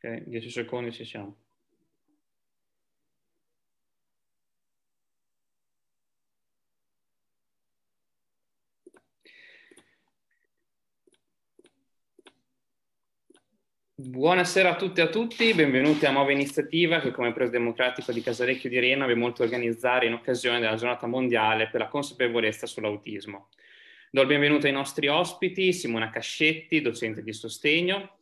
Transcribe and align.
Ok, 0.00 0.22
10 0.26 0.50
secondi 0.50 0.92
ci 0.92 1.04
siamo. 1.04 1.36
Buonasera 14.00 14.70
a 14.70 14.76
tutti 14.76 15.00
e 15.00 15.02
a 15.02 15.08
tutti, 15.08 15.52
benvenuti 15.54 16.06
a 16.06 16.12
nuova 16.12 16.30
iniziativa 16.30 17.00
che 17.00 17.10
come 17.10 17.32
Preso 17.32 17.50
Democratico 17.50 18.12
di 18.12 18.22
Casalecchio 18.22 18.68
di 18.70 18.78
Reno 18.78 19.02
abbiamo 19.02 19.22
voluto 19.22 19.42
organizzare 19.42 20.06
in 20.06 20.12
occasione 20.12 20.60
della 20.60 20.76
giornata 20.76 21.08
mondiale 21.08 21.68
per 21.68 21.80
la 21.80 21.88
consapevolezza 21.88 22.66
sull'autismo. 22.66 23.48
Do 24.12 24.20
il 24.20 24.28
benvenuto 24.28 24.66
ai 24.66 24.72
nostri 24.72 25.08
ospiti, 25.08 25.72
Simona 25.72 26.10
Cascetti, 26.10 26.80
docente 26.80 27.24
di 27.24 27.32
sostegno. 27.32 28.17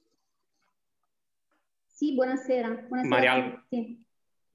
Sì, 1.96 2.12
buonasera. 2.12 2.68
buonasera 2.68 3.08
Marial... 3.08 3.40
a 3.40 3.50
tutti. 3.50 4.04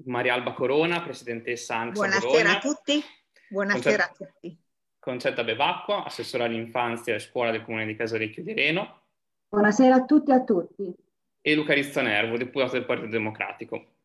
Maria 0.03 0.33
Alba 0.35 0.53
Corona, 0.53 1.01
presidentessa 1.01 1.75
ANXA 1.75 1.93
Buonasera 1.93 2.27
Bologna. 2.27 2.57
a 2.57 2.59
tutti. 2.59 3.03
Buonasera 3.49 4.07
Concetta... 4.07 4.23
a 4.23 4.33
tutti. 4.33 4.59
Concetta 4.99 5.43
Bevacqua, 5.43 6.03
assessora 6.03 6.43
all'infanzia 6.43 7.15
e 7.15 7.19
scuola 7.19 7.49
del 7.49 7.63
Comune 7.63 7.87
di 7.87 7.95
Casalecchio 7.95 8.43
di 8.43 8.53
Reno. 8.53 9.05
Buonasera 9.49 9.95
a 9.95 10.05
tutti 10.05 10.29
e 10.29 10.33
a 10.35 10.43
tutti 10.43 10.95
e 11.41 11.55
Luca 11.55 11.73
Rizzanervo, 11.73 12.37
deputato 12.37 12.73
del 12.73 12.85
Partito 12.85 13.09
Democratico. 13.09 13.95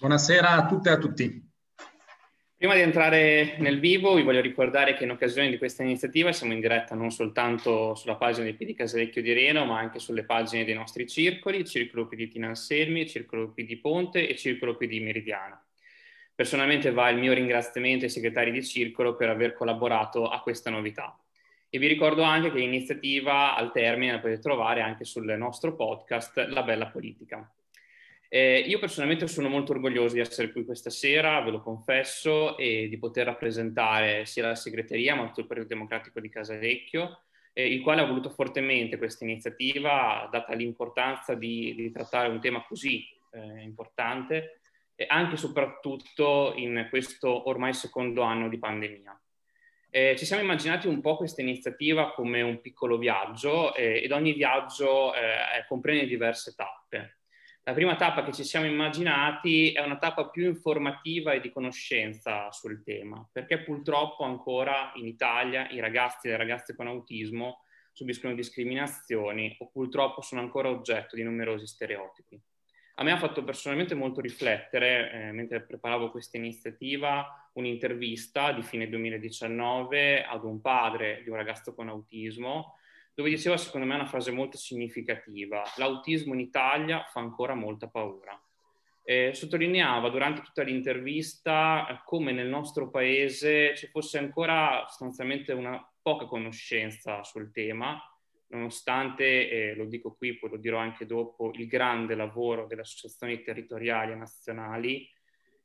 Buonasera 0.00 0.50
a 0.50 0.66
tutte 0.66 0.88
e 0.88 0.92
a 0.92 0.98
tutti. 0.98 1.47
Prima 2.58 2.74
di 2.74 2.80
entrare 2.80 3.54
nel 3.58 3.78
vivo 3.78 4.16
vi 4.16 4.24
voglio 4.24 4.40
ricordare 4.40 4.94
che 4.94 5.04
in 5.04 5.12
occasione 5.12 5.48
di 5.48 5.58
questa 5.58 5.84
iniziativa 5.84 6.32
siamo 6.32 6.52
in 6.54 6.58
diretta 6.58 6.96
non 6.96 7.12
soltanto 7.12 7.94
sulla 7.94 8.16
pagina 8.16 8.46
di 8.46 8.54
PD 8.54 8.74
Casalecchio 8.74 9.22
di 9.22 9.32
Reno, 9.32 9.64
ma 9.64 9.78
anche 9.78 10.00
sulle 10.00 10.24
pagine 10.24 10.64
dei 10.64 10.74
nostri 10.74 11.06
circoli, 11.06 11.64
Circolo 11.64 12.08
PD 12.08 12.26
Tina 12.26 12.48
Anselmi, 12.48 13.06
Circolo 13.06 13.52
PD 13.52 13.78
Ponte 13.78 14.26
e 14.26 14.34
Circolo 14.34 14.74
PD 14.74 15.00
Meridiana. 15.00 15.64
Personalmente 16.34 16.90
va 16.90 17.08
il 17.10 17.18
mio 17.18 17.32
ringraziamento 17.32 18.06
ai 18.06 18.10
segretari 18.10 18.50
di 18.50 18.64
Circolo 18.64 19.14
per 19.14 19.28
aver 19.28 19.52
collaborato 19.52 20.28
a 20.28 20.40
questa 20.40 20.68
novità. 20.68 21.16
E 21.70 21.78
vi 21.78 21.86
ricordo 21.86 22.22
anche 22.22 22.50
che 22.50 22.58
l'iniziativa 22.58 23.54
al 23.54 23.70
termine 23.70 24.10
la 24.10 24.18
potete 24.18 24.40
trovare 24.40 24.80
anche 24.80 25.04
sul 25.04 25.32
nostro 25.38 25.76
podcast 25.76 26.48
La 26.48 26.64
Bella 26.64 26.88
Politica. 26.88 27.48
Eh, 28.30 28.58
io 28.58 28.78
personalmente 28.78 29.26
sono 29.26 29.48
molto 29.48 29.72
orgoglioso 29.72 30.14
di 30.14 30.20
essere 30.20 30.52
qui 30.52 30.64
questa 30.64 30.90
sera, 30.90 31.40
ve 31.40 31.50
lo 31.50 31.62
confesso, 31.62 32.58
e 32.58 32.88
di 32.88 32.98
poter 32.98 33.24
rappresentare 33.24 34.26
sia 34.26 34.48
la 34.48 34.54
segreteria 34.54 35.14
ma 35.14 35.26
tutto 35.26 35.40
il 35.40 35.46
Partito 35.46 35.68
Democratico 35.68 36.20
di 36.20 36.28
Casalecchio, 36.28 37.22
eh, 37.54 37.66
il 37.66 37.80
quale 37.80 38.02
ha 38.02 38.06
voluto 38.06 38.28
fortemente 38.28 38.98
questa 38.98 39.24
iniziativa, 39.24 40.28
data 40.30 40.52
l'importanza 40.54 41.34
di, 41.34 41.74
di 41.74 41.90
trattare 41.90 42.28
un 42.28 42.40
tema 42.40 42.62
così 42.66 43.06
eh, 43.32 43.62
importante, 43.62 44.60
anche 45.06 45.34
e 45.34 45.38
soprattutto 45.38 46.52
in 46.56 46.88
questo 46.90 47.48
ormai 47.48 47.72
secondo 47.72 48.22
anno 48.22 48.48
di 48.48 48.58
pandemia. 48.58 49.18
Eh, 49.90 50.16
ci 50.18 50.26
siamo 50.26 50.42
immaginati 50.42 50.86
un 50.86 51.00
po' 51.00 51.16
questa 51.16 51.40
iniziativa 51.40 52.12
come 52.12 52.42
un 52.42 52.60
piccolo 52.60 52.98
viaggio 52.98 53.74
eh, 53.74 54.02
ed 54.02 54.12
ogni 54.12 54.34
viaggio 54.34 55.14
eh, 55.14 55.64
comprende 55.66 56.06
diverse 56.06 56.54
tappe. 56.54 57.17
La 57.68 57.74
prima 57.74 57.96
tappa 57.96 58.24
che 58.24 58.32
ci 58.32 58.44
siamo 58.44 58.64
immaginati 58.64 59.72
è 59.72 59.82
una 59.82 59.98
tappa 59.98 60.30
più 60.30 60.46
informativa 60.46 61.32
e 61.32 61.40
di 61.40 61.52
conoscenza 61.52 62.50
sul 62.50 62.82
tema, 62.82 63.28
perché 63.30 63.58
purtroppo 63.58 64.24
ancora 64.24 64.90
in 64.94 65.06
Italia 65.06 65.68
i 65.68 65.78
ragazzi 65.78 66.26
e 66.26 66.30
le 66.30 66.38
ragazze 66.38 66.74
con 66.74 66.86
autismo 66.86 67.64
subiscono 67.92 68.32
discriminazioni 68.32 69.54
o 69.58 69.68
purtroppo 69.68 70.22
sono 70.22 70.40
ancora 70.40 70.70
oggetto 70.70 71.14
di 71.14 71.22
numerosi 71.22 71.66
stereotipi. 71.66 72.40
A 72.94 73.02
me 73.02 73.12
ha 73.12 73.18
fatto 73.18 73.44
personalmente 73.44 73.94
molto 73.94 74.22
riflettere, 74.22 75.12
eh, 75.12 75.32
mentre 75.32 75.60
preparavo 75.60 76.10
questa 76.10 76.38
iniziativa, 76.38 77.50
un'intervista 77.52 78.50
di 78.52 78.62
fine 78.62 78.88
2019 78.88 80.24
ad 80.24 80.42
un 80.42 80.62
padre 80.62 81.20
di 81.22 81.28
un 81.28 81.36
ragazzo 81.36 81.74
con 81.74 81.90
autismo, 81.90 82.77
dove 83.18 83.30
diceva 83.30 83.56
secondo 83.56 83.84
me 83.84 83.96
una 83.96 84.06
frase 84.06 84.30
molto 84.30 84.56
significativa, 84.56 85.64
l'autismo 85.78 86.34
in 86.34 86.38
Italia 86.38 87.02
fa 87.10 87.18
ancora 87.18 87.52
molta 87.52 87.88
paura. 87.88 88.40
Eh, 89.02 89.34
sottolineava 89.34 90.08
durante 90.08 90.40
tutta 90.42 90.62
l'intervista 90.62 91.88
eh, 91.88 92.00
come 92.04 92.30
nel 92.30 92.46
nostro 92.46 92.90
paese 92.90 93.74
ci 93.74 93.88
fosse 93.88 94.18
ancora 94.18 94.84
sostanzialmente 94.86 95.52
una 95.52 95.84
poca 96.00 96.26
conoscenza 96.26 97.24
sul 97.24 97.50
tema, 97.50 98.00
nonostante, 98.50 99.50
eh, 99.50 99.74
lo 99.74 99.86
dico 99.86 100.14
qui, 100.14 100.38
poi 100.38 100.50
lo 100.50 100.56
dirò 100.56 100.78
anche 100.78 101.04
dopo, 101.04 101.50
il 101.54 101.66
grande 101.66 102.14
lavoro 102.14 102.66
delle 102.66 102.82
associazioni 102.82 103.42
territoriali 103.42 104.12
e 104.12 104.14
nazionali, 104.14 105.10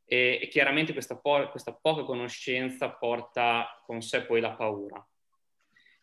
e, 0.05 0.47
chiaramente 0.49 0.91
questa, 0.91 1.17
po- 1.19 1.49
questa, 1.51 1.71
poca 1.79 2.01
conoscenza 2.01 2.89
porta 2.89 3.79
con 3.85 4.01
sé 4.01 4.25
poi 4.25 4.41
la 4.41 4.53
paura. 4.53 5.07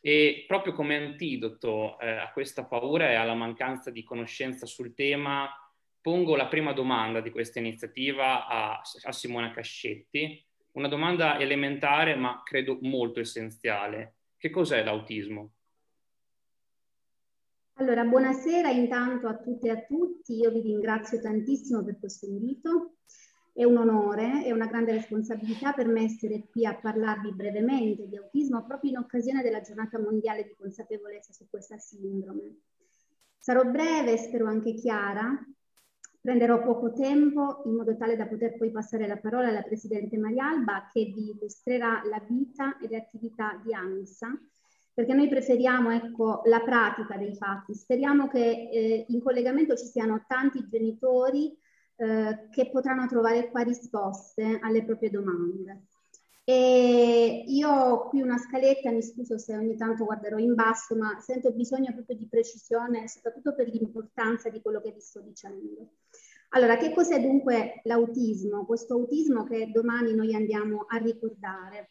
E 0.00 0.44
proprio 0.47 0.72
come 0.72 0.97
antidoto 0.97 1.99
eh, 1.99 2.09
a 2.09 2.33
questa 2.33 2.65
paura 2.65 3.11
e 3.11 3.15
alla 3.15 3.34
mancanza 3.34 3.91
di 3.91 4.03
conoscenza 4.03 4.65
sul 4.65 4.94
tema, 4.94 5.49
pongo 6.00 6.37
la 6.37 6.47
prima 6.47 6.72
domanda 6.72 7.21
di 7.21 7.31
questa 7.31 7.59
iniziativa 7.59 8.47
a, 8.47 8.81
a 9.03 9.12
Simona 9.12 9.50
Cascetti, 9.50 10.43
una 10.72 10.88
domanda 10.88 11.38
elementare 11.38 12.15
ma 12.15 12.41
credo 12.44 12.78
molto 12.81 13.21
essenziale. 13.21 14.15
Che 14.38 14.49
cos'è 14.49 14.83
l'autismo? 14.83 15.50
Allora, 17.75 18.05
buonasera 18.05 18.71
intanto 18.71 19.27
a 19.27 19.37
tutte 19.37 19.69
e 19.69 19.71
a 19.71 19.82
tutti. 19.82 20.34
Io 20.34 20.50
vi 20.50 20.61
ringrazio 20.61 21.21
tantissimo 21.21 21.82
per 21.82 21.99
questo 21.99 22.27
invito. 22.27 22.97
È 23.53 23.65
un 23.65 23.77
onore 23.77 24.44
e 24.44 24.53
una 24.53 24.66
grande 24.66 24.93
responsabilità 24.93 25.72
per 25.72 25.87
me 25.87 26.05
essere 26.05 26.47
qui 26.50 26.65
a 26.65 26.75
parlarvi 26.75 27.33
brevemente 27.33 28.09
di 28.09 28.16
autismo 28.16 28.65
proprio 28.65 28.91
in 28.91 28.99
occasione 28.99 29.43
della 29.43 29.61
giornata 29.61 29.99
mondiale 29.99 30.44
di 30.44 30.55
consapevolezza 30.56 31.33
su 31.33 31.47
questa 31.50 31.77
sindrome. 31.78 32.61
Sarò 33.38 33.65
breve 33.65 34.16
spero 34.16 34.47
anche 34.47 34.75
chiara. 34.75 35.38
Prenderò 36.21 36.62
poco 36.62 36.93
tempo 36.93 37.62
in 37.65 37.75
modo 37.77 37.97
tale 37.97 38.15
da 38.15 38.27
poter 38.27 38.56
poi 38.56 38.71
passare 38.71 39.06
la 39.06 39.16
parola 39.16 39.49
alla 39.49 39.62
Presidente 39.62 40.19
Marialba 40.19 40.91
che 40.93 41.05
vi 41.05 41.31
illustrerà 41.31 42.03
la 42.05 42.22
vita 42.28 42.77
e 42.78 42.88
le 42.88 42.99
attività 42.99 43.59
di 43.65 43.72
ANSA 43.72 44.38
perché 44.93 45.15
noi 45.15 45.28
preferiamo 45.28 45.91
ecco, 45.93 46.43
la 46.44 46.61
pratica 46.61 47.17
dei 47.17 47.34
fatti. 47.34 47.75
Speriamo 47.75 48.28
che 48.28 48.69
eh, 48.71 49.06
in 49.09 49.22
collegamento 49.22 49.75
ci 49.75 49.87
siano 49.87 50.25
tanti 50.27 50.67
genitori 50.69 51.56
eh, 52.00 52.49
che 52.50 52.71
potranno 52.71 53.06
trovare 53.06 53.50
qua 53.50 53.61
risposte 53.61 54.59
alle 54.62 54.84
proprie 54.84 55.11
domande. 55.11 55.88
E 56.44 57.44
io 57.47 57.69
ho 57.69 58.09
qui 58.09 58.22
una 58.22 58.38
scaletta, 58.38 58.91
mi 58.91 59.03
scuso 59.03 59.37
se 59.37 59.55
ogni 59.55 59.77
tanto 59.77 60.06
guarderò 60.06 60.38
in 60.38 60.55
basso, 60.55 60.97
ma 60.97 61.21
sento 61.21 61.53
bisogno 61.53 61.93
proprio 61.93 62.16
di 62.16 62.27
precisione, 62.27 63.06
soprattutto 63.06 63.55
per 63.55 63.69
l'importanza 63.69 64.49
di 64.49 64.62
quello 64.62 64.81
che 64.81 64.93
vi 64.93 65.00
sto 65.00 65.21
dicendo. 65.21 65.97
Allora, 66.53 66.78
che 66.78 66.94
cos'è 66.94 67.21
dunque 67.21 67.83
l'autismo? 67.84 68.65
Questo 68.65 68.94
autismo 68.94 69.44
che 69.44 69.71
domani 69.71 70.15
noi 70.15 70.34
andiamo 70.34 70.87
a 70.88 70.97
ricordare. 70.97 71.91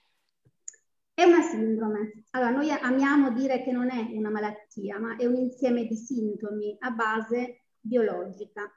È 1.13 1.23
una 1.23 1.41
sindrome. 1.41 2.23
Allora, 2.31 2.49
noi 2.49 2.71
amiamo 2.71 3.31
dire 3.31 3.61
che 3.61 3.71
non 3.71 3.91
è 3.91 4.09
una 4.11 4.31
malattia, 4.31 4.99
ma 4.99 5.15
è 5.17 5.25
un 5.25 5.35
insieme 5.35 5.85
di 5.85 5.95
sintomi 5.95 6.75
a 6.79 6.89
base 6.89 7.65
biologica. 7.79 8.69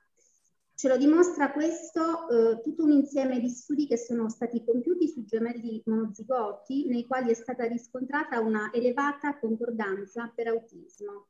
Ce 0.82 0.88
lo 0.88 0.96
dimostra 0.96 1.52
questo 1.52 2.28
eh, 2.28 2.60
tutto 2.60 2.82
un 2.82 2.90
insieme 2.90 3.38
di 3.38 3.48
studi 3.48 3.86
che 3.86 3.96
sono 3.96 4.28
stati 4.28 4.64
compiuti 4.64 5.06
su 5.06 5.22
gemelli 5.24 5.80
monozigoti, 5.86 6.88
nei 6.88 7.06
quali 7.06 7.30
è 7.30 7.34
stata 7.34 7.66
riscontrata 7.66 8.40
una 8.40 8.68
elevata 8.72 9.38
concordanza 9.38 10.32
per 10.34 10.48
autismo. 10.48 11.28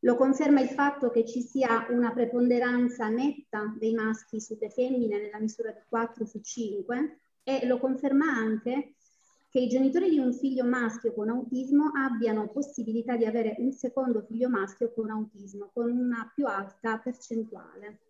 Lo 0.00 0.16
conferma 0.16 0.60
il 0.60 0.70
fatto 0.70 1.10
che 1.10 1.24
ci 1.24 1.42
sia 1.42 1.86
una 1.90 2.12
preponderanza 2.12 3.06
netta 3.06 3.72
dei 3.78 3.94
maschi 3.94 4.40
sulle 4.40 4.68
femmine 4.68 5.20
nella 5.20 5.38
misura 5.38 5.70
di 5.70 5.82
4 5.88 6.24
su 6.26 6.40
5 6.40 7.20
e 7.44 7.64
lo 7.66 7.78
conferma 7.78 8.26
anche 8.34 8.94
che 9.48 9.60
i 9.60 9.68
genitori 9.68 10.10
di 10.10 10.18
un 10.18 10.32
figlio 10.32 10.64
maschio 10.64 11.14
con 11.14 11.28
autismo 11.28 11.92
abbiano 11.94 12.48
possibilità 12.48 13.14
di 13.14 13.26
avere 13.26 13.54
un 13.58 13.70
secondo 13.70 14.22
figlio 14.22 14.48
maschio 14.48 14.92
con 14.92 15.08
autismo 15.08 15.70
con 15.72 15.88
una 15.88 16.28
più 16.34 16.46
alta 16.46 16.98
percentuale. 16.98 18.00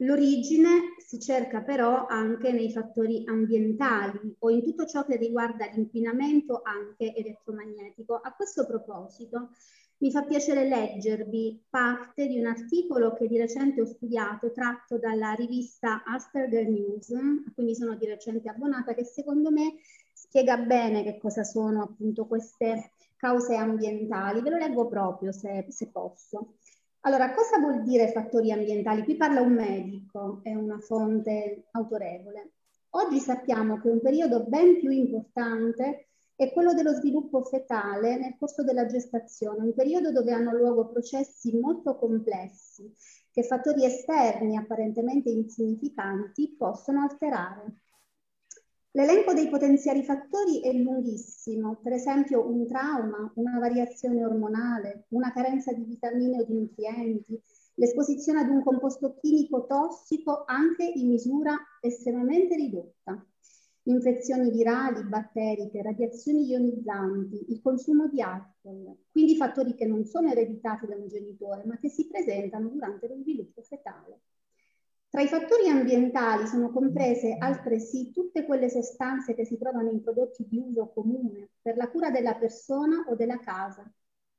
L'origine 0.00 0.94
si 0.98 1.18
cerca 1.18 1.62
però 1.62 2.06
anche 2.06 2.52
nei 2.52 2.70
fattori 2.70 3.24
ambientali 3.26 4.36
o 4.40 4.50
in 4.50 4.62
tutto 4.62 4.84
ciò 4.84 5.06
che 5.06 5.16
riguarda 5.16 5.70
l'inquinamento 5.72 6.60
anche 6.62 7.14
elettromagnetico. 7.14 8.16
A 8.16 8.34
questo 8.34 8.66
proposito 8.66 9.50
mi 9.98 10.10
fa 10.10 10.24
piacere 10.24 10.68
leggervi 10.68 11.64
parte 11.70 12.26
di 12.26 12.38
un 12.38 12.44
articolo 12.44 13.14
che 13.14 13.26
di 13.26 13.38
recente 13.38 13.80
ho 13.80 13.86
studiato 13.86 14.52
tratto 14.52 14.98
dalla 14.98 15.32
rivista 15.32 16.02
Asperger 16.04 16.68
News, 16.68 17.10
a 17.12 17.52
cui 17.54 17.64
mi 17.64 17.74
sono 17.74 17.96
di 17.96 18.04
recente 18.04 18.50
abbonata, 18.50 18.92
che 18.92 19.04
secondo 19.04 19.50
me 19.50 19.76
spiega 20.12 20.58
bene 20.58 21.02
che 21.04 21.16
cosa 21.18 21.42
sono 21.42 21.82
appunto 21.82 22.26
queste 22.26 22.90
cause 23.16 23.54
ambientali. 23.54 24.42
Ve 24.42 24.50
lo 24.50 24.58
leggo 24.58 24.86
proprio 24.86 25.32
se, 25.32 25.64
se 25.70 25.88
posso. 25.88 26.56
Allora, 27.06 27.32
cosa 27.32 27.60
vuol 27.60 27.84
dire 27.84 28.10
fattori 28.10 28.50
ambientali? 28.50 29.04
Qui 29.04 29.14
parla 29.14 29.40
un 29.40 29.52
medico, 29.52 30.40
è 30.42 30.52
una 30.56 30.80
fonte 30.80 31.68
autorevole. 31.70 32.54
Oggi 32.90 33.20
sappiamo 33.20 33.80
che 33.80 33.88
un 33.88 34.00
periodo 34.00 34.42
ben 34.42 34.80
più 34.80 34.90
importante 34.90 36.08
è 36.34 36.52
quello 36.52 36.74
dello 36.74 36.92
sviluppo 36.94 37.42
fetale 37.42 38.16
nel 38.18 38.34
corso 38.36 38.64
della 38.64 38.86
gestazione, 38.86 39.62
un 39.62 39.72
periodo 39.72 40.10
dove 40.10 40.32
hanno 40.32 40.52
luogo 40.52 40.88
processi 40.88 41.56
molto 41.56 41.96
complessi 41.96 42.92
che 43.30 43.44
fattori 43.44 43.84
esterni 43.84 44.56
apparentemente 44.56 45.30
insignificanti 45.30 46.56
possono 46.58 47.02
alterare. 47.02 47.82
L'elenco 48.96 49.34
dei 49.34 49.50
potenziali 49.50 50.02
fattori 50.02 50.62
è 50.62 50.72
lunghissimo, 50.72 51.78
per 51.82 51.92
esempio 51.92 52.48
un 52.48 52.66
trauma, 52.66 53.30
una 53.34 53.58
variazione 53.58 54.24
ormonale, 54.24 55.04
una 55.08 55.34
carenza 55.34 55.70
di 55.74 55.84
vitamine 55.84 56.40
o 56.40 56.44
di 56.46 56.54
nutrienti, 56.54 57.38
l'esposizione 57.74 58.40
ad 58.40 58.48
un 58.48 58.62
composto 58.62 59.18
chimico 59.20 59.66
tossico 59.66 60.44
anche 60.46 60.82
in 60.82 61.08
misura 61.08 61.54
estremamente 61.82 62.56
ridotta, 62.56 63.22
infezioni 63.82 64.50
virali, 64.50 65.04
batteriche, 65.04 65.82
radiazioni 65.82 66.46
ionizzanti, 66.46 67.52
il 67.52 67.60
consumo 67.60 68.08
di 68.08 68.22
alcol, 68.22 68.96
quindi 69.10 69.36
fattori 69.36 69.74
che 69.74 69.84
non 69.84 70.06
sono 70.06 70.30
ereditati 70.30 70.86
da 70.86 70.96
un 70.96 71.06
genitore 71.06 71.64
ma 71.66 71.76
che 71.78 71.90
si 71.90 72.06
presentano 72.06 72.70
durante 72.70 73.08
lo 73.08 73.16
sviluppo 73.18 73.60
fetale. 73.60 74.20
Tra 75.16 75.24
i 75.24 75.28
fattori 75.28 75.66
ambientali 75.70 76.46
sono 76.46 76.70
comprese 76.70 77.38
altresì 77.38 78.10
tutte 78.12 78.44
quelle 78.44 78.68
sostanze 78.68 79.34
che 79.34 79.46
si 79.46 79.56
trovano 79.56 79.90
in 79.90 80.02
prodotti 80.02 80.44
di 80.46 80.58
uso 80.58 80.90
comune 80.92 81.52
per 81.62 81.78
la 81.78 81.88
cura 81.88 82.10
della 82.10 82.34
persona 82.34 83.02
o 83.08 83.14
della 83.14 83.38
casa, 83.38 83.90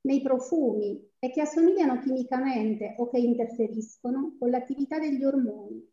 nei 0.01 0.21
profumi 0.21 1.03
e 1.17 1.31
che 1.31 1.41
assomigliano 1.41 1.97
chimicamente 1.97 2.93
o 2.99 3.09
che 3.09 3.17
interferiscono 3.17 4.35
con 4.37 4.51
l'attività 4.51 4.99
degli 4.99 5.23
ormoni. 5.23 5.83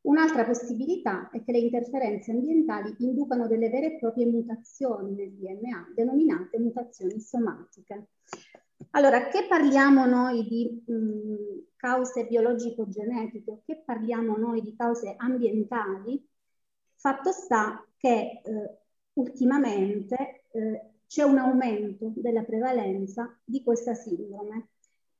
Un'altra 0.00 0.44
possibilità 0.44 1.30
è 1.30 1.44
che 1.44 1.52
le 1.52 1.58
interferenze 1.58 2.32
ambientali 2.32 2.92
inducano 2.98 3.46
delle 3.46 3.70
vere 3.70 3.94
e 3.94 3.98
proprie 4.00 4.26
mutazioni 4.26 5.14
nel 5.14 5.30
DNA, 5.34 5.92
denominate 5.94 6.58
mutazioni 6.58 7.20
somatiche. 7.20 8.08
Allora, 8.90 9.28
che 9.28 9.46
parliamo 9.46 10.06
noi 10.06 10.46
di 10.46 10.84
mh, 10.86 11.74
cause 11.76 12.26
biologico-genetiche 12.26 13.50
o 13.50 13.62
che 13.64 13.82
parliamo 13.84 14.36
noi 14.36 14.62
di 14.62 14.74
cause 14.74 15.14
ambientali? 15.16 16.26
Fatto 16.96 17.32
sta 17.32 17.86
che 17.96 18.40
eh, 18.44 18.78
ultimamente 19.14 20.44
eh, 20.50 20.90
c'è 21.06 21.22
un 21.22 21.38
aumento 21.38 22.12
della 22.16 22.42
prevalenza 22.42 23.38
di 23.44 23.62
questa 23.62 23.94
sindrome. 23.94 24.70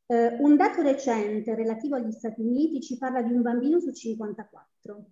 Eh, 0.07 0.37
un 0.41 0.57
dato 0.57 0.83
recente 0.83 1.55
relativo 1.55 1.97
agli 1.97 2.12
Stati 2.12 2.41
Uniti 2.41 2.81
ci 2.81 2.99
parla 2.99 3.23
di 3.23 3.33
un 3.33 3.43
bambino 3.43 3.79
su 3.81 3.93
54. 3.93 5.05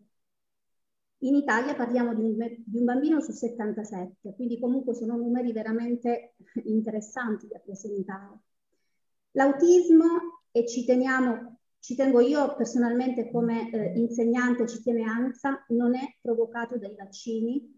In 1.22 1.34
Italia 1.34 1.74
parliamo 1.74 2.14
di 2.14 2.22
un, 2.22 2.36
di 2.64 2.78
un, 2.78 2.84
bambino 2.84 3.20
su 3.20 3.32
77, 3.32 4.34
quindi 4.34 4.60
comunque 4.60 4.94
sono 4.94 5.16
numeri 5.16 5.52
veramente 5.52 6.34
interessanti 6.64 7.48
da 7.48 7.58
presentare. 7.58 8.38
L'autismo, 9.32 10.42
e 10.52 10.66
ci 10.66 10.84
teniamo, 10.84 11.58
ci 11.80 11.94
tengo 11.94 12.20
io 12.20 12.54
personalmente 12.56 13.30
come 13.30 13.70
eh, 13.70 13.98
insegnante, 13.98 14.66
ci 14.66 14.80
tiene 14.80 15.02
ANSA, 15.02 15.66
non 15.68 15.94
è 15.94 16.16
provocato 16.20 16.78
dai 16.78 16.94
vaccini, 16.96 17.76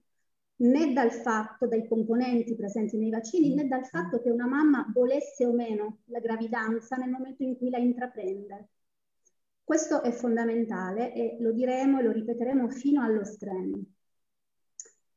né 0.57 0.93
dal 0.93 1.11
fatto, 1.11 1.67
dai 1.67 1.89
componenti 1.89 2.55
presenti 2.55 2.99
nei 2.99 3.11
vaccini, 3.11 3.55
né 3.55 3.67
dal 3.67 3.87
fatto 3.87 4.21
che 4.21 4.31
una 4.31 4.47
mamma 4.47 4.91
volesse 4.93 5.47
o 5.47 5.53
meno 5.53 6.01
la 6.07 6.21
gravidanza 6.21 6.97
nel 6.97 7.11
momento 7.11 7.43
in 7.43 7.57
cui 7.57 7.71
la 7.71 7.79
intraprende. 7.79 8.69
Questo 9.71 10.03
è 10.03 10.11
fondamentale 10.11 11.15
e 11.15 11.37
lo 11.39 11.53
diremo 11.53 12.01
e 12.01 12.03
lo 12.03 12.11
ripeteremo 12.11 12.69
fino 12.71 13.05
allo 13.05 13.23
stremo. 13.23 13.81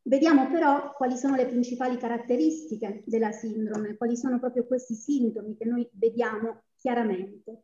Vediamo 0.03 0.47
però 0.51 0.93
quali 0.93 1.17
sono 1.17 1.35
le 1.35 1.47
principali 1.47 1.97
caratteristiche 1.97 3.01
della 3.07 3.31
sindrome, 3.31 3.97
quali 3.97 4.15
sono 4.15 4.37
proprio 4.37 4.67
questi 4.67 4.93
sintomi 4.93 5.57
che 5.57 5.65
noi 5.65 5.89
vediamo 5.93 6.65
chiaramente. 6.77 7.63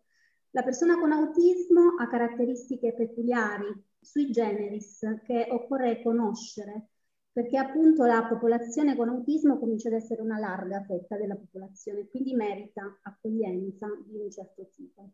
La 0.50 0.64
persona 0.64 0.98
con 0.98 1.12
autismo 1.12 1.94
ha 2.00 2.08
caratteristiche 2.08 2.96
peculiari, 2.96 3.72
sui 4.00 4.32
generis, 4.32 5.02
che 5.24 5.46
occorre 5.48 6.02
conoscere, 6.02 6.88
perché 7.32 7.60
appunto 7.60 8.04
la 8.06 8.26
popolazione 8.28 8.96
con 8.96 9.10
autismo 9.10 9.60
comincia 9.60 9.90
ad 9.90 9.94
essere 9.94 10.24
una 10.24 10.40
larga 10.40 10.82
fetta 10.82 11.18
della 11.18 11.36
popolazione, 11.36 12.08
quindi 12.08 12.34
merita 12.34 12.98
accoglienza 13.04 13.86
di 14.08 14.18
un 14.18 14.32
certo 14.32 14.68
tipo. 14.76 15.12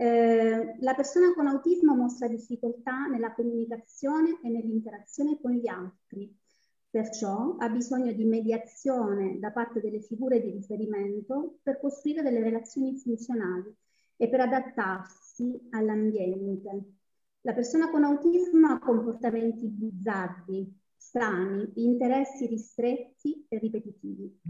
Eh, 0.00 0.76
la 0.78 0.94
persona 0.94 1.34
con 1.34 1.46
autismo 1.46 1.94
mostra 1.94 2.26
difficoltà 2.26 3.04
nella 3.04 3.34
comunicazione 3.34 4.40
e 4.42 4.48
nell'interazione 4.48 5.38
con 5.38 5.52
gli 5.52 5.68
altri, 5.68 6.34
perciò 6.88 7.56
ha 7.58 7.68
bisogno 7.68 8.10
di 8.14 8.24
mediazione 8.24 9.38
da 9.38 9.50
parte 9.50 9.82
delle 9.82 10.00
figure 10.00 10.40
di 10.40 10.52
riferimento 10.52 11.58
per 11.62 11.78
costruire 11.78 12.22
delle 12.22 12.40
relazioni 12.40 12.96
funzionali 12.96 13.76
e 14.16 14.30
per 14.30 14.40
adattarsi 14.40 15.68
all'ambiente. 15.68 16.92
La 17.42 17.52
persona 17.52 17.90
con 17.90 18.02
autismo 18.02 18.68
ha 18.68 18.78
comportamenti 18.78 19.66
bizzarri, 19.66 20.80
strani, 20.96 21.72
interessi 21.74 22.46
ristretti 22.46 23.44
e 23.50 23.58
ripetitivi. 23.58 24.40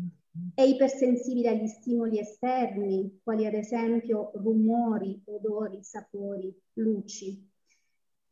È 0.54 0.62
ipersensibile 0.62 1.48
agli 1.48 1.66
stimoli 1.66 2.18
esterni, 2.18 3.20
quali 3.22 3.46
ad 3.46 3.54
esempio 3.54 4.30
rumori, 4.34 5.20
odori, 5.24 5.82
sapori, 5.82 6.54
luci. 6.74 7.48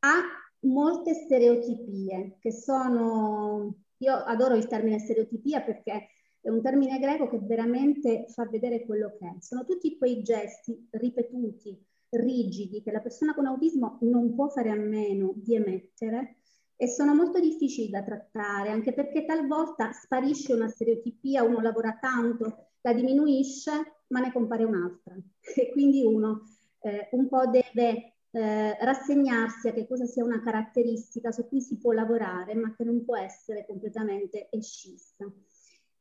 Ha 0.01 0.21
molte 0.61 1.15
stereotipie 1.15 2.37
che 2.41 2.53
sono, 2.53 3.75
io 3.99 4.15
adoro 4.15 4.55
il 4.55 4.69
termine 4.69 4.99
stereotipia 5.01 5.61
perché 5.63 6.09
è 6.41 6.49
un 6.51 6.63
termine 6.63 6.99
greco 7.01 7.29
che 7.29 7.41
veramente 7.41 8.27
fa 8.29 8.47
vedere 8.47 8.85
quello 8.85 9.17
che 9.19 9.27
è. 9.27 9.35
Sono 9.41 9.65
tutti 9.65 9.99
quei 9.99 10.23
gesti 10.23 10.89
ripetuti, 10.91 11.85
rigidi, 12.11 12.81
che 12.81 12.93
la 12.93 13.01
persona 13.01 13.35
con 13.35 13.47
autismo 13.47 13.99
non 14.03 14.35
può 14.35 14.49
fare 14.49 14.71
a 14.71 14.77
meno 14.77 15.33
di 15.35 15.57
emettere 15.57 16.38
e 16.81 16.87
sono 16.87 17.13
molto 17.13 17.41
difficili 17.41 17.91
da 17.91 18.05
trattare, 18.05 18.71
anche 18.71 18.93
perché 18.93 19.25
talvolta 19.25 19.91
sparisce 19.91 20.53
una 20.53 20.69
stereotipia, 20.69 21.43
uno 21.43 21.61
lavora 21.61 21.99
tanto, 22.01 22.69
la 22.83 22.93
diminuisce, 22.93 24.05
ma 24.09 24.21
ne 24.21 24.31
compare 24.31 24.63
un'altra. 24.63 25.17
E 25.57 25.73
quindi 25.73 26.05
uno 26.05 26.43
eh, 26.83 27.09
un 27.13 27.27
po' 27.27 27.47
deve 27.49 28.15
eh, 28.31 28.77
rassegnarsi 28.85 29.67
a 29.67 29.73
che 29.73 29.89
cosa 29.89 30.07
sia 30.07 30.23
una 30.23 30.41
caratteristica 30.41 31.33
su 31.33 31.49
cui 31.49 31.61
si 31.61 31.79
può 31.79 31.91
lavorare, 31.91 32.55
ma 32.55 32.73
che 32.77 32.85
non 32.85 33.05
può 33.05 33.17
essere 33.17 33.67
completamente 33.67 34.47
escissa. 34.53 35.29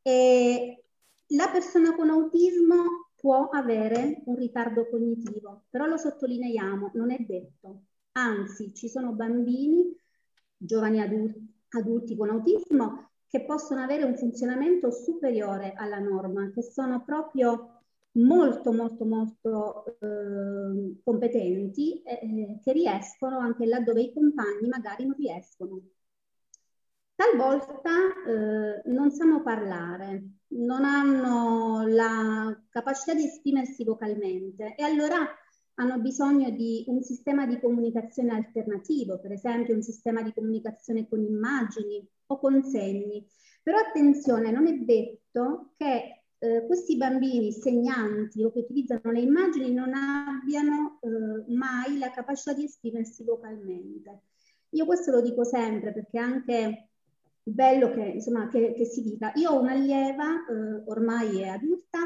E 0.03 0.83
la 1.31 1.49
persona 1.51 1.95
con 1.95 2.11
autismo 2.11 3.09
può 3.15 3.49
avere 3.49 4.21
un 4.25 4.35
ritardo 4.35 4.87
cognitivo, 4.87 5.63
però 5.71 5.87
lo 5.87 5.97
sottolineiamo, 5.97 6.91
non 6.93 7.09
è 7.09 7.17
detto. 7.17 7.85
Anzi, 8.11 8.75
ci 8.75 8.87
sono 8.87 9.13
bambini 9.13 9.95
giovani 10.57 11.01
adulti, 11.01 11.53
adulti 11.69 12.15
con 12.15 12.29
autismo 12.29 13.11
che 13.27 13.43
possono 13.45 13.81
avere 13.81 14.03
un 14.03 14.15
funzionamento 14.15 14.91
superiore 14.91 15.73
alla 15.75 15.99
norma, 15.99 16.49
che 16.53 16.63
sono 16.63 17.03
proprio 17.03 17.77
molto 18.17 18.73
molto 18.73 19.05
molto 19.05 19.85
eh, 19.99 20.99
competenti 21.03 22.01
eh, 22.01 22.59
che 22.63 22.71
riescono 22.71 23.37
anche 23.39 23.65
laddove 23.65 24.01
i 24.01 24.13
compagni 24.13 24.67
magari 24.67 25.05
non 25.05 25.15
riescono. 25.17 25.81
Talvolta 27.15 27.89
eh, 28.27 28.81
non 28.85 29.09
sanno 29.11 29.41
parlare, 29.41 30.23
non 30.49 30.83
hanno 30.83 31.85
la 31.87 32.55
capacità 32.69 33.13
di 33.15 33.25
esprimersi 33.25 33.83
vocalmente 33.83 34.75
e 34.75 34.83
allora 34.83 35.27
hanno 35.79 35.99
bisogno 35.99 36.49
di 36.49 36.83
un 36.87 37.01
sistema 37.01 37.45
di 37.45 37.59
comunicazione 37.59 38.33
alternativo, 38.33 39.19
per 39.19 39.31
esempio 39.31 39.75
un 39.75 39.81
sistema 39.81 40.21
di 40.21 40.33
comunicazione 40.33 41.07
con 41.07 41.21
immagini 41.21 42.05
o 42.27 42.39
con 42.39 42.63
segni. 42.63 43.25
Però 43.61 43.77
attenzione, 43.77 44.51
non 44.51 44.67
è 44.67 44.73
detto 44.73 45.73
che 45.77 46.23
eh, 46.39 46.65
questi 46.65 46.97
bambini 46.97 47.51
segnanti 47.51 48.43
o 48.43 48.51
che 48.51 48.59
utilizzano 48.59 49.11
le 49.11 49.21
immagini 49.21 49.73
non 49.73 49.93
abbiano 49.93 50.99
eh, 51.01 51.53
mai 51.53 51.97
la 51.97 52.11
capacità 52.11 52.53
di 52.53 52.63
esprimersi 52.63 53.23
vocalmente. 53.23 54.21
Io 54.71 54.85
questo 54.85 55.11
lo 55.11 55.21
dico 55.21 55.43
sempre 55.43 55.93
perché 55.93 56.17
anche 56.17 56.89
bello 57.43 57.91
che, 57.91 58.01
insomma, 58.01 58.47
che, 58.49 58.73
che 58.73 58.85
si 58.85 59.01
dica. 59.01 59.31
Io 59.35 59.51
ho 59.51 59.59
un'allieva, 59.59 60.25
eh, 60.25 60.83
ormai 60.85 61.41
è 61.41 61.47
adulta, 61.47 61.99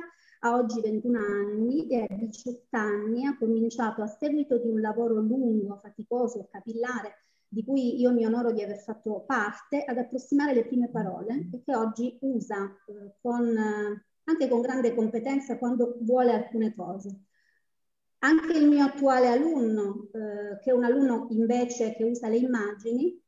ha 0.44 0.56
oggi 0.56 0.82
21 0.82 1.20
anni 1.20 1.88
e 1.88 2.08
a 2.10 2.16
18 2.16 2.66
anni 2.72 3.26
ha 3.26 3.38
cominciato 3.38 4.02
a 4.02 4.08
seguito 4.08 4.58
di 4.58 4.70
un 4.70 4.82
lavoro 4.82 5.16
lungo, 5.16 5.80
faticoso 5.82 6.40
e 6.40 6.48
capillare 6.50 7.26
di 7.48 7.64
cui 7.64 8.00
io 8.00 8.12
mi 8.14 8.26
onoro 8.26 8.52
di 8.52 8.64
aver 8.64 8.80
fatto 8.80 9.24
parte, 9.28 9.84
ad 9.84 9.98
approssimare 9.98 10.54
le 10.54 10.66
prime 10.66 10.90
parole 10.90 11.50
e 11.52 11.62
che 11.64 11.76
oggi 11.76 12.18
usa 12.22 12.66
eh, 12.66 13.16
con, 13.22 13.46
eh, 13.46 14.06
anche 14.24 14.48
con 14.48 14.62
grande 14.62 14.96
competenza 14.96 15.58
quando 15.58 15.98
vuole 16.00 16.32
alcune 16.32 16.74
cose. 16.74 17.26
Anche 18.20 18.58
il 18.58 18.68
mio 18.70 18.86
attuale 18.86 19.28
alunno, 19.28 20.08
eh, 20.14 20.60
che 20.60 20.72
è 20.72 20.74
un 20.74 20.86
alunno 20.86 21.28
invece 21.32 21.94
che 21.94 22.04
usa 22.04 22.30
le 22.30 22.38
immagini, 22.38 23.22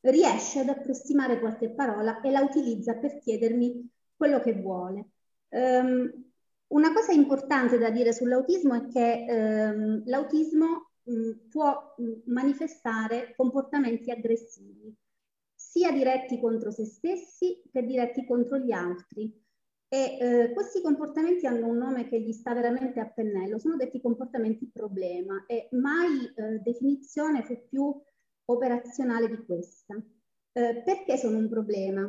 riesce 0.00 0.60
ad 0.60 0.68
approssimare 0.68 1.38
qualche 1.38 1.70
parola 1.70 2.20
e 2.20 2.30
la 2.30 2.40
utilizza 2.40 2.94
per 2.96 3.18
chiedermi 3.18 3.88
quello 4.16 4.40
che 4.40 4.54
vuole. 4.54 5.10
Um, 5.50 6.29
una 6.70 6.92
cosa 6.92 7.12
importante 7.12 7.78
da 7.78 7.90
dire 7.90 8.12
sull'autismo 8.12 8.74
è 8.74 8.86
che 8.86 9.26
um, 9.28 10.02
l'autismo 10.06 10.90
um, 11.04 11.48
può 11.48 11.94
manifestare 12.26 13.34
comportamenti 13.36 14.10
aggressivi, 14.10 14.94
sia 15.54 15.90
diretti 15.92 16.38
contro 16.40 16.70
se 16.70 16.84
stessi 16.84 17.62
che 17.70 17.84
diretti 17.84 18.24
contro 18.24 18.58
gli 18.58 18.72
altri. 18.72 19.38
E 19.92 20.18
eh, 20.20 20.52
questi 20.52 20.80
comportamenti 20.80 21.48
hanno 21.48 21.66
un 21.66 21.76
nome 21.76 22.08
che 22.08 22.20
gli 22.20 22.30
sta 22.30 22.54
veramente 22.54 23.00
a 23.00 23.10
pennello, 23.10 23.58
sono 23.58 23.74
detti 23.74 24.00
comportamenti 24.00 24.70
problema 24.72 25.44
e 25.46 25.68
mai 25.72 26.32
eh, 26.32 26.60
definizione 26.60 27.42
fu 27.42 27.66
più 27.68 28.00
operazionale 28.44 29.28
di 29.28 29.44
questa. 29.44 29.96
Eh, 30.52 30.82
perché 30.84 31.16
sono 31.16 31.38
un 31.38 31.48
problema? 31.48 32.08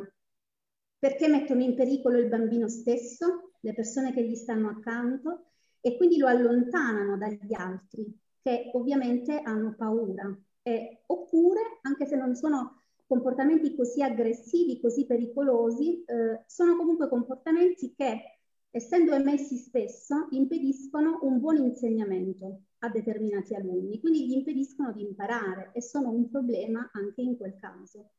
Perché 0.96 1.26
mettono 1.26 1.62
in 1.62 1.74
pericolo 1.74 2.18
il 2.18 2.28
bambino 2.28 2.68
stesso, 2.68 3.51
le 3.62 3.74
persone 3.74 4.12
che 4.12 4.22
gli 4.22 4.34
stanno 4.34 4.68
accanto 4.68 5.46
e 5.80 5.96
quindi 5.96 6.18
lo 6.18 6.26
allontanano 6.28 7.16
dagli 7.16 7.54
altri 7.54 8.18
che 8.42 8.70
ovviamente 8.74 9.40
hanno 9.40 9.74
paura. 9.76 10.36
Eh, 10.62 11.02
oppure, 11.06 11.78
anche 11.82 12.06
se 12.06 12.16
non 12.16 12.34
sono 12.34 12.82
comportamenti 13.06 13.74
così 13.74 14.02
aggressivi, 14.02 14.80
così 14.80 15.06
pericolosi, 15.06 16.04
eh, 16.04 16.42
sono 16.46 16.76
comunque 16.76 17.08
comportamenti 17.08 17.94
che, 17.94 18.38
essendo 18.70 19.12
emessi 19.12 19.56
spesso, 19.56 20.28
impediscono 20.30 21.20
un 21.22 21.38
buon 21.40 21.58
insegnamento 21.58 22.62
a 22.78 22.88
determinati 22.88 23.54
alunni, 23.54 24.00
quindi 24.00 24.26
gli 24.26 24.32
impediscono 24.32 24.92
di 24.92 25.02
imparare 25.02 25.70
e 25.72 25.82
sono 25.82 26.10
un 26.10 26.28
problema 26.30 26.90
anche 26.92 27.20
in 27.22 27.36
quel 27.36 27.56
caso. 27.60 28.10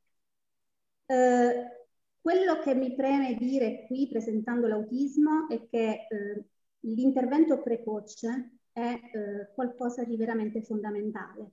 Eh, 1.06 1.83
quello 2.24 2.58
che 2.60 2.74
mi 2.74 2.96
preme 2.96 3.36
dire 3.36 3.84
qui 3.86 4.08
presentando 4.08 4.66
l'autismo 4.68 5.50
è 5.50 5.68
che 5.68 6.08
eh, 6.10 6.46
l'intervento 6.80 7.62
precoce 7.62 8.60
è 8.72 8.94
eh, 8.94 9.52
qualcosa 9.54 10.06
di 10.06 10.16
veramente 10.16 10.62
fondamentale. 10.62 11.52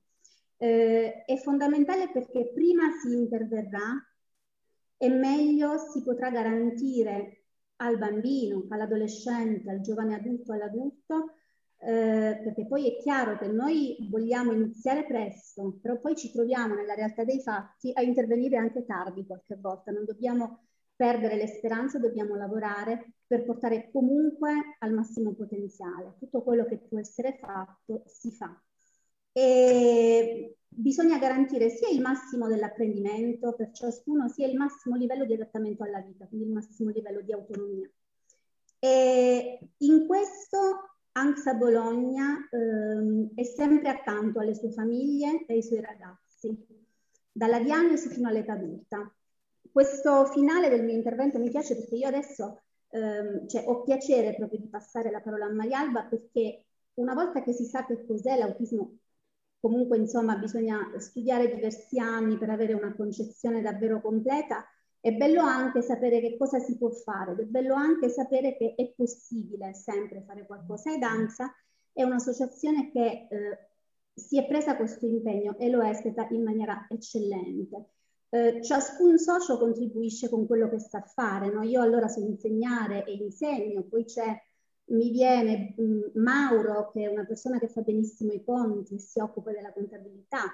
Eh, 0.56 1.24
è 1.24 1.36
fondamentale 1.38 2.12
perché 2.12 2.52
prima 2.54 2.84
si 3.02 3.12
interverrà 3.12 4.00
e 4.96 5.08
meglio 5.08 5.76
si 5.76 6.04
potrà 6.04 6.30
garantire 6.30 7.46
al 7.76 7.98
bambino, 7.98 8.66
all'adolescente, 8.68 9.68
al 9.68 9.80
giovane 9.80 10.14
adulto, 10.14 10.52
all'adulto 10.52 11.34
eh, 11.82 12.40
perché 12.42 12.66
poi 12.66 12.88
è 12.88 12.96
chiaro 13.00 13.38
che 13.38 13.46
noi 13.46 13.96
vogliamo 14.10 14.52
iniziare 14.52 15.06
presto, 15.06 15.78
però 15.80 15.98
poi 15.98 16.14
ci 16.14 16.30
troviamo 16.30 16.74
nella 16.74 16.94
realtà 16.94 17.24
dei 17.24 17.40
fatti 17.40 17.90
a 17.94 18.02
intervenire 18.02 18.58
anche 18.58 18.84
tardi 18.84 19.24
qualche 19.26 19.56
volta, 19.56 19.90
non 19.90 20.04
dobbiamo 20.04 20.66
perdere 20.94 21.36
le 21.36 21.46
speranze, 21.46 21.98
dobbiamo 21.98 22.34
lavorare 22.34 23.14
per 23.26 23.44
portare 23.44 23.90
comunque 23.90 24.76
al 24.80 24.92
massimo 24.92 25.32
potenziale. 25.32 26.16
Tutto 26.18 26.42
quello 26.42 26.66
che 26.66 26.76
può 26.76 26.98
essere 26.98 27.38
fatto 27.40 28.02
si 28.04 28.30
fa. 28.30 28.62
E 29.32 30.58
bisogna 30.68 31.18
garantire 31.18 31.70
sia 31.70 31.88
il 31.88 32.02
massimo 32.02 32.46
dell'apprendimento 32.48 33.54
per 33.54 33.70
ciascuno, 33.72 34.28
sia 34.28 34.46
il 34.46 34.56
massimo 34.58 34.96
livello 34.96 35.24
di 35.24 35.32
adattamento 35.32 35.84
alla 35.84 36.00
vita, 36.00 36.26
quindi 36.26 36.48
il 36.48 36.52
massimo 36.52 36.90
livello 36.90 37.22
di 37.22 37.32
autonomia. 37.32 37.90
E 38.78 39.58
in 39.78 40.06
questo 40.06 40.98
ANXA 41.12 41.54
Bologna 41.54 42.48
ehm, 42.50 43.30
è 43.34 43.42
sempre 43.42 43.88
accanto 43.88 44.40
alle 44.40 44.54
sue 44.54 44.70
famiglie 44.70 45.44
e 45.46 45.54
ai 45.54 45.62
suoi 45.62 45.80
ragazzi, 45.80 46.56
dalla 47.32 47.60
diagnosi 47.60 48.08
fino 48.08 48.28
all'età 48.28 48.52
adulta. 48.52 49.12
Questo 49.72 50.26
finale 50.26 50.68
del 50.68 50.84
mio 50.84 50.94
intervento 50.94 51.38
mi 51.38 51.50
piace 51.50 51.76
perché 51.76 51.96
io 51.96 52.08
adesso 52.08 52.62
ehm, 52.90 53.46
cioè, 53.48 53.64
ho 53.66 53.82
piacere 53.82 54.34
proprio 54.34 54.60
di 54.60 54.68
passare 54.68 55.10
la 55.10 55.20
parola 55.20 55.46
a 55.46 55.52
Marialba 55.52 56.04
perché 56.04 56.64
una 56.94 57.14
volta 57.14 57.42
che 57.42 57.52
si 57.52 57.64
sa 57.64 57.86
che 57.86 58.04
cos'è 58.06 58.36
l'autismo, 58.36 58.98
comunque 59.60 59.96
insomma 59.98 60.36
bisogna 60.36 60.92
studiare 60.98 61.54
diversi 61.54 61.98
anni 61.98 62.36
per 62.36 62.50
avere 62.50 62.74
una 62.74 62.94
concezione 62.94 63.62
davvero 63.62 64.00
completa, 64.00 64.64
è 65.00 65.12
bello 65.12 65.40
anche 65.40 65.80
sapere 65.80 66.20
che 66.20 66.36
cosa 66.36 66.58
si 66.58 66.76
può 66.76 66.90
fare, 66.90 67.32
è 67.32 67.44
bello 67.44 67.74
anche 67.74 68.10
sapere 68.10 68.56
che 68.56 68.74
è 68.76 68.92
possibile 68.94 69.72
sempre 69.74 70.22
fare 70.26 70.44
qualcosa. 70.46 70.92
Ed 70.92 71.02
ANSA 71.02 71.52
è 71.92 72.02
un'associazione 72.02 72.90
che 72.90 73.26
eh, 73.30 73.58
si 74.14 74.38
è 74.38 74.46
presa 74.46 74.76
questo 74.76 75.06
impegno 75.06 75.56
e 75.58 75.70
lo 75.70 75.82
è 75.82 75.94
stata 75.94 76.28
in 76.30 76.42
maniera 76.42 76.86
eccellente. 76.90 77.88
Eh, 78.28 78.62
ciascun 78.62 79.18
socio 79.18 79.58
contribuisce 79.58 80.28
con 80.28 80.46
quello 80.46 80.68
che 80.68 80.78
sa 80.78 81.00
fare. 81.00 81.50
No? 81.50 81.62
Io 81.62 81.80
allora 81.80 82.06
so 82.08 82.20
insegnare 82.20 83.04
e 83.04 83.14
insegno, 83.14 83.82
poi 83.82 84.04
c'è 84.04 84.38
mi 84.90 85.10
viene 85.10 85.74
mh, 85.76 85.82
mm, 85.82 86.00
Mauro, 86.14 86.90
che 86.90 87.04
è 87.04 87.06
una 87.06 87.24
persona 87.24 87.58
che 87.58 87.68
fa 87.68 87.80
benissimo 87.80 88.32
i 88.32 88.42
conti, 88.44 88.98
si 88.98 89.20
occupa 89.20 89.52
della 89.52 89.72
contabilità, 89.72 90.44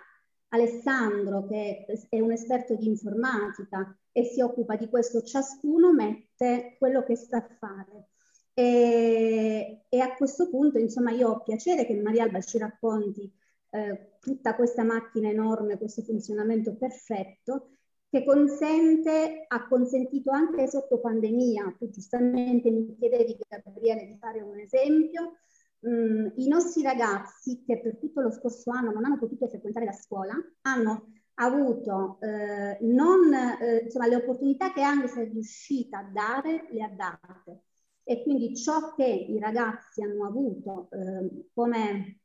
Alessandro, 0.48 1.46
che 1.46 1.86
è 2.08 2.20
un 2.20 2.32
esperto 2.32 2.76
di 2.76 2.86
informatica, 2.86 3.96
e 4.16 4.24
si 4.24 4.40
occupa 4.40 4.76
di 4.76 4.88
questo, 4.88 5.20
ciascuno 5.20 5.92
mette 5.92 6.76
quello 6.78 7.04
che 7.04 7.16
sa 7.16 7.46
fare. 7.58 8.08
E, 8.54 9.84
e 9.90 10.00
a 10.00 10.14
questo 10.16 10.48
punto, 10.48 10.78
insomma, 10.78 11.10
io 11.10 11.28
ho 11.28 11.42
piacere 11.42 11.84
che 11.84 12.00
Marialba 12.00 12.40
ci 12.40 12.56
racconti 12.56 13.30
eh, 13.72 14.16
tutta 14.18 14.54
questa 14.54 14.84
macchina 14.84 15.28
enorme, 15.28 15.76
questo 15.76 16.00
funzionamento 16.00 16.74
perfetto, 16.76 17.72
che 18.08 18.24
consente, 18.24 19.44
ha 19.48 19.68
consentito 19.68 20.30
anche 20.30 20.66
sotto 20.66 20.98
pandemia, 20.98 21.76
tu 21.78 21.90
giustamente 21.90 22.70
mi 22.70 22.96
chiedevi, 22.98 23.36
Gabriele, 23.46 24.06
di 24.06 24.16
fare 24.18 24.40
un 24.40 24.58
esempio, 24.58 25.34
mh, 25.80 26.32
i 26.36 26.48
nostri 26.48 26.80
ragazzi 26.80 27.62
che 27.66 27.82
per 27.82 27.98
tutto 27.98 28.22
lo 28.22 28.30
scorso 28.30 28.70
anno 28.70 28.92
non 28.92 29.04
hanno 29.04 29.18
potuto 29.18 29.46
frequentare 29.46 29.84
la 29.84 29.92
scuola, 29.92 30.34
hanno 30.62 31.12
avuto 31.36 32.18
eh, 32.20 32.78
non, 32.82 33.32
eh, 33.32 33.82
insomma, 33.84 34.06
le 34.06 34.16
opportunità 34.16 34.72
che 34.72 34.82
anche 34.82 35.08
se 35.08 35.22
è 35.22 35.30
riuscita 35.30 35.98
a 35.98 36.10
dare, 36.10 36.68
le 36.70 36.82
ha 36.82 36.88
date. 36.88 37.62
E 38.04 38.22
quindi 38.22 38.56
ciò 38.56 38.94
che 38.94 39.04
i 39.04 39.38
ragazzi 39.38 40.02
hanno 40.02 40.26
avuto 40.26 40.88
eh, 40.92 41.48
come 41.52 42.20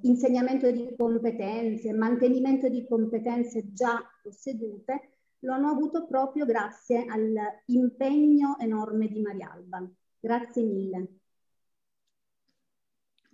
insegnamento 0.00 0.70
di 0.70 0.94
competenze, 0.96 1.92
mantenimento 1.92 2.70
di 2.70 2.86
competenze 2.88 3.74
già 3.74 4.02
possedute, 4.22 5.18
lo 5.40 5.52
hanno 5.52 5.68
avuto 5.68 6.06
proprio 6.06 6.46
grazie 6.46 7.04
all'impegno 7.06 8.56
enorme 8.58 9.08
di 9.08 9.20
Marialba. 9.20 9.86
Grazie 10.18 10.62
mille. 10.62 11.08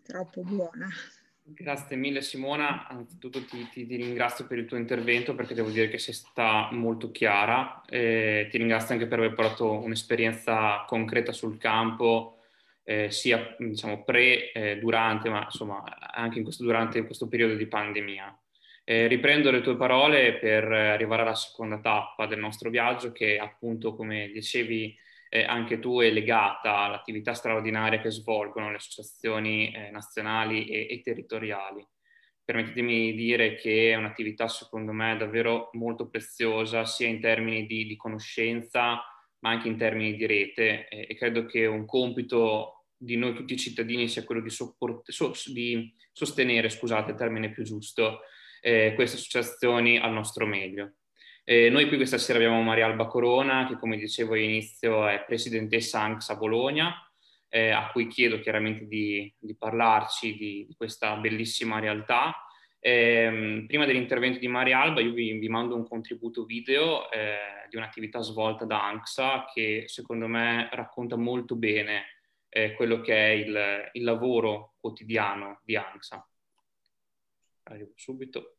Troppo 0.02 0.42
buona. 0.42 0.88
Grazie 1.46 1.96
mille 1.96 2.22
Simona, 2.22 2.88
anzitutto 2.88 3.44
ti, 3.44 3.68
ti, 3.68 3.86
ti, 3.86 3.96
ringrazio 3.96 4.46
per 4.46 4.56
il 4.56 4.64
tuo 4.64 4.78
intervento 4.78 5.34
perché 5.34 5.52
devo 5.52 5.68
dire 5.68 5.90
che 5.90 5.98
sei 5.98 6.14
stata 6.14 6.70
molto 6.72 7.10
chiara, 7.10 7.82
eh, 7.86 8.48
ti 8.50 8.56
ringrazio 8.56 8.94
anche 8.94 9.06
per 9.06 9.18
aver 9.18 9.34
portato 9.34 9.70
un'esperienza 9.72 10.84
concreta 10.86 11.32
sul 11.32 11.58
campo, 11.58 12.38
eh, 12.82 13.10
sia 13.10 13.54
diciamo, 13.58 14.04
pre, 14.04 14.52
eh, 14.52 14.78
durante, 14.78 15.28
ma 15.28 15.44
insomma 15.44 15.84
anche 16.14 16.38
in 16.38 16.44
questo, 16.44 16.62
durante 16.64 17.04
questo 17.04 17.28
periodo 17.28 17.56
di 17.56 17.66
pandemia. 17.66 18.38
Eh, 18.82 19.06
riprendo 19.06 19.50
le 19.50 19.60
tue 19.60 19.76
parole 19.76 20.38
per 20.38 20.64
arrivare 20.64 21.22
alla 21.22 21.34
seconda 21.34 21.78
tappa 21.78 22.24
del 22.24 22.38
nostro 22.38 22.70
viaggio 22.70 23.12
che 23.12 23.36
appunto 23.38 23.94
come 23.94 24.30
dicevi 24.32 24.96
eh, 25.34 25.42
anche 25.42 25.80
tu 25.80 26.00
è 26.00 26.10
legata 26.10 26.76
all'attività 26.76 27.34
straordinaria 27.34 28.00
che 28.00 28.12
svolgono 28.12 28.70
le 28.70 28.76
associazioni 28.76 29.72
eh, 29.72 29.90
nazionali 29.90 30.66
e, 30.66 30.86
e, 30.88 31.00
territoriali. 31.02 31.84
Permettetemi 32.44 33.10
di 33.10 33.14
dire 33.16 33.56
che 33.56 33.90
è 33.90 33.96
un'attività 33.96 34.46
secondo 34.46 34.92
me 34.92 35.16
davvero 35.16 35.70
molto 35.72 36.08
preziosa 36.08 36.84
sia 36.84 37.08
in 37.08 37.20
termini 37.20 37.66
di, 37.66 37.84
di 37.84 37.96
conoscenza 37.96 39.02
ma 39.40 39.50
anche 39.50 39.66
in 39.66 39.76
termini 39.76 40.14
di 40.14 40.24
rete 40.24 40.86
e, 40.86 41.06
e 41.08 41.16
credo 41.16 41.46
che 41.46 41.66
un 41.66 41.84
compito 41.84 42.84
di 42.96 43.16
noi 43.16 43.34
tutti 43.34 43.54
i 43.54 43.58
cittadini 43.58 44.08
sia 44.08 44.22
quello 44.22 44.40
di, 44.40 44.50
sopport- 44.50 45.10
so- 45.10 45.32
di 45.52 45.92
sostenere, 46.12 46.68
scusate 46.68 47.10
il 47.10 47.16
termine 47.16 47.50
più 47.50 47.64
giusto, 47.64 48.20
eh, 48.60 48.92
queste 48.94 49.16
associazioni 49.16 49.98
al 49.98 50.12
nostro 50.12 50.46
meglio. 50.46 50.94
Eh, 51.46 51.68
noi 51.68 51.88
qui 51.88 51.98
questa 51.98 52.16
sera 52.16 52.38
abbiamo 52.38 52.62
Maria 52.62 52.86
Alba 52.86 53.06
Corona, 53.06 53.66
che 53.66 53.76
come 53.76 53.98
dicevo 53.98 54.32
all'inizio 54.32 55.06
è 55.06 55.24
presidentessa 55.26 56.00
ANCS 56.00 56.30
a 56.30 56.36
Bologna, 56.36 56.94
eh, 57.48 57.68
a 57.68 57.90
cui 57.90 58.06
chiedo 58.06 58.40
chiaramente 58.40 58.86
di, 58.86 59.30
di 59.38 59.54
parlarci 59.54 60.36
di, 60.36 60.64
di, 60.66 60.74
questa 60.74 61.16
bellissima 61.16 61.80
realtà. 61.80 62.34
Eh, 62.78 63.64
prima 63.66 63.84
dell'intervento 63.84 64.38
di 64.38 64.48
Maria 64.48 64.80
Alba 64.80 65.00
io 65.02 65.12
vi, 65.12 65.32
vi 65.38 65.48
mando 65.48 65.76
un 65.76 65.86
contributo 65.86 66.44
video 66.44 67.10
eh, 67.10 67.66
di 67.68 67.76
un'attività 67.76 68.20
svolta 68.20 68.64
da 68.64 68.86
ANXA 68.88 69.46
che 69.52 69.84
secondo 69.86 70.26
me 70.26 70.68
racconta 70.72 71.16
molto 71.16 71.56
bene 71.56 72.04
eh, 72.48 72.72
quello 72.74 73.00
che 73.00 73.14
è 73.14 73.30
il, 73.30 73.90
il 73.92 74.02
lavoro 74.02 74.76
quotidiano 74.80 75.60
di 75.62 75.76
ANSA. 75.76 76.26
Arrivo 77.64 77.92
subito. 77.96 78.56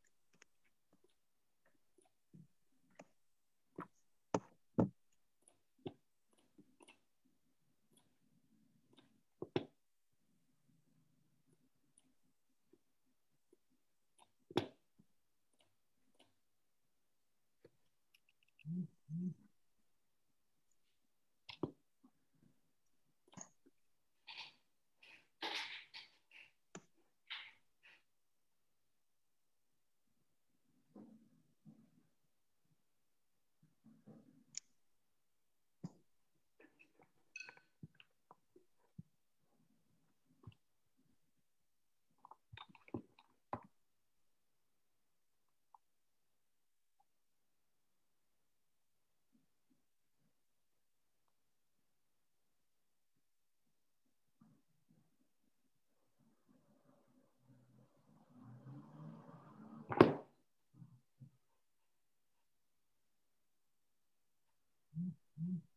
Mm-hmm. 65.05 65.74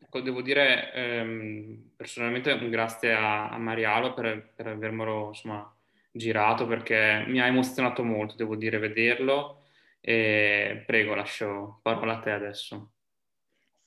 Ecco, 0.00 0.20
devo 0.20 0.42
dire 0.42 0.92
ehm, 0.92 1.92
personalmente 1.96 2.52
un 2.52 2.68
grazie 2.70 3.12
a, 3.14 3.48
a 3.48 3.56
Marialo 3.58 4.12
per, 4.14 4.52
per 4.54 4.66
avermelo 4.66 5.28
insomma, 5.28 5.72
girato 6.10 6.66
perché 6.66 7.24
mi 7.28 7.40
ha 7.40 7.46
emozionato 7.46 8.02
molto, 8.04 8.34
devo 8.36 8.56
dire, 8.56 8.78
vederlo. 8.78 9.60
E 10.00 10.82
prego, 10.86 11.14
lascio 11.14 11.78
parola 11.82 12.14
a 12.18 12.20
te 12.20 12.30
adesso. 12.30 12.91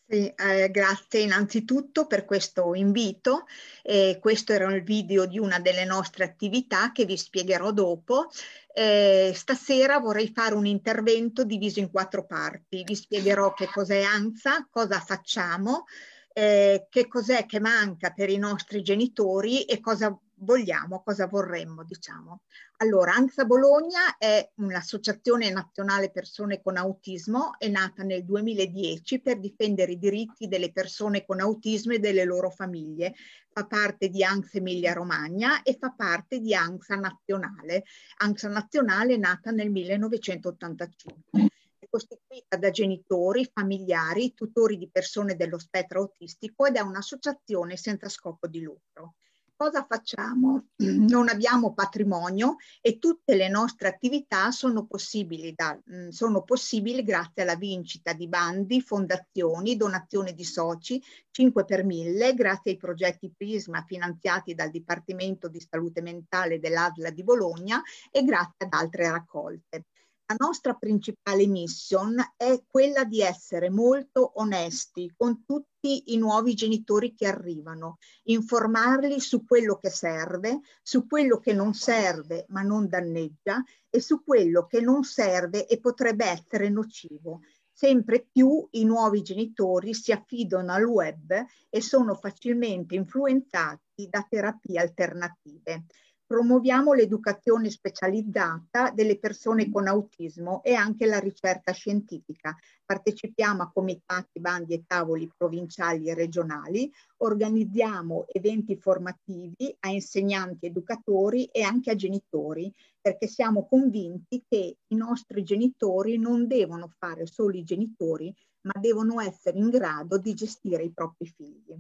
Sì, 0.08 0.28
eh, 0.36 0.70
grazie 0.70 1.22
innanzitutto 1.22 2.06
per 2.06 2.26
questo 2.26 2.76
invito. 2.76 3.46
Eh, 3.82 4.20
questo 4.22 4.54
era 4.54 4.72
il 4.72 4.84
video 4.84 5.26
di 5.26 5.40
una 5.40 5.60
delle 5.60 5.84
nostre 5.84 6.24
attività 6.26 6.92
che 6.92 7.06
vi 7.06 7.18
spiegherò 7.18 7.72
dopo. 7.72 8.28
Eh, 8.72 9.32
stasera 9.34 9.98
vorrei 9.98 10.32
fare 10.32 10.54
un 10.54 10.68
intervento 10.68 11.44
diviso 11.44 11.80
in 11.80 11.90
quattro 11.90 12.24
parti. 12.28 12.84
Vi 12.84 12.96
spiegherò 12.96 13.54
che 13.54 13.66
cos'è 13.66 14.04
ANSA, 14.04 14.68
cosa 14.70 15.00
facciamo, 15.00 15.86
eh, 16.34 16.86
che 16.90 17.08
cos'è 17.08 17.48
che 17.48 17.60
manca 17.60 18.12
per 18.12 18.30
i 18.30 18.38
nostri 18.38 18.84
genitori 18.84 19.64
e 19.64 19.80
cosa 19.80 20.16
vogliamo, 20.38 21.02
cosa 21.04 21.28
vorremmo, 21.28 21.84
diciamo. 21.84 22.42
Allora, 22.78 23.14
ANSA 23.14 23.46
Bologna 23.46 24.18
è 24.18 24.52
un'associazione 24.56 25.50
nazionale 25.50 26.12
persone 26.12 26.62
con 26.62 26.78
autismo, 26.78 27.58
è 27.58 27.68
nata 27.70 28.04
nel 28.04 28.26
2010 28.26 29.22
per 29.22 29.40
difendere 29.40 29.94
i 29.94 29.98
diritti 29.98 30.48
delle 30.48 30.72
persone 30.72 31.26
con 31.26 31.40
autismo 31.40 31.94
e 31.94 32.00
delle 32.00 32.26
loro 32.26 32.50
famiglie. 32.50 33.14
Fa 33.50 33.66
parte 33.66 34.10
di 34.10 34.24
ANSA 34.24 34.58
Emilia 34.58 34.94
Romagna 34.94 35.62
e 35.62 35.78
fa 35.80 35.92
parte 35.92 36.40
di 36.40 36.54
ANSA 36.54 36.96
Nazionale. 36.96 37.86
ANSA 38.18 38.50
Nazionale 38.50 39.14
è 39.14 39.18
nata 39.18 39.52
nel 39.52 39.72
1985 39.72 41.50
è 41.80 41.88
costituita 41.90 42.58
da 42.58 42.72
genitori, 42.72 43.50
familiari, 43.52 44.34
tutori 44.34 44.78
di 44.78 44.90
persone 44.90 45.36
dello 45.36 45.60
spettro 45.60 46.02
autistico 46.02 46.66
ed 46.66 46.76
è 46.76 46.82
un'associazione 46.82 47.78
senza 47.78 48.10
scopo 48.10 48.48
di 48.48 48.62
lucro 48.62 49.16
cosa 49.56 49.86
facciamo? 49.88 50.68
Non 51.16 51.30
abbiamo 51.30 51.74
patrimonio 51.74 52.58
e 52.82 53.00
tutte 53.00 53.36
le 53.36 53.48
nostre 53.48 53.88
attività 53.88 54.52
sono 54.52 54.86
possibili, 54.86 55.54
da, 55.56 55.80
mm, 55.92 56.10
sono 56.10 56.44
possibili 56.44 57.04
grazie 57.04 57.44
alla 57.44 57.56
vincita 57.56 58.14
di 58.14 58.28
bandi, 58.28 58.82
fondazioni, 58.82 59.78
donazioni 59.78 60.34
di 60.34 60.44
soci, 60.44 61.02
5 61.32 61.66
per 61.66 61.86
1000, 61.86 62.34
grazie 62.34 62.72
ai 62.72 62.78
progetti 62.78 63.32
Prisma 63.36 63.84
finanziati 63.88 64.54
dal 64.54 64.70
Dipartimento 64.70 65.48
di 65.48 65.60
Salute 65.60 66.02
Mentale 66.02 66.60
dell'ASLA 66.60 67.10
di 67.10 67.24
Bologna 67.24 67.82
e 68.12 68.24
grazie 68.24 68.66
ad 68.66 68.74
altre 68.74 69.10
raccolte 69.10 69.86
la 70.28 70.36
nostra 70.40 70.74
principale 70.74 71.46
mission 71.46 72.16
è 72.36 72.64
quella 72.68 73.04
di 73.04 73.22
essere 73.22 73.70
molto 73.70 74.40
onesti 74.40 75.14
con 75.16 75.46
tutti 75.46 76.14
i 76.14 76.18
nuovi 76.18 76.56
genitori 76.56 77.14
che 77.14 77.28
arrivano, 77.28 78.00
informarli 78.24 79.20
su 79.20 79.46
quello 79.46 79.78
che 79.78 79.92
serve, 79.92 80.62
su 80.82 81.06
quello 81.06 81.38
che 81.38 81.54
non 81.54 81.76
serve 81.76 82.46
ma 82.50 82.62
non 82.64 82.90
danneggia 82.90 83.64
e 83.88 84.02
su 84.02 84.24
quello 84.24 84.66
che 84.66 84.82
non 84.82 85.04
serve 85.04 85.68
e 85.68 85.80
potrebbe 85.80 86.26
essere 86.26 86.70
nocivo. 86.70 87.42
Sempre 87.72 88.26
più 88.32 88.68
i 88.72 88.84
nuovi 88.84 89.22
genitori 89.22 89.94
si 89.94 90.12
affidano 90.12 90.72
al 90.72 90.86
web 90.86 91.46
e 91.70 91.82
sono 91.82 92.16
facilmente 92.16 92.96
influenzati 92.96 94.08
da 94.10 94.26
terapie 94.28 94.80
alternative 94.80 95.86
promuoviamo 96.28 96.94
l'educazione 96.94 97.70
specializzata 97.70 98.90
delle 98.90 99.20
persone 99.20 99.70
con 99.70 99.88
autismo 99.88 100.64
e 100.64 100.74
anche 100.74 101.06
la 101.06 101.20
ricerca 101.20 101.72
scientifica. 101.72 102.56
Partecipiamo 102.84 103.62
a 103.62 103.72
comitati, 103.72 104.40
bandi 104.40 104.74
e 104.74 104.84
tavoli 104.88 105.32
provinciali 105.36 106.10
e 106.10 106.16
regionali, 106.16 106.92
organizziamo 107.18 108.26
eventi 108.32 108.76
formativi 108.76 109.76
a 109.82 109.90
insegnanti, 109.90 110.66
educatori 110.66 111.46
e 111.46 111.62
anche 111.62 111.92
a 111.92 111.96
genitori, 111.96 112.74
perché 113.00 113.28
siamo 113.28 113.68
convinti 113.68 114.44
che 114.48 114.78
i 114.88 114.96
nostri 114.96 115.44
genitori 115.44 116.18
non 116.18 116.48
devono 116.48 116.92
fare 116.98 117.28
solo 117.28 117.56
i 117.56 117.64
genitori, 117.64 118.34
ma 118.62 118.80
devono 118.80 119.22
essere 119.22 119.60
in 119.60 119.70
grado 119.70 120.18
di 120.18 120.34
gestire 120.34 120.84
i 120.84 120.92
propri 120.92 121.28
figli. 121.28 121.76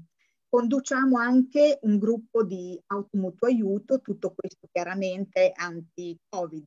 Conduciamo 0.47 1.17
anche 1.17 1.79
un 1.81 1.97
gruppo 1.97 2.43
di 2.43 2.79
automutuo 2.87 3.47
aiuto, 3.47 3.99
tutto 3.99 4.33
questo 4.33 4.67
chiaramente 4.71 5.51
anti-Covid, 5.53 6.65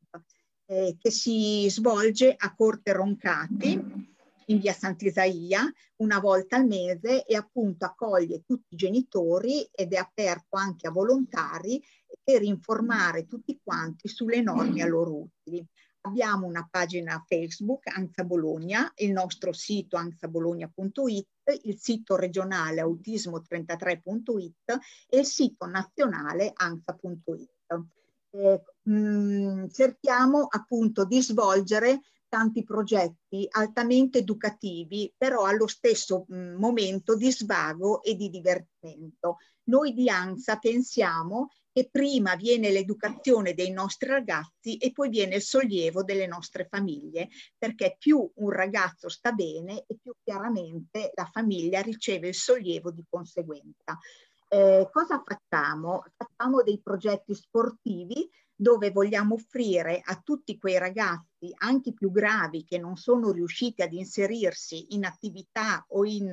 eh, 0.66 0.96
che 0.98 1.10
si 1.10 1.66
svolge 1.70 2.34
a 2.36 2.54
Corte 2.54 2.92
Roncati 2.92 4.16
in 4.48 4.58
via 4.58 4.72
Sant'Isaia 4.72 5.70
una 5.96 6.20
volta 6.20 6.56
al 6.56 6.66
mese 6.66 7.24
e 7.24 7.36
appunto 7.36 7.84
accoglie 7.84 8.42
tutti 8.44 8.74
i 8.74 8.76
genitori 8.76 9.68
ed 9.70 9.92
è 9.92 9.96
aperto 9.96 10.56
anche 10.56 10.86
a 10.86 10.90
volontari 10.90 11.82
per 12.22 12.42
informare 12.42 13.26
tutti 13.26 13.58
quanti 13.62 14.08
sulle 14.08 14.40
norme 14.42 14.82
a 14.82 14.86
loro 14.86 15.22
utili. 15.22 15.64
Abbiamo 16.08 16.46
una 16.46 16.66
pagina 16.70 17.22
Facebook, 17.26 17.86
Anza 17.88 18.24
Bologna, 18.24 18.90
il 18.96 19.12
nostro 19.12 19.52
sito 19.52 19.98
anzabologna.it, 19.98 21.28
il 21.64 21.78
sito 21.78 22.16
regionale 22.16 22.80
autismo33.it 22.80 24.78
e 25.06 25.18
il 25.18 25.26
sito 25.26 25.66
nazionale 25.66 26.50
anza.it. 26.54 27.50
Eh, 28.30 28.62
mh, 28.84 28.92
mm, 28.92 29.66
cerchiamo 29.68 30.46
appunto 30.48 31.04
di 31.04 31.20
svolgere 31.20 32.00
tanti 32.26 32.64
progetti 32.64 33.46
altamente 33.50 34.20
educativi, 34.20 35.12
però 35.14 35.44
allo 35.44 35.66
stesso 35.66 36.24
mh, 36.26 36.34
mm, 36.34 36.54
momento 36.56 37.16
di 37.16 37.30
svago 37.30 38.02
e 38.02 38.14
di 38.14 38.30
divertimento. 38.30 39.36
Noi 39.64 39.92
di 39.92 40.08
ANSA 40.08 40.56
pensiamo 40.56 41.50
che 41.78 41.88
prima 41.92 42.34
viene 42.34 42.72
l'educazione 42.72 43.54
dei 43.54 43.70
nostri 43.70 44.08
ragazzi 44.08 44.78
e 44.78 44.90
poi 44.90 45.08
viene 45.10 45.36
il 45.36 45.42
sollievo 45.42 46.02
delle 46.02 46.26
nostre 46.26 46.66
famiglie, 46.68 47.28
perché 47.56 47.94
più 47.96 48.28
un 48.38 48.50
ragazzo 48.50 49.08
sta 49.08 49.30
bene 49.30 49.84
e 49.86 49.96
più 50.02 50.12
chiaramente 50.24 51.12
la 51.14 51.28
famiglia 51.30 51.80
riceve 51.80 52.26
il 52.26 52.34
sollievo 52.34 52.90
di 52.90 53.04
conseguenza. 53.08 53.96
Eh, 54.48 54.88
cosa 54.90 55.22
facciamo? 55.24 56.02
Facciamo 56.16 56.64
dei 56.64 56.80
progetti 56.82 57.32
sportivi 57.32 58.28
dove 58.56 58.90
vogliamo 58.90 59.34
offrire 59.34 60.00
a 60.02 60.20
tutti 60.20 60.58
quei 60.58 60.78
ragazzi, 60.78 61.54
anche 61.58 61.92
più 61.92 62.10
gravi, 62.10 62.64
che 62.64 62.78
non 62.78 62.96
sono 62.96 63.30
riusciti 63.30 63.82
ad 63.82 63.92
inserirsi 63.92 64.96
in 64.96 65.04
attività 65.04 65.84
o 65.90 66.04
in 66.04 66.32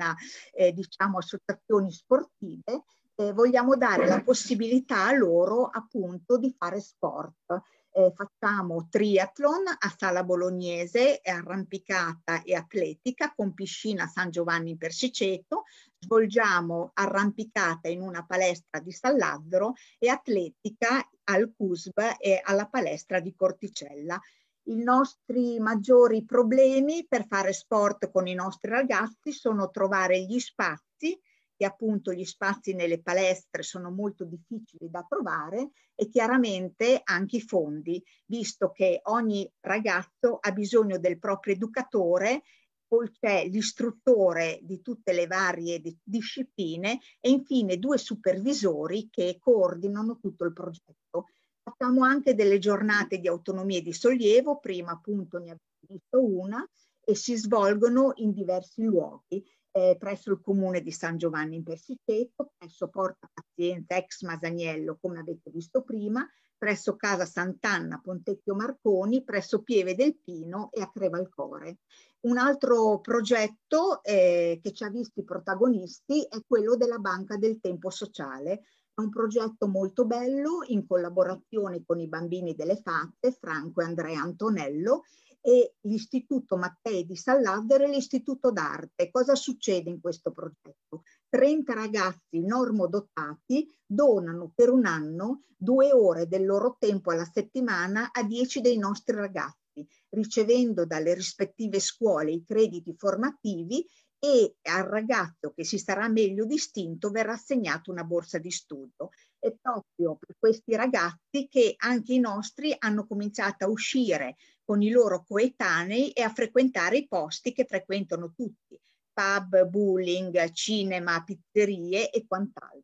eh, 0.53 0.71
diciamo, 0.71 1.19
associazioni 1.19 1.91
sportive, 1.91 2.81
eh, 3.15 3.31
vogliamo 3.31 3.75
dare 3.75 4.07
la 4.07 4.21
possibilità 4.21 5.05
a 5.05 5.13
loro 5.13 5.65
appunto 5.65 6.37
di 6.37 6.53
fare 6.57 6.81
sport. 6.81 7.61
Eh, 7.91 8.11
facciamo 8.13 8.87
triathlon 8.89 9.67
a 9.67 9.95
Sala 9.97 10.25
Bolognese, 10.25 11.21
arrampicata 11.23 12.43
e 12.43 12.53
atletica 12.53 13.33
con 13.33 13.53
piscina 13.53 14.05
San 14.05 14.31
Giovanni 14.31 14.71
in 14.71 14.77
Persiceto, 14.77 15.63
svolgiamo 15.97 16.91
arrampicata 16.93 17.87
in 17.87 18.01
una 18.01 18.25
palestra 18.25 18.81
di 18.81 18.91
San 18.91 19.15
Lazzaro 19.15 19.75
e 19.97 20.09
atletica 20.09 21.09
al 21.23 21.53
CUSB 21.55 22.17
e 22.19 22.41
alla 22.43 22.67
palestra 22.67 23.21
di 23.21 23.33
Corticella. 23.33 24.19
I 24.67 24.83
nostri 24.83 25.57
maggiori 25.59 26.25
problemi 26.25 27.05
per 27.07 27.25
fare 27.27 27.53
sport 27.53 28.11
con 28.11 28.27
i 28.27 28.33
nostri 28.33 28.71
ragazzi 28.71 29.31
sono 29.31 29.69
trovare 29.69 30.21
gli 30.21 30.39
spazi 30.39 31.17
che 31.55 31.65
appunto 31.65 32.11
gli 32.11 32.25
spazi 32.25 32.73
nelle 32.73 33.01
palestre 33.01 33.63
sono 33.63 33.89
molto 33.89 34.25
difficili 34.25 34.89
da 34.89 35.05
trovare 35.07 35.71
e 35.95 36.09
chiaramente 36.09 37.01
anche 37.03 37.37
i 37.37 37.41
fondi, 37.41 38.03
visto 38.25 38.71
che 38.71 38.99
ogni 39.03 39.49
ragazzo 39.61 40.37
ha 40.39 40.51
bisogno 40.51 40.99
del 40.99 41.17
proprio 41.17 41.53
educatore, 41.53 42.43
poi 42.87 43.09
c'è 43.11 43.47
l'istruttore 43.47 44.59
di 44.61 44.81
tutte 44.81 45.11
le 45.13 45.27
varie 45.27 45.79
di 45.79 45.97
discipline 46.03 46.99
e 47.19 47.29
infine 47.29 47.77
due 47.77 47.97
supervisori 47.97 49.07
che 49.09 49.37
coordinano 49.39 50.19
tutto 50.19 50.45
il 50.45 50.53
progetto. 50.53 51.27
Facciamo 51.63 52.03
anche 52.03 52.35
delle 52.35 52.59
giornate 52.59 53.17
di 53.17 53.27
autonomia 53.27 53.79
e 53.79 53.81
di 53.81 53.93
sollievo, 53.93 54.59
prima 54.59 54.91
appunto 54.91 55.39
ne 55.39 55.51
abbiamo 55.51 55.87
visto 55.87 56.23
una, 56.23 56.69
e 57.03 57.15
si 57.15 57.35
svolgono 57.35 58.13
in 58.15 58.33
diversi 58.33 58.83
luoghi 58.83 59.43
eh, 59.77 59.97
presso 59.99 60.31
il 60.31 60.39
comune 60.39 60.79
di 60.79 60.91
San 60.91 61.17
Giovanni 61.17 61.57
in 61.57 61.63
Persiceto, 61.63 62.53
presso 62.57 62.87
Porta 62.87 63.29
Pazienza 63.31 63.97
ex 63.97 64.21
Masaniello, 64.21 64.97
come 65.01 65.19
avete 65.19 65.51
visto 65.51 65.81
prima, 65.81 66.25
presso 66.57 66.95
Casa 66.95 67.25
Sant'Anna 67.25 67.99
Pontecchio 68.01 68.55
Marconi, 68.55 69.25
presso 69.25 69.63
Pieve 69.63 69.93
del 69.93 70.17
Pino 70.23 70.69
e 70.71 70.81
a 70.81 70.89
Crevalcore. 70.89 71.79
Un 72.21 72.37
altro 72.37 73.01
progetto 73.01 74.01
eh, 74.01 74.61
che 74.63 74.71
ci 74.71 74.85
ha 74.85 74.89
visti 74.89 75.25
protagonisti 75.25 76.23
è 76.23 76.37
quello 76.47 76.77
della 76.77 76.99
Banca 76.99 77.35
del 77.35 77.59
Tempo 77.59 77.89
Sociale, 77.89 78.61
è 78.93 79.01
un 79.01 79.09
progetto 79.09 79.67
molto 79.67 80.05
bello 80.05 80.59
in 80.67 80.87
collaborazione 80.87 81.83
con 81.85 81.99
i 81.99 82.07
bambini 82.07 82.55
delle 82.55 82.77
fatte, 82.77 83.33
Franco 83.33 83.81
e 83.81 83.83
Andrea 83.83 84.21
Antonello, 84.21 85.03
e 85.47 85.75
l'Istituto 85.81 86.57
Mattei 86.57 87.05
di 87.05 87.15
San 87.15 87.43
Lazzaro 87.43 87.83
e 87.83 87.89
l'Istituto 87.89 88.51
d'Arte. 88.51 89.11
Cosa 89.11 89.35
succede 89.35 89.91
in 89.91 90.01
questo 90.01 90.31
progetto? 90.31 91.03
30 91.29 91.71
ragazzi 91.75 92.39
normodotati 92.39 93.71
donano 93.85 94.51
per 94.55 94.71
un 94.71 94.87
anno 94.87 95.43
due 95.55 95.93
ore 95.93 96.27
del 96.27 96.47
loro 96.47 96.77
tempo 96.79 97.11
alla 97.11 97.29
settimana 97.31 98.09
a 98.11 98.23
10 98.23 98.59
dei 98.59 98.79
nostri 98.79 99.15
ragazzi, 99.15 99.87
ricevendo 100.09 100.83
dalle 100.83 101.13
rispettive 101.13 101.79
scuole 101.79 102.31
i 102.31 102.43
crediti 102.43 102.95
formativi 102.97 103.85
e 104.17 104.55
al 104.63 104.85
ragazzo 104.85 105.53
che 105.53 105.63
si 105.63 105.77
sarà 105.77 106.07
meglio 106.07 106.45
distinto 106.45 107.11
verrà 107.11 107.33
assegnata 107.33 107.91
una 107.91 108.03
borsa 108.03 108.39
di 108.39 108.49
studio. 108.49 109.09
È 109.37 109.53
proprio 109.61 110.15
per 110.15 110.35
questi 110.39 110.75
ragazzi 110.75 111.47
che 111.47 111.75
anche 111.77 112.13
i 112.13 112.19
nostri 112.19 112.73
hanno 112.79 113.05
cominciato 113.05 113.65
a 113.65 113.69
uscire 113.69 114.37
con 114.65 114.81
i 114.81 114.89
loro 114.89 115.23
coetanei 115.23 116.09
e 116.11 116.23
a 116.23 116.29
frequentare 116.29 116.97
i 116.97 117.07
posti 117.07 117.53
che 117.53 117.65
frequentano 117.65 118.33
tutti, 118.35 118.77
pub, 119.13 119.63
bowling, 119.65 120.51
cinema, 120.51 121.23
pizzerie 121.23 122.09
e 122.09 122.25
quant'altro. 122.27 122.81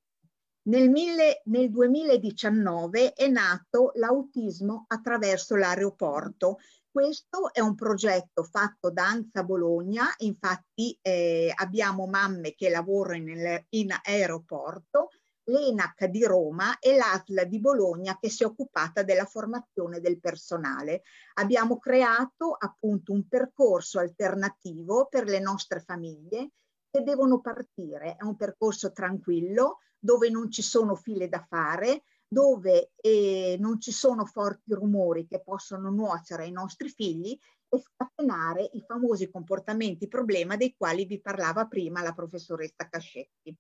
Nel, 0.64 0.90
mille, 0.90 1.42
nel 1.46 1.72
2019 1.72 3.14
è 3.14 3.28
nato 3.28 3.92
l'autismo 3.96 4.86
attraverso 4.88 5.56
l'aeroporto. 5.56 6.60
Questo 6.92 7.52
è 7.52 7.62
un 7.62 7.74
progetto 7.74 8.44
fatto 8.44 8.92
da 8.92 9.08
ANSA 9.08 9.44
Bologna, 9.44 10.14
infatti 10.20 10.96
eh, 11.02 11.52
abbiamo 11.56 12.06
mamme 12.06 12.54
che 12.54 12.70
lavorano 12.70 13.30
in, 13.30 13.64
in 13.70 13.96
aeroporto 14.04 15.10
l'ENAC 15.46 16.06
di 16.06 16.24
Roma 16.24 16.78
e 16.80 16.96
l'ASL 16.96 17.48
di 17.48 17.60
Bologna 17.60 18.18
che 18.20 18.30
si 18.30 18.44
è 18.44 18.46
occupata 18.46 19.04
della 19.04 19.26
formazione 19.26 20.00
del 20.00 20.20
personale. 20.20 21.04
Abbiamo 21.36 21.78
creato 21.78 22.56
appunto 22.58 23.12
un 23.14 23.28
percorso 23.28 24.00
alternativo 24.00 25.08
per 25.10 25.26
le 25.26 25.40
nostre 25.40 25.80
famiglie 25.80 26.52
che 26.90 27.02
devono 27.02 27.40
partire. 27.40 28.16
È 28.18 28.24
un 28.24 28.36
percorso 28.36 28.92
tranquillo 28.92 29.80
dove 29.98 30.30
non 30.30 30.52
ci 30.52 30.62
sono 30.62 30.96
file 30.96 31.30
da 31.30 31.46
fare, 31.48 32.04
dove 32.28 32.92
eh, 32.96 33.58
non 33.60 33.80
ci 33.80 33.92
sono 33.92 34.26
forti 34.26 34.74
rumori 34.74 35.28
che 35.28 35.42
possono 35.42 35.90
nuocere 35.90 36.44
ai 36.44 36.52
nostri 36.52 36.90
figli 36.90 37.38
e 37.74 37.80
scatenare 37.80 38.70
i 38.74 38.84
famosi 38.86 39.30
comportamenti 39.30 40.08
problema 40.08 40.56
dei 40.58 40.74
quali 40.76 41.06
vi 41.06 41.22
parlava 41.22 41.68
prima 41.68 42.02
la 42.02 42.14
professoressa 42.14 42.88
Cascetti. 42.90 43.56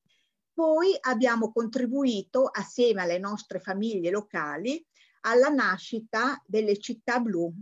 Poi 0.54 0.96
abbiamo 1.00 1.52
contribuito 1.52 2.46
assieme 2.46 3.02
alle 3.02 3.18
nostre 3.18 3.60
famiglie 3.60 4.10
locali 4.10 4.86
alla 5.22 5.50
nascita 5.50 6.42
delle 6.46 6.78
città 6.78 7.20
blu. 7.20 7.54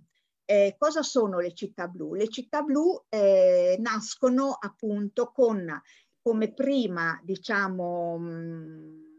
Eh, 0.45 0.75
cosa 0.78 1.04
sono 1.04 1.39
le 1.39 1.54
città 1.54 1.88
blu? 1.88 2.15
Le 2.15 2.30
città 2.30 2.62
blu 2.62 3.04
eh, 3.10 3.78
nascono 3.80 4.58
appunto 4.60 5.32
con 5.32 5.82
come 6.21 6.54
prima, 6.54 7.19
diciamo, 7.23 8.17
mh, 8.17 9.10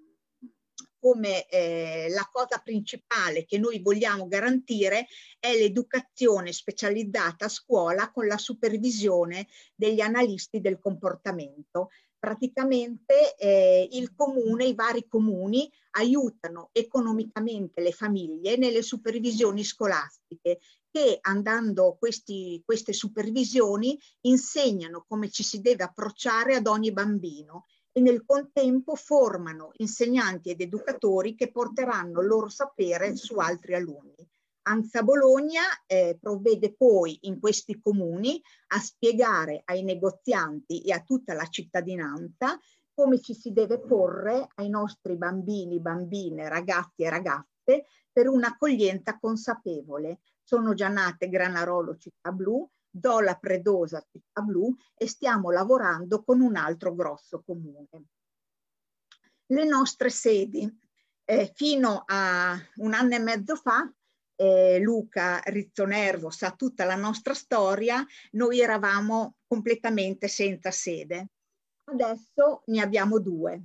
come 0.99 1.47
eh, 1.49 2.09
la 2.11 2.29
cosa 2.31 2.59
principale 2.59 3.47
che 3.47 3.59
noi 3.59 3.81
vogliamo 3.81 4.29
garantire 4.29 5.07
è 5.39 5.57
l'educazione 5.57 6.53
specializzata 6.53 7.47
a 7.47 7.49
scuola 7.49 8.11
con 8.11 8.27
la 8.27 8.37
supervisione 8.37 9.47
degli 9.75 10.01
analisti 10.01 10.61
del 10.61 10.79
comportamento 10.79 11.89
praticamente 12.21 13.35
eh, 13.37 13.89
il 13.93 14.15
comune, 14.15 14.67
i 14.67 14.75
vari 14.75 15.09
comuni 15.09 15.69
aiutano 15.93 16.69
economicamente 16.73 17.81
le 17.81 17.93
famiglie 17.93 18.57
nelle 18.57 18.83
supervisioni 18.83 19.65
scolastiche 19.65 20.61
che 20.91 21.19
andando 21.23 21.97
questi, 21.99 22.63
queste 22.65 22.93
supervisioni 22.93 23.99
insegnano 24.23 25.05
come 25.09 25.31
ci 25.31 25.43
si 25.43 25.61
deve 25.61 25.85
approcciare 25.85 26.57
ad 26.57 26.67
ogni 26.67 26.93
bambino 26.93 27.65
e 27.91 28.01
nel 28.01 28.25
contempo 28.25 28.95
formano 28.95 29.71
insegnanti 29.79 30.51
ed 30.51 30.61
educatori 30.61 31.35
che 31.35 31.51
porteranno 31.51 32.21
il 32.21 32.27
loro 32.27 32.49
sapere 32.49 33.17
su 33.17 33.37
altri 33.37 33.75
alunni. 33.75 34.29
ANSA 34.71 35.03
Bologna 35.03 35.63
eh, 35.85 36.17
provvede 36.21 36.73
poi 36.77 37.19
in 37.23 37.41
questi 37.41 37.81
comuni 37.81 38.41
a 38.69 38.79
spiegare 38.79 39.63
ai 39.65 39.83
negozianti 39.83 40.83
e 40.83 40.93
a 40.93 41.03
tutta 41.03 41.35
la 41.35 41.47
cittadinanza 41.47 42.57
come 42.95 43.21
ci 43.21 43.35
si 43.35 43.53
deve 43.53 43.81
porre 43.81 44.47
ai 44.55 44.69
nostri 44.69 45.17
bambini, 45.17 45.81
bambine, 45.81 46.49
ragazzi 46.49 47.03
e 47.03 47.11
ragazze 47.11 47.87
per 48.13 48.29
un'accoglienza 48.29 49.19
consapevole. 49.19 50.21
Sono 50.41 50.75
già 50.75 50.89
nate 50.89 51.29
Granarolo 51.29 51.97
Città 51.97 52.31
Blu, 52.31 52.69
Dola 52.89 53.35
Predosa 53.35 54.05
Città 54.09 54.41
Blu 54.43 54.73
e 54.95 55.09
stiamo 55.09 55.51
lavorando 55.51 56.23
con 56.23 56.41
un 56.41 56.55
altro 56.55 56.95
grosso 56.95 57.43
comune. 57.45 58.05
Le 59.47 59.65
nostre 59.65 60.11
sedi. 60.11 60.89
Eh, 61.25 61.53
fino 61.55 62.03
a 62.07 62.57
un 62.77 62.93
anno 62.93 63.15
e 63.15 63.21
mezzo 63.21 63.55
fa 63.55 63.89
eh, 64.41 64.79
Luca 64.81 65.43
Rizzonervo 65.45 66.31
sa 66.31 66.53
tutta 66.53 66.85
la 66.85 66.95
nostra 66.95 67.35
storia, 67.35 68.03
noi 68.33 68.61
eravamo 68.61 69.35
completamente 69.47 70.29
senza 70.29 70.71
sede. 70.71 71.29
Adesso 71.85 72.63
ne 72.67 72.81
abbiamo 72.81 73.19
due. 73.19 73.61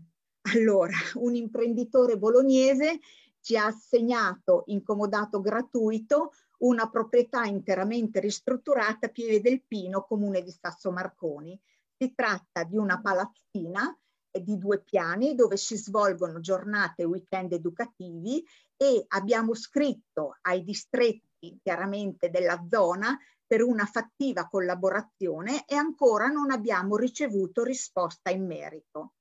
Allora, 0.53 0.95
un 1.15 1.33
imprenditore 1.33 2.17
bolognese 2.17 2.99
ci 3.39 3.55
ha 3.55 3.67
assegnato 3.67 4.63
in 4.67 4.83
comodato 4.83 5.39
gratuito 5.39 6.33
una 6.59 6.89
proprietà 6.89 7.45
interamente 7.45 8.19
ristrutturata 8.19 9.05
a 9.05 9.09
Pieve 9.09 9.39
del 9.39 9.63
Pino, 9.63 10.03
comune 10.03 10.41
di 10.41 10.51
Sasso 10.51 10.91
Marconi. 10.91 11.57
Si 11.97 12.13
tratta 12.13 12.63
di 12.65 12.75
una 12.75 12.99
palazzina 12.99 13.97
di 14.29 14.57
due 14.57 14.81
piani 14.81 15.35
dove 15.35 15.55
si 15.55 15.77
svolgono 15.77 16.41
giornate 16.41 17.03
e 17.03 17.05
weekend 17.05 17.53
educativi 17.53 18.45
e 18.77 19.05
abbiamo 19.09 19.53
scritto 19.53 20.37
ai 20.41 20.63
distretti 20.63 21.59
chiaramente 21.61 22.29
della 22.29 22.65
zona 22.69 23.17
per 23.45 23.61
una 23.61 23.85
fattiva 23.85 24.47
collaborazione 24.47 25.65
e 25.65 25.75
ancora 25.75 26.27
non 26.27 26.51
abbiamo 26.51 26.95
ricevuto 26.95 27.63
risposta 27.63 28.31
in 28.31 28.45
merito. 28.45 29.13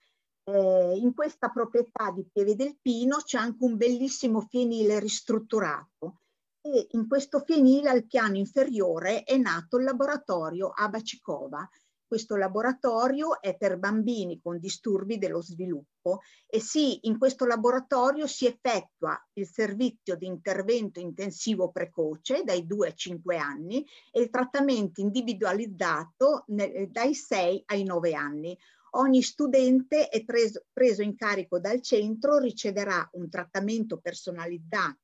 Eh, 0.45 0.97
in 0.97 1.14
questa 1.14 1.49
proprietà 1.51 2.11
di 2.11 2.27
Pieve 2.31 2.55
del 2.55 2.77
Pino 2.81 3.19
c'è 3.19 3.38
anche 3.38 3.64
un 3.64 3.77
bellissimo 3.77 4.40
fienile 4.43 4.99
ristrutturato 4.99 6.21
e 6.61 6.87
in 6.93 7.07
questo 7.07 7.40
fienile 7.40 7.90
al 7.90 8.07
piano 8.07 8.37
inferiore 8.37 9.23
è 9.23 9.37
nato 9.37 9.77
il 9.77 9.85
laboratorio 9.85 10.71
Abacicova, 10.71 11.69
questo 12.07 12.37
laboratorio 12.37 13.40
è 13.40 13.57
per 13.57 13.79
bambini 13.79 14.40
con 14.40 14.59
disturbi 14.59 15.19
dello 15.19 15.43
sviluppo 15.43 16.21
e 16.47 16.61
sì, 16.61 17.07
in 17.07 17.19
questo 17.19 17.47
laboratorio 17.47 18.27
si 18.27 18.47
effettua 18.47 19.19
il 19.35 19.47
servizio 19.47 20.17
di 20.17 20.27
intervento 20.27 21.01
intensivo 21.01 21.71
precoce 21.71 22.43
dai 22.45 22.67
2 22.67 22.87
ai 22.87 22.97
5 22.97 23.37
anni 23.37 23.87
e 24.12 24.21
il 24.21 24.31
trattamento 24.31 25.01
individualizzato 25.01 26.45
dai 26.47 27.14
6 27.14 27.62
ai 27.67 27.85
9 27.85 28.12
anni. 28.14 28.59
Ogni 28.97 29.23
studente 29.23 30.09
è 30.09 30.25
preso, 30.25 30.67
preso 30.73 31.03
in 31.03 31.17
carico 31.17 31.59
dal 31.59 31.81
centro, 31.81 32.38
riceverà 32.38 33.09
un 33.14 33.29
trattamento 33.29 33.99
personalizzato 33.99 34.99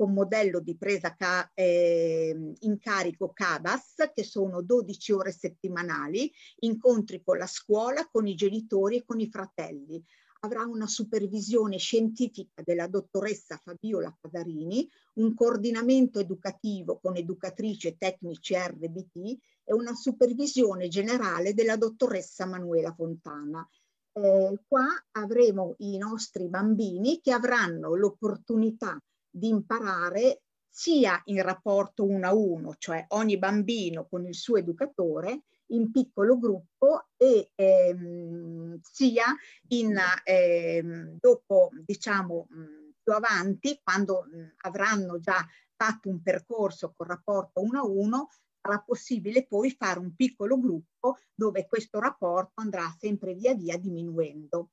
con 0.00 0.14
modello 0.14 0.60
di 0.60 0.78
presa 0.78 1.14
ca- 1.14 1.50
eh, 1.52 2.54
in 2.60 2.78
carico 2.78 3.34
CABAS, 3.34 4.12
che 4.14 4.24
sono 4.24 4.62
12 4.62 5.12
ore 5.12 5.30
settimanali, 5.30 6.32
incontri 6.60 7.22
con 7.22 7.36
la 7.36 7.46
scuola, 7.46 8.08
con 8.10 8.26
i 8.26 8.34
genitori 8.34 8.96
e 8.96 9.04
con 9.04 9.20
i 9.20 9.28
fratelli. 9.28 10.02
Avrà 10.40 10.64
una 10.64 10.86
supervisione 10.86 11.76
scientifica 11.76 12.62
della 12.64 12.86
dottoressa 12.86 13.60
Fabiola 13.62 14.16
Casarini, 14.18 14.88
un 15.16 15.34
coordinamento 15.34 16.18
educativo 16.18 16.98
con 16.98 17.16
educatrici 17.16 17.94
tecnici 17.98 18.54
RBT 18.56 19.38
e 19.64 19.74
una 19.74 19.92
supervisione 19.92 20.88
generale 20.88 21.52
della 21.52 21.76
dottoressa 21.76 22.46
Manuela 22.46 22.94
Fontana. 22.94 23.68
Eh, 24.12 24.60
qua 24.66 24.86
avremo 25.10 25.74
i 25.80 25.98
nostri 25.98 26.48
bambini 26.48 27.20
che 27.20 27.32
avranno 27.32 27.94
l'opportunità 27.94 28.98
di 29.30 29.48
imparare 29.48 30.42
sia 30.68 31.20
in 31.24 31.42
rapporto 31.42 32.04
uno 32.04 32.26
a 32.26 32.34
uno, 32.34 32.74
cioè 32.78 33.04
ogni 33.08 33.38
bambino 33.38 34.06
con 34.08 34.26
il 34.26 34.34
suo 34.34 34.56
educatore, 34.56 35.42
in 35.72 35.90
piccolo 35.90 36.38
gruppo 36.38 37.06
e 37.16 37.50
ehm, 37.54 38.78
sia 38.82 39.24
in, 39.68 39.98
ehm, 40.24 41.16
dopo, 41.20 41.70
diciamo, 41.84 42.46
più 43.02 43.12
avanti, 43.12 43.80
quando 43.82 44.26
mh, 44.30 44.54
avranno 44.62 45.18
già 45.18 45.44
fatto 45.74 46.08
un 46.08 46.20
percorso 46.22 46.92
con 46.96 47.06
rapporto 47.06 47.62
uno 47.62 47.80
a 47.80 47.86
uno, 47.86 48.28
sarà 48.60 48.80
possibile 48.80 49.46
poi 49.46 49.70
fare 49.70 49.98
un 49.98 50.14
piccolo 50.14 50.58
gruppo 50.60 51.16
dove 51.34 51.66
questo 51.66 51.98
rapporto 51.98 52.60
andrà 52.60 52.94
sempre 52.98 53.34
via 53.34 53.54
via 53.54 53.78
diminuendo. 53.78 54.70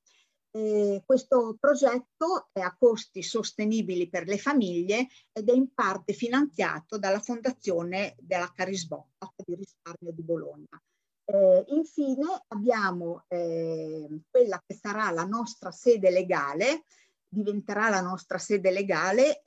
Eh, 0.58 1.04
questo 1.06 1.56
progetto 1.60 2.48
è 2.52 2.58
a 2.58 2.74
costi 2.76 3.22
sostenibili 3.22 4.08
per 4.08 4.26
le 4.26 4.38
famiglie 4.38 5.06
ed 5.30 5.48
è 5.48 5.52
in 5.52 5.72
parte 5.72 6.12
finanziato 6.12 6.98
dalla 6.98 7.20
Fondazione 7.20 8.16
della 8.18 8.50
Carisbotta 8.52 9.32
di 9.36 9.54
risparmio 9.54 10.10
di 10.12 10.22
Bologna. 10.22 10.82
Eh, 11.26 11.64
infine 11.68 12.42
abbiamo 12.48 13.22
eh, 13.28 14.08
quella 14.28 14.60
che 14.66 14.74
sarà 14.74 15.12
la 15.12 15.24
nostra 15.24 15.70
sede 15.70 16.10
legale, 16.10 16.86
diventerà 17.28 17.88
la 17.88 18.00
nostra 18.00 18.38
sede 18.38 18.72
legale, 18.72 19.42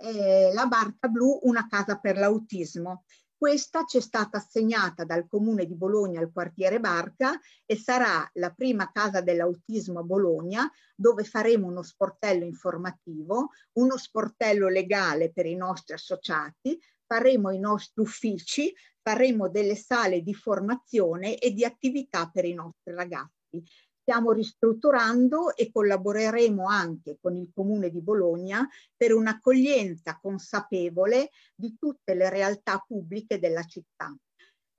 la 0.54 0.68
Barca 0.68 1.08
Blu, 1.08 1.40
una 1.42 1.68
casa 1.68 1.98
per 1.98 2.16
l'autismo. 2.16 3.04
Questa 3.42 3.86
ci 3.86 3.98
è 3.98 4.02
stata 4.02 4.38
assegnata 4.38 5.04
dal 5.04 5.26
Comune 5.28 5.66
di 5.66 5.74
Bologna 5.74 6.20
al 6.20 6.32
quartiere 6.32 6.80
Barca 6.80 7.40
e 7.66 7.76
sarà 7.76 8.30
la 8.34 8.52
prima 8.52 8.92
casa 8.92 9.22
dell'autismo 9.22 9.98
a 9.98 10.04
Bologna 10.04 10.72
dove 10.96 11.24
faremo 11.24 11.66
uno 11.66 11.82
sportello 11.82 12.46
informativo, 12.46 13.50
uno 13.80 13.98
sportello 13.98 14.68
legale 14.68 15.32
per 15.32 15.48
i 15.48 15.56
nostri 15.56 15.96
associati, 15.96 16.80
faremo 17.04 17.50
i 17.50 17.58
nostri 17.58 18.04
uffici, 18.04 18.72
faremo 19.02 19.50
delle 19.50 19.76
sale 19.76 20.22
di 20.22 20.36
formazione 20.36 21.40
e 21.40 21.52
di 21.52 21.66
attività 21.66 22.30
per 22.30 22.46
i 22.46 22.54
nostri 22.54 22.94
ragazzi. 22.94 23.64
Stiamo 24.12 24.34
ristrutturando 24.34 25.56
e 25.56 25.72
collaboreremo 25.72 26.68
anche 26.68 27.18
con 27.22 27.38
il 27.38 27.50
Comune 27.56 27.90
di 27.90 28.02
Bologna 28.02 28.68
per 28.94 29.14
un'accoglienza 29.14 30.20
consapevole 30.22 31.30
di 31.56 31.78
tutte 31.80 32.14
le 32.14 32.30
realtà 32.30 32.84
pubbliche 32.86 33.40
della 33.40 33.64
città. 33.64 34.14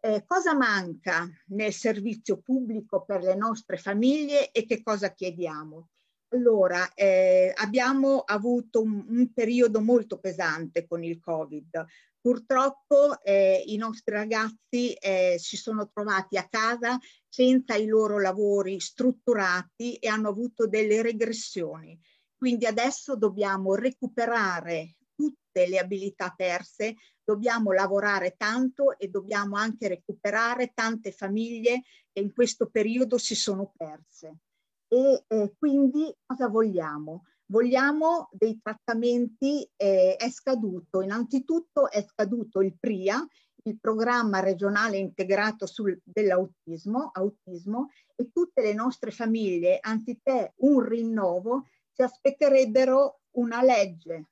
Eh, 0.00 0.24
cosa 0.26 0.54
manca 0.54 1.26
nel 1.46 1.72
servizio 1.72 2.42
pubblico 2.42 3.06
per 3.06 3.22
le 3.22 3.34
nostre 3.34 3.78
famiglie 3.78 4.50
e 4.50 4.66
che 4.66 4.82
cosa 4.82 5.14
chiediamo? 5.14 5.88
Allora, 6.34 6.92
eh, 6.92 7.54
abbiamo 7.56 8.18
avuto 8.26 8.82
un, 8.82 9.02
un, 9.08 9.32
periodo 9.32 9.80
molto 9.80 10.18
pesante 10.18 10.86
con 10.86 11.02
il 11.02 11.20
Covid. 11.20 11.86
Purtroppo 12.22 13.20
eh, 13.24 13.64
i 13.66 13.76
nostri 13.76 14.14
ragazzi 14.14 14.92
eh, 14.92 15.34
si 15.40 15.56
sono 15.56 15.90
trovati 15.90 16.36
a 16.36 16.46
casa 16.48 16.96
senza 17.28 17.74
i 17.74 17.86
loro 17.86 18.20
lavori 18.20 18.78
strutturati 18.78 19.96
e 19.96 20.06
hanno 20.06 20.28
avuto 20.28 20.68
delle 20.68 21.02
regressioni. 21.02 21.98
Quindi 22.36 22.64
adesso 22.64 23.16
dobbiamo 23.16 23.74
recuperare 23.74 24.98
tutte 25.16 25.66
le 25.66 25.80
abilità 25.80 26.32
perse, 26.36 26.94
dobbiamo 27.24 27.72
lavorare 27.72 28.36
tanto 28.36 28.96
e 28.98 29.08
dobbiamo 29.08 29.56
anche 29.56 29.88
recuperare 29.88 30.70
tante 30.72 31.10
famiglie 31.10 31.82
che 32.12 32.20
in 32.20 32.32
questo 32.32 32.70
periodo 32.70 33.18
si 33.18 33.34
sono 33.34 33.72
perse. 33.76 34.38
E 34.86 35.24
eh, 35.26 35.54
quindi 35.58 36.14
cosa 36.24 36.46
vogliamo? 36.46 37.24
Vogliamo 37.52 38.30
dei 38.32 38.58
trattamenti, 38.62 39.70
eh, 39.76 40.16
è 40.16 40.30
scaduto, 40.30 41.02
innanzitutto 41.02 41.90
è 41.90 42.02
scaduto 42.02 42.62
il 42.62 42.78
PRIA, 42.80 43.22
il 43.64 43.78
programma 43.78 44.40
regionale 44.40 44.96
integrato 44.96 45.66
sul, 45.66 46.00
dell'autismo, 46.02 47.10
autismo, 47.12 47.90
e 48.16 48.30
tutte 48.32 48.62
le 48.62 48.72
nostre 48.72 49.10
famiglie, 49.10 49.76
anziché 49.82 50.54
un 50.60 50.80
rinnovo, 50.80 51.66
si 51.92 52.00
aspetterebbero 52.00 53.20
una 53.32 53.62
legge 53.62 54.28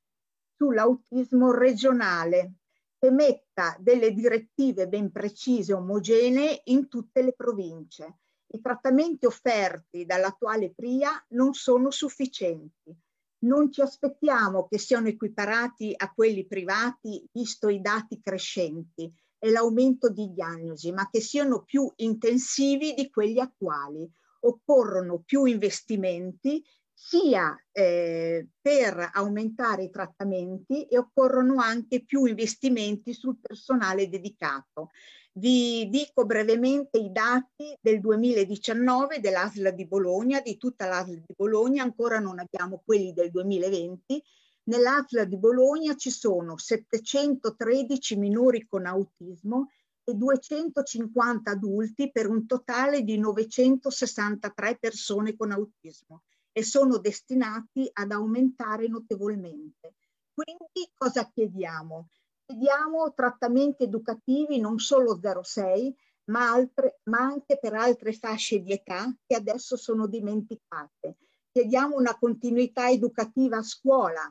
sull'autismo 0.56 1.52
regionale 1.52 2.54
che 2.98 3.11
metta 3.11 3.76
delle 3.80 4.14
direttive 4.14 4.88
ben 4.88 5.12
precise, 5.12 5.74
omogenee 5.74 6.62
in 6.64 6.88
tutte 6.88 7.20
le 7.20 7.35
province. 7.35 8.20
I 8.46 8.62
trattamenti 8.62 9.26
offerti 9.26 10.06
dall'attuale 10.06 10.72
PRIA 10.72 11.26
non 11.33 11.52
sono 11.52 11.90
sufficienti 11.90 12.96
non 13.40 13.72
ci 13.72 13.81
aspettiamo 13.81 14.66
che 14.66 14.79
siano 14.79 15.09
equiparati 15.09 15.94
a 15.96 16.12
quelli 16.12 16.46
privati 16.46 17.24
visto 17.33 17.68
i 17.68 17.81
dati 17.81 18.20
crescenti 18.20 19.12
e 19.38 19.50
l'aumento 19.50 20.11
di 20.11 20.31
diagnosi, 20.33 20.92
ma 20.92 21.09
che 21.11 21.20
siano 21.20 21.62
più 21.62 21.90
intensivi 21.96 22.92
di 22.94 23.09
quelli 23.11 23.40
attuali. 23.40 24.09
Occorrono 24.42 25.22
più 25.24 25.44
investimenti 25.44 26.62
sia 26.92 27.57
eh, 27.72 28.48
per 28.61 29.11
aumentare 29.14 29.85
i 29.85 29.90
trattamenti 29.90 30.85
e 30.85 30.98
occorrono 30.98 31.59
anche 31.61 32.05
più 32.05 32.26
investimenti 32.26 33.14
sul 33.14 33.38
personale 33.40 34.11
dedicato. 34.11 34.90
Vi 35.32 35.88
dico 35.88 36.26
brevemente 36.26 36.98
i 36.98 37.12
dati 37.12 37.76
del 37.80 38.00
2019 38.00 39.20
dell'ASL 39.20 39.72
di 39.74 39.86
Bologna, 39.86 40.40
di 40.40 40.56
tutta 40.56 40.86
l'ASL 40.86 41.22
di 41.24 41.34
Bologna, 41.36 41.84
ancora 41.84 42.18
non 42.18 42.40
abbiamo 42.40 42.82
quelli 42.84 43.12
del 43.12 43.30
2020. 43.30 44.22
Nell'ASL 44.64 45.26
di 45.26 45.38
Bologna 45.38 45.94
ci 45.94 46.10
sono 46.10 46.58
713 46.58 48.16
minori 48.16 48.66
con 48.66 48.86
autismo 48.86 49.70
e 50.02 50.14
250 50.14 51.50
adulti 51.50 52.10
per 52.10 52.28
un 52.28 52.46
totale 52.46 53.02
di 53.02 53.16
963 53.16 54.78
persone 54.80 55.36
con 55.36 55.52
autismo 55.52 56.22
e 56.50 56.64
sono 56.64 56.98
destinati 56.98 57.88
ad 57.92 58.10
aumentare 58.10 58.88
notevolmente. 58.88 59.94
Quindi 60.34 60.90
cosa 60.92 61.30
chiediamo? 61.32 62.08
Chiediamo 62.50 63.14
trattamenti 63.14 63.84
educativi 63.84 64.58
non 64.58 64.80
solo 64.80 65.20
06, 65.22 65.94
ma, 66.30 66.50
altre, 66.50 66.98
ma 67.04 67.18
anche 67.18 67.60
per 67.60 67.74
altre 67.74 68.12
fasce 68.12 68.60
di 68.60 68.72
età 68.72 69.16
che 69.24 69.36
adesso 69.36 69.76
sono 69.76 70.08
dimenticate. 70.08 71.18
Chiediamo 71.52 71.94
una 71.94 72.18
continuità 72.18 72.90
educativa 72.90 73.58
a 73.58 73.62
scuola. 73.62 74.28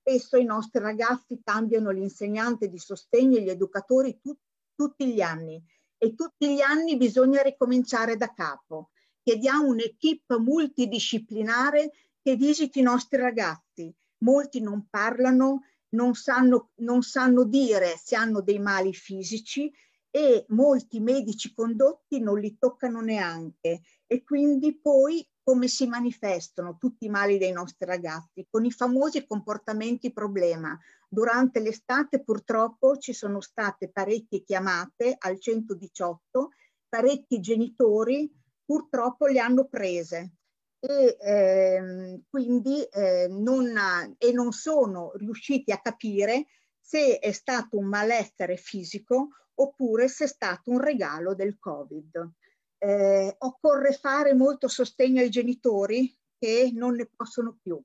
Spesso 0.00 0.38
i 0.38 0.46
nostri 0.46 0.80
ragazzi 0.80 1.42
cambiano 1.44 1.90
l'insegnante 1.90 2.70
di 2.70 2.78
sostegno 2.78 3.36
e 3.36 3.42
gli 3.42 3.50
educatori 3.50 4.18
tu, 4.18 4.34
tutti 4.74 5.12
gli 5.12 5.20
anni 5.20 5.62
e 5.98 6.14
tutti 6.14 6.54
gli 6.54 6.62
anni 6.62 6.96
bisogna 6.96 7.42
ricominciare 7.42 8.16
da 8.16 8.32
capo. 8.32 8.92
Chiediamo 9.22 9.66
un'equipe 9.66 10.38
multidisciplinare 10.38 11.92
che 12.22 12.34
visiti 12.34 12.78
i 12.78 12.82
nostri 12.82 13.20
ragazzi. 13.20 13.94
Molti 14.20 14.62
non 14.62 14.86
parlano 14.88 15.64
non 15.90 16.14
sanno, 16.14 16.70
non 16.76 17.02
sanno 17.02 17.44
dire 17.44 17.94
se 17.96 18.16
hanno 18.16 18.40
dei 18.40 18.58
mali 18.58 18.92
fisici 18.92 19.72
e 20.10 20.44
molti 20.48 21.00
medici 21.00 21.52
condotti 21.54 22.20
non 22.20 22.38
li 22.38 22.56
toccano 22.58 23.00
neanche. 23.00 23.82
E 24.06 24.22
quindi 24.24 24.78
poi 24.78 25.26
come 25.42 25.68
si 25.68 25.86
manifestano 25.86 26.76
tutti 26.78 27.06
i 27.06 27.08
mali 27.08 27.38
dei 27.38 27.52
nostri 27.52 27.86
ragazzi? 27.86 28.46
Con 28.50 28.64
i 28.64 28.70
famosi 28.70 29.26
comportamenti 29.26 30.12
problema. 30.12 30.78
Durante 31.08 31.60
l'estate 31.60 32.22
purtroppo 32.22 32.98
ci 32.98 33.14
sono 33.14 33.40
state 33.40 33.90
parecchie 33.90 34.42
chiamate 34.42 35.14
al 35.18 35.40
118, 35.40 36.50
parecchi 36.88 37.40
genitori 37.40 38.30
purtroppo 38.64 39.26
le 39.26 39.40
hanno 39.40 39.66
prese 39.66 40.32
e 40.80 41.16
ehm, 41.20 42.22
quindi 42.28 42.82
eh, 42.84 43.26
non, 43.28 44.14
e 44.16 44.32
non 44.32 44.52
sono 44.52 45.12
riusciti 45.16 45.72
a 45.72 45.80
capire 45.80 46.46
se 46.80 47.18
è 47.18 47.32
stato 47.32 47.76
un 47.76 47.86
malessere 47.86 48.56
fisico 48.56 49.30
oppure 49.54 50.08
se 50.08 50.24
è 50.24 50.28
stato 50.28 50.70
un 50.70 50.80
regalo 50.80 51.34
del 51.34 51.58
Covid. 51.58 52.30
Eh, 52.78 53.34
occorre 53.38 53.92
fare 53.92 54.34
molto 54.34 54.68
sostegno 54.68 55.20
ai 55.20 55.30
genitori 55.30 56.16
che 56.38 56.70
non 56.72 56.94
ne 56.94 57.10
possono 57.14 57.58
più. 57.60 57.80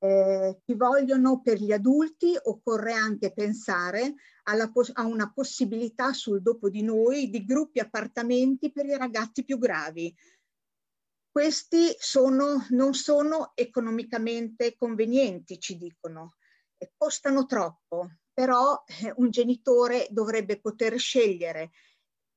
Eh, 0.00 0.60
vogliono 0.76 1.40
per 1.40 1.58
gli 1.58 1.72
adulti, 1.72 2.38
occorre 2.40 2.92
anche 2.92 3.32
pensare 3.32 4.14
a 4.44 5.04
una 5.04 5.32
possibilità 5.32 6.12
sul 6.12 6.40
dopo 6.40 6.70
di 6.70 6.82
noi 6.82 7.30
di 7.30 7.44
gruppi 7.44 7.80
appartamenti 7.80 8.70
per 8.70 8.86
i 8.86 8.96
ragazzi 8.96 9.44
più 9.44 9.58
gravi, 9.58 10.14
questi 11.38 11.94
sono, 12.00 12.66
non 12.70 12.94
sono 12.94 13.52
economicamente 13.54 14.74
convenienti, 14.76 15.60
ci 15.60 15.76
dicono, 15.76 16.34
costano 16.96 17.46
troppo, 17.46 18.10
però 18.32 18.82
eh, 18.84 19.12
un 19.18 19.30
genitore 19.30 20.08
dovrebbe 20.10 20.58
poter 20.58 20.98
scegliere, 20.98 21.70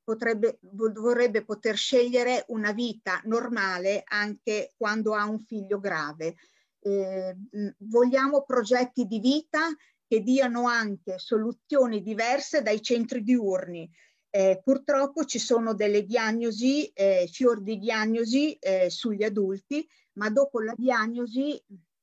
potrebbe, 0.04 0.60
vorrebbe 0.62 1.44
poter 1.44 1.78
scegliere 1.78 2.46
una 2.50 2.74
vita 2.74 3.20
normale 3.24 4.04
anche 4.06 4.76
quando 4.78 5.16
ha 5.16 5.26
un 5.26 5.40
figlio 5.40 5.80
grave. 5.80 6.36
Eh, 6.80 7.36
vogliamo 7.80 8.44
progetti 8.44 9.08
di 9.08 9.20
vita 9.20 9.62
che 10.06 10.22
diano 10.22 10.68
anche 10.68 11.18
soluzioni 11.18 12.04
diverse 12.04 12.62
dai 12.62 12.84
centri 12.84 13.24
diurni, 13.24 13.92
eh, 14.32 14.62
purtroppo 14.64 15.26
ci 15.26 15.40
sono 15.40 15.74
delle 15.74 16.06
diagnosi, 16.06 16.88
eh, 16.88 17.30
fior 17.32 17.62
di 17.62 17.78
diagnosi 17.78 18.54
eh, 18.54 18.90
sugli 18.90 19.24
adulti, 19.24 19.88
ma 20.14 20.30
dopo 20.30 20.62
la 20.62 20.74
diagnosi 20.76 21.62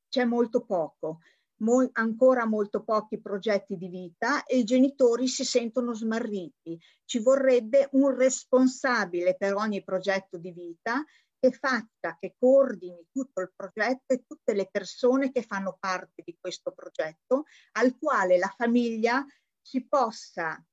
c'è 0.09 0.25
molto 0.25 0.65
poco, 0.65 1.21
Mol 1.61 1.89
ancora 1.95 2.47
molto 2.47 2.85
pochi 2.85 3.21
progetti 3.21 3.77
di 3.77 3.89
vita 3.89 4.45
e 4.45 4.59
i 4.59 4.65
genitori 4.65 5.27
si 5.27 5.45
sentono 5.45 5.93
smarriti. 5.93 6.79
Ci 7.05 7.19
vorrebbe 7.19 7.89
un 7.93 8.15
responsabile 8.15 9.37
per 9.37 9.55
ogni 9.55 9.83
progetto 9.83 10.39
di 10.39 10.53
vita 10.53 11.05
che 11.41 11.51
faccia, 11.51 12.17
che 12.19 12.35
coordini 12.39 13.09
tutto 13.11 13.41
il 13.41 13.53
progetto 13.55 14.13
e 14.13 14.25
tutte 14.27 14.55
le 14.55 14.69
persone 14.71 15.33
che 15.33 15.43
fanno 15.43 15.77
parte 15.81 16.23
di 16.25 16.37
questo 16.39 16.73
progetto, 16.73 17.45
al 17.73 17.97
quale 17.99 18.39
la 18.39 18.53
famiglia 18.57 19.25
si 19.61 19.87
possa 19.87 20.65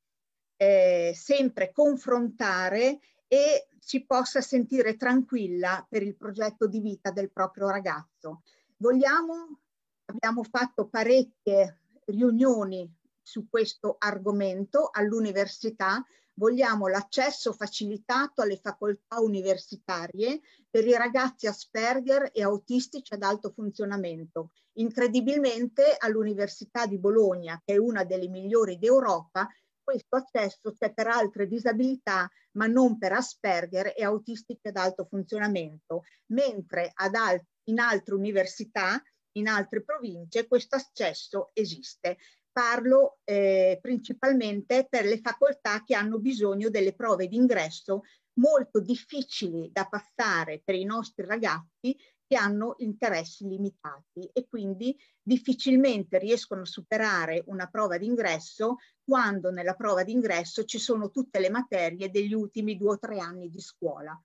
eh, 0.58 1.12
sempre 1.16 1.72
confrontare 1.72 3.00
e 3.28 3.68
si 3.80 4.06
possa 4.06 4.42
sentire 4.42 4.96
tranquilla 4.96 5.86
per 5.88 6.02
il 6.02 6.16
progetto 6.16 6.68
di 6.68 6.80
vita 6.80 7.12
del 7.12 7.32
proprio 7.32 7.70
ragazzo. 7.70 8.42
Vogliamo, 8.78 9.60
abbiamo 10.06 10.44
fatto 10.44 10.88
parecchie 10.88 11.80
riunioni 12.06 12.92
su 13.22 13.48
questo 13.50 13.96
argomento 14.00 14.90
all'università, 14.92 16.04
vogliamo 16.34 16.88
l'accesso 16.88 17.54
facilitato 17.54 18.42
alle 18.42 18.58
facoltà 18.58 19.20
universitarie 19.20 20.42
per 20.70 20.86
i 20.86 20.94
ragazzi 20.94 21.48
Asperger 21.48 22.32
e 22.34 22.44
autistici 22.44 23.14
ad 23.14 23.24
alto 23.24 23.52
funzionamento. 23.52 24.52
Incredibilmente 24.74 25.96
all'Università 25.98 26.86
di 26.86 27.00
Bologna, 27.00 27.62
che 27.64 27.76
è 27.76 27.78
una 27.78 28.04
delle 28.04 28.28
migliori 28.28 28.78
d'Europa, 28.78 29.48
questo 29.86 30.18
accesso 30.18 30.74
c'è 30.74 30.94
per 30.94 31.08
altre 31.08 31.48
disabilità, 31.48 32.30
ma 32.58 32.66
non 32.66 32.98
per 32.98 33.14
Asperger 33.14 33.94
e 33.96 34.04
autistiche 34.04 34.70
ad 34.70 34.76
alto 34.76 35.06
funzionamento, 35.06 36.04
mentre 36.34 36.92
al 36.94 37.42
in 37.68 37.80
altre 37.80 38.16
università, 38.16 39.02
in 39.38 39.48
altre 39.48 39.84
province, 39.84 40.48
questo 40.48 40.76
accesso 40.76 41.52
esiste. 41.54 42.18
Parlo 42.52 43.20
eh, 43.24 43.80
principalmente 43.82 44.88
per 44.90 45.06
le 45.06 45.20
facoltà 45.20 45.84
che 45.84 45.96
hanno 45.96 46.20
bisogno 46.20 46.70
delle 46.70 46.94
prove 46.94 47.28
d'ingresso 47.28 48.02
molto 48.38 48.80
difficili 48.80 49.70
da 49.72 49.88
passare 49.88 50.62
per 50.64 50.76
i 50.76 50.84
nostri 50.84 51.26
ragazzi 51.26 51.96
che 52.28 52.36
hanno 52.36 52.76
interessi 52.80 53.48
limitati 53.48 54.30
e 54.34 54.48
quindi 54.48 54.98
difficilmente 55.22 56.18
riescono 56.18 56.62
a 56.62 56.66
superare 56.66 57.44
una 57.48 57.68
prova 57.68 57.98
d'ingresso 57.98 58.78
quando 59.04 59.52
nella 59.52 59.76
prova 59.76 60.04
d'ingresso 60.04 60.64
ci 60.66 60.80
sono 60.80 61.12
tutte 61.12 61.40
le 61.40 61.50
materie 61.50 62.10
degli 62.10 62.34
ultimi 62.34 62.78
due 62.78 62.94
o 62.94 63.00
tre 63.00 63.20
anni 63.20 63.50
di 63.50 63.60
scuola. 63.60 64.20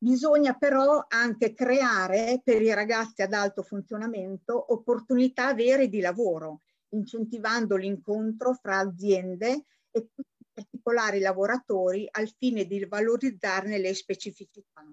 Bisogna 0.00 0.54
però 0.54 1.04
anche 1.08 1.54
creare 1.54 2.40
per 2.44 2.62
i 2.62 2.72
ragazzi 2.72 3.22
ad 3.22 3.32
alto 3.32 3.62
funzionamento 3.62 4.72
opportunità 4.72 5.52
vere 5.54 5.88
di 5.88 6.00
lavoro, 6.00 6.60
incentivando 6.90 7.76
l'incontro 7.76 8.54
fra 8.54 8.78
aziende 8.78 9.64
e 9.90 10.08
particolari 10.52 11.18
lavoratori 11.18 12.08
al 12.10 12.32
fine 12.36 12.64
di 12.64 12.84
valorizzarne 12.86 13.78
le 13.78 13.92
specificità. 13.94 14.86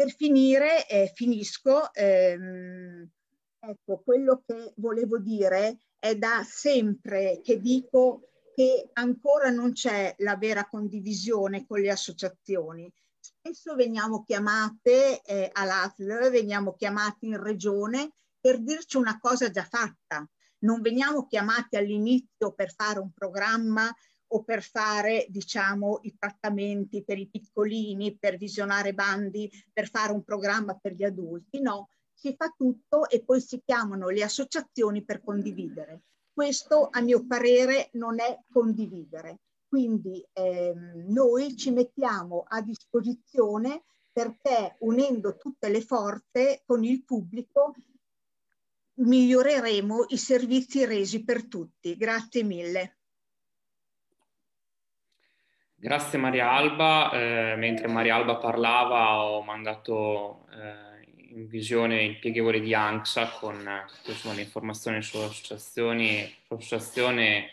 Per 0.00 0.14
finire, 0.14 0.88
eh, 0.88 1.12
finisco, 1.14 1.92
ehm, 1.92 3.06
ecco, 3.58 4.00
quello 4.02 4.42
che 4.46 4.72
volevo 4.76 5.18
dire 5.18 5.76
è 5.98 6.16
da 6.16 6.42
sempre 6.42 7.42
che 7.44 7.60
dico 7.60 8.30
che 8.54 8.88
ancora 8.94 9.50
non 9.50 9.72
c'è 9.74 10.14
la 10.20 10.38
vera 10.38 10.66
condivisione 10.66 11.66
con 11.66 11.80
le 11.80 11.90
associazioni. 11.90 12.90
Spesso 13.18 13.74
veniamo 13.74 14.22
chiamate 14.22 15.20
eh, 15.20 15.50
all'ASL, 15.52 16.30
veniamo 16.30 16.72
chiamati 16.72 17.26
in 17.26 17.38
regione 17.38 18.14
per 18.40 18.58
dirci 18.58 18.96
una 18.96 19.18
cosa 19.18 19.50
già 19.50 19.64
fatta. 19.64 20.26
Non 20.60 20.80
veniamo 20.80 21.26
chiamati 21.26 21.76
all'inizio 21.76 22.54
per 22.54 22.72
fare 22.72 23.00
un 23.00 23.12
programma 23.12 23.94
o 24.32 24.42
per 24.42 24.62
fare 24.62 25.26
diciamo 25.28 26.00
i 26.02 26.14
trattamenti 26.18 27.02
per 27.04 27.18
i 27.18 27.28
piccolini, 27.28 28.16
per 28.16 28.36
visionare 28.36 28.92
bandi, 28.92 29.50
per 29.72 29.88
fare 29.88 30.12
un 30.12 30.22
programma 30.22 30.74
per 30.74 30.92
gli 30.94 31.04
adulti, 31.04 31.60
no, 31.60 31.88
si 32.12 32.34
fa 32.36 32.52
tutto 32.56 33.08
e 33.08 33.24
poi 33.24 33.40
si 33.40 33.62
chiamano 33.64 34.08
le 34.08 34.22
associazioni 34.22 35.04
per 35.04 35.22
condividere. 35.22 36.02
Questo 36.32 36.88
a 36.90 37.00
mio 37.00 37.26
parere 37.26 37.88
non 37.92 38.20
è 38.20 38.38
condividere. 38.52 39.40
Quindi 39.66 40.24
ehm, 40.32 41.06
noi 41.08 41.56
ci 41.56 41.70
mettiamo 41.70 42.44
a 42.46 42.60
disposizione 42.60 43.84
perché 44.12 44.76
unendo 44.80 45.36
tutte 45.36 45.68
le 45.68 45.80
forze 45.80 46.62
con 46.66 46.84
il 46.84 47.04
pubblico 47.04 47.74
miglioreremo 48.94 50.06
i 50.08 50.16
servizi 50.16 50.84
resi 50.84 51.24
per 51.24 51.46
tutti. 51.46 51.96
Grazie 51.96 52.42
mille. 52.42 52.99
Grazie 55.82 56.18
Maria 56.18 56.50
Alba, 56.50 57.10
eh, 57.10 57.56
mentre 57.56 57.88
Maria 57.88 58.16
Alba 58.16 58.36
parlava 58.36 59.22
ho 59.22 59.40
mandato 59.40 60.44
eh, 60.52 61.08
in 61.34 61.48
visione 61.48 62.04
il 62.04 62.18
pieghevole 62.18 62.60
di 62.60 62.74
ANXA 62.74 63.30
con 63.30 63.66
insomma, 64.04 64.34
le 64.34 64.42
informazioni 64.42 65.00
sulle 65.00 65.24
associazioni, 65.24 66.30
l'associazione 66.48 67.52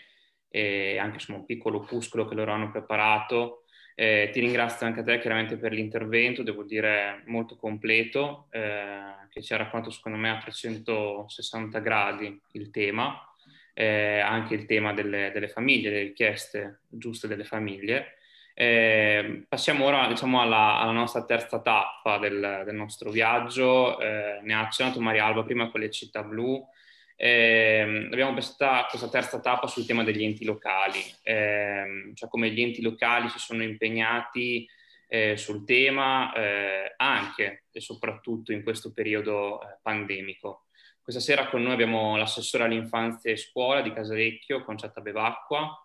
e 0.50 0.98
anche 0.98 1.14
insomma, 1.14 1.38
un 1.38 1.46
piccolo 1.46 1.78
opuscolo 1.78 2.26
che 2.26 2.34
loro 2.34 2.52
hanno 2.52 2.70
preparato. 2.70 3.62
Eh, 3.94 4.28
ti 4.30 4.40
ringrazio 4.40 4.84
anche 4.84 5.00
a 5.00 5.04
te 5.04 5.20
chiaramente 5.20 5.56
per 5.56 5.72
l'intervento, 5.72 6.42
devo 6.42 6.64
dire 6.64 7.22
molto 7.28 7.56
completo, 7.56 8.48
eh, 8.50 9.26
che 9.30 9.40
ci 9.40 9.54
ha 9.54 9.56
raccontato 9.56 9.90
secondo 9.90 10.18
me 10.18 10.28
a 10.28 10.36
360 10.36 11.78
gradi 11.78 12.38
il 12.52 12.70
tema, 12.70 13.26
eh, 13.72 14.18
anche 14.18 14.52
il 14.52 14.66
tema 14.66 14.92
delle, 14.92 15.30
delle 15.32 15.48
famiglie, 15.48 15.88
le 15.88 16.02
richieste 16.02 16.80
giuste 16.88 17.26
delle 17.26 17.44
famiglie. 17.44 18.16
Eh, 18.60 19.44
passiamo 19.48 19.84
ora 19.84 20.08
diciamo, 20.08 20.40
alla, 20.40 20.80
alla, 20.80 20.90
nostra 20.90 21.24
terza 21.24 21.60
tappa 21.60 22.18
del, 22.18 22.62
del 22.64 22.74
nostro 22.74 23.12
viaggio. 23.12 24.00
Eh, 24.00 24.40
ne 24.42 24.52
ha 24.52 24.62
accennato 24.62 24.98
Maria 24.98 25.26
Alba 25.26 25.44
prima 25.44 25.70
con 25.70 25.78
le 25.78 25.92
città 25.92 26.24
blu. 26.24 26.66
Eh, 27.14 28.08
abbiamo 28.10 28.32
questa, 28.32 28.84
questa, 28.90 29.08
terza 29.08 29.38
tappa 29.38 29.68
sul 29.68 29.86
tema 29.86 30.02
degli 30.02 30.24
enti 30.24 30.44
locali, 30.44 30.98
ehm, 31.22 32.14
cioè 32.16 32.28
come 32.28 32.50
gli 32.50 32.60
enti 32.60 32.82
locali 32.82 33.28
si 33.28 33.38
sono 33.38 33.62
impegnati 33.62 34.68
eh, 35.06 35.36
sul 35.36 35.64
tema 35.64 36.32
eh, 36.32 36.94
anche 36.96 37.66
e 37.70 37.80
soprattutto 37.80 38.50
in 38.50 38.64
questo 38.64 38.92
periodo 38.92 39.62
eh, 39.62 39.78
pandemico. 39.80 40.64
Questa 41.00 41.22
sera 41.22 41.46
con 41.46 41.62
noi 41.62 41.74
abbiamo 41.74 42.16
l'assessore 42.16 42.64
all'infanzia 42.64 43.30
e 43.30 43.36
scuola 43.36 43.82
di 43.82 43.92
Casalecchio, 43.92 44.64
Concetta 44.64 45.00
Bevacqua, 45.00 45.80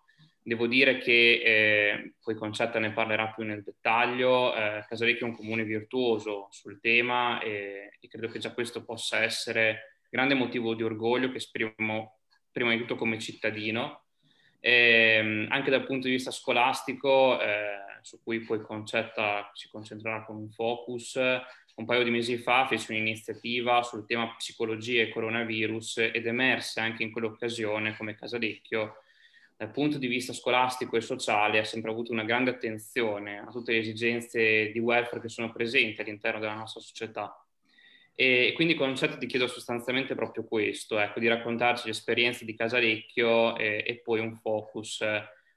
Devo 0.46 0.66
dire 0.66 0.98
che, 0.98 1.40
eh, 1.42 2.12
poi 2.22 2.34
Concetta 2.34 2.78
ne 2.78 2.92
parlerà 2.92 3.28
più 3.28 3.44
nel 3.44 3.62
dettaglio, 3.62 4.54
eh, 4.54 4.84
Casalecchio 4.86 5.24
è 5.24 5.30
un 5.30 5.36
comune 5.36 5.64
virtuoso 5.64 6.48
sul 6.50 6.80
tema 6.80 7.40
e, 7.40 7.96
e, 7.98 8.08
credo 8.08 8.28
che 8.28 8.38
già 8.38 8.52
questo 8.52 8.84
possa 8.84 9.22
essere 9.22 10.02
grande 10.10 10.34
motivo 10.34 10.74
di 10.74 10.82
orgoglio 10.82 11.30
che 11.30 11.38
esprimiamo 11.38 12.18
prima 12.52 12.72
di 12.72 12.78
tutto 12.80 12.96
come 12.96 13.18
cittadino. 13.18 14.02
E, 14.60 15.16
ehm, 15.18 15.46
anche 15.48 15.70
dal 15.70 15.86
punto 15.86 16.08
di 16.08 16.12
vista 16.12 16.30
scolastico, 16.30 17.40
eh, 17.40 17.78
su 18.02 18.22
cui 18.22 18.40
poi 18.40 18.60
Concetta 18.60 19.50
si 19.54 19.70
concentrerà 19.70 20.24
con 20.24 20.36
un 20.36 20.50
focus, 20.50 21.18
un 21.76 21.86
paio 21.86 22.02
di 22.04 22.10
mesi 22.10 22.36
fa 22.36 22.66
fece 22.66 22.92
un'iniziativa 22.92 23.82
sul 23.82 24.04
tema 24.04 24.34
psicologia 24.36 25.00
e 25.00 25.08
coronavirus 25.08 26.10
ed 26.12 26.26
emerse 26.26 26.80
anche 26.80 27.02
in 27.02 27.12
quell'occasione 27.12 27.96
come 27.96 28.14
Casalecchio 28.14 28.96
dal 29.56 29.70
punto 29.70 29.98
di 29.98 30.06
vista 30.06 30.32
scolastico 30.32 30.96
e 30.96 31.00
sociale 31.00 31.58
ha 31.58 31.64
sempre 31.64 31.90
avuto 31.90 32.12
una 32.12 32.24
grande 32.24 32.50
attenzione 32.50 33.38
a 33.38 33.50
tutte 33.50 33.72
le 33.72 33.78
esigenze 33.78 34.70
di 34.72 34.78
welfare 34.78 35.20
che 35.20 35.28
sono 35.28 35.52
presenti 35.52 36.00
all'interno 36.00 36.40
della 36.40 36.54
nostra 36.54 36.80
società. 36.80 37.38
E 38.16 38.52
quindi 38.54 38.74
Concetto 38.74 39.18
ti 39.18 39.26
chiedo 39.26 39.48
sostanzialmente 39.48 40.14
proprio 40.14 40.44
questo, 40.44 40.98
ecco, 40.98 41.18
di 41.18 41.26
raccontarci 41.26 41.86
le 41.86 41.92
esperienze 41.92 42.44
di 42.44 42.54
Casalecchio 42.54 43.56
e, 43.56 43.82
e 43.86 44.00
poi 44.00 44.20
un 44.20 44.36
focus 44.36 45.04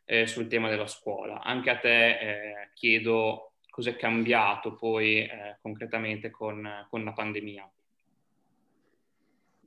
eh, 0.05 0.25
sul 0.25 0.47
tema 0.47 0.69
della 0.69 0.87
scuola. 0.87 1.41
Anche 1.43 1.69
a 1.69 1.77
te 1.77 2.19
eh, 2.19 2.69
chiedo 2.73 3.53
cos'è 3.69 3.95
cambiato 3.95 4.75
poi 4.75 5.19
eh, 5.19 5.57
concretamente 5.61 6.31
con, 6.31 6.87
con 6.89 7.03
la 7.03 7.13
pandemia. 7.13 7.71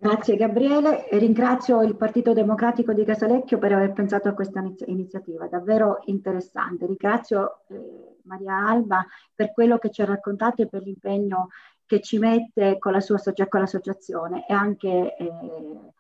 Grazie 0.03 0.37
Gabriele 0.37 1.09
ringrazio 1.11 1.83
il 1.83 1.95
Partito 1.95 2.33
Democratico 2.33 2.95
di 2.95 3.05
Casalecchio 3.05 3.59
per 3.59 3.75
aver 3.75 3.93
pensato 3.93 4.29
a 4.29 4.33
questa 4.33 4.65
iniziativa, 4.87 5.47
davvero 5.47 6.01
interessante. 6.07 6.87
Ringrazio 6.87 7.65
eh, 7.69 8.17
Maria 8.23 8.67
Alba 8.67 9.05
per 9.35 9.53
quello 9.53 9.77
che 9.77 9.91
ci 9.91 10.01
ha 10.01 10.07
raccontato 10.07 10.63
e 10.63 10.69
per 10.69 10.85
l'impegno 10.85 11.51
che 11.85 12.01
ci 12.01 12.17
mette 12.17 12.79
con, 12.79 12.93
la 12.93 13.01
sua, 13.01 13.21
con 13.47 13.61
l'associazione 13.61 14.47
e 14.49 14.55
anche 14.55 15.17
eh, 15.17 15.33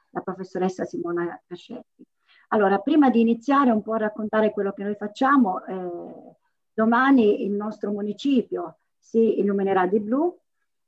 la 0.09 0.20
professoressa 0.22 0.86
Simona 0.86 1.38
Cascetti. 1.46 2.03
Allora, 2.48 2.78
prima 2.78 3.11
di 3.11 3.20
iniziare 3.20 3.70
un 3.70 3.82
po' 3.82 3.92
a 3.92 3.98
raccontare 3.98 4.51
quello 4.51 4.72
che 4.72 4.82
noi 4.82 4.94
facciamo, 4.94 5.62
eh, 5.66 6.36
domani 6.72 7.44
il 7.44 7.53
nostro 7.53 7.90
municipio 7.90 8.78
si 8.98 9.40
illuminerà 9.40 9.86
di 9.86 10.01
blu 10.01 10.34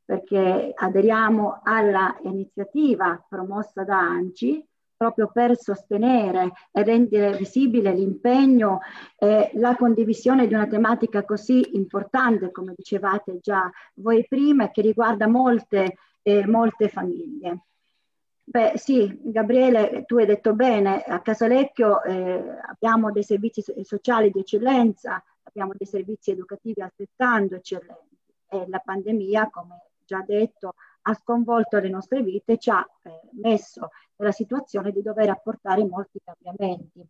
perché 0.05 0.73
aderiamo 0.75 1.61
alla 1.63 2.17
iniziativa 2.23 3.25
promossa 3.29 3.85
da 3.85 3.99
ANCI 3.99 4.67
proprio 5.03 5.31
per 5.33 5.59
sostenere 5.59 6.53
e 6.71 6.85
rendere 6.85 7.37
visibile 7.37 7.93
l'impegno 7.93 8.79
e 9.17 9.51
la 9.55 9.75
condivisione 9.75 10.47
di 10.47 10.55
una 10.55 10.69
tematica 10.69 11.25
così 11.25 11.75
importante, 11.75 12.53
come 12.53 12.73
dicevate 12.77 13.41
già 13.41 13.69
voi 13.95 14.25
prima, 14.29 14.71
che 14.71 14.81
riguarda 14.81 15.27
molte, 15.27 15.97
eh, 16.23 16.47
molte 16.47 16.89
famiglie. 16.89 17.65
Beh 18.45 18.75
sì, 18.77 19.19
Gabriele, 19.25 20.05
tu 20.07 20.19
hai 20.19 20.27
detto 20.27 20.55
bene, 20.55 21.03
a 21.03 21.21
Casalecchio 21.21 22.03
eh, 22.05 22.45
abbiamo 22.69 23.11
dei 23.11 23.25
servizi 23.25 23.65
sociali 23.83 24.31
di 24.31 24.39
eccellenza, 24.39 25.21
abbiamo 25.43 25.73
dei 25.77 25.87
servizi 25.87 26.31
educativi 26.31 26.81
altrettanto 26.81 27.57
eccellenti 27.57 28.19
e 28.49 28.67
la 28.69 28.79
pandemia, 28.79 29.49
come 29.51 29.92
già 30.13 30.23
detto, 30.27 30.75
ha 31.03 31.15
sconvolto 31.15 31.79
le 31.79 31.89
nostre 31.89 32.23
vite 32.23 32.59
ci 32.59 32.71
ha 32.71 32.87
eh, 33.03 33.21
messo 33.41 33.91
nella 34.17 34.33
situazione 34.33 34.93
di 34.93 35.03
dover 35.03 35.31
apportare 35.31 35.85
molti 35.85 36.21
cambiamenti. 36.23 37.03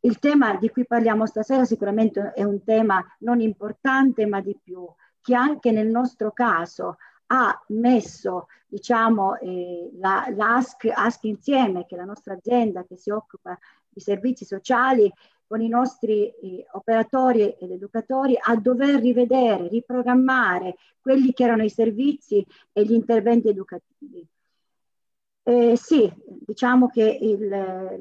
Il 0.00 0.18
tema 0.18 0.56
di 0.56 0.68
cui 0.70 0.84
parliamo 0.84 1.26
stasera 1.26 1.64
sicuramente 1.64 2.32
è 2.32 2.42
un 2.42 2.64
tema 2.64 3.02
non 3.20 3.40
importante, 3.40 4.26
ma 4.26 4.40
di 4.40 4.58
più, 4.60 4.84
che 5.20 5.34
anche 5.34 5.70
nel 5.70 5.86
nostro 5.86 6.32
caso 6.32 6.96
ha 7.26 7.64
messo 7.68 8.48
diciamo, 8.66 9.38
eh, 9.38 9.90
la, 10.00 10.24
ASC 10.26 11.22
Insieme, 11.22 11.86
che 11.86 11.94
è 11.94 11.98
la 11.98 12.04
nostra 12.04 12.34
azienda 12.34 12.84
che 12.84 12.96
si 12.96 13.10
occupa 13.10 13.56
di 13.88 14.00
servizi 14.00 14.44
sociali, 14.44 15.10
con 15.52 15.60
i 15.60 15.68
nostri 15.68 16.30
eh, 16.30 16.66
operatori 16.70 17.54
ed 17.60 17.72
educatori 17.72 18.34
a 18.40 18.56
dover 18.56 19.02
rivedere, 19.02 19.68
riprogrammare 19.68 20.76
quelli 20.98 21.34
che 21.34 21.44
erano 21.44 21.62
i 21.62 21.68
servizi 21.68 22.42
e 22.72 22.82
gli 22.86 22.94
interventi 22.94 23.48
educativi. 23.48 24.26
Eh, 25.42 25.76
sì, 25.76 26.10
diciamo 26.24 26.88
che 26.88 27.02
il, 27.20 27.48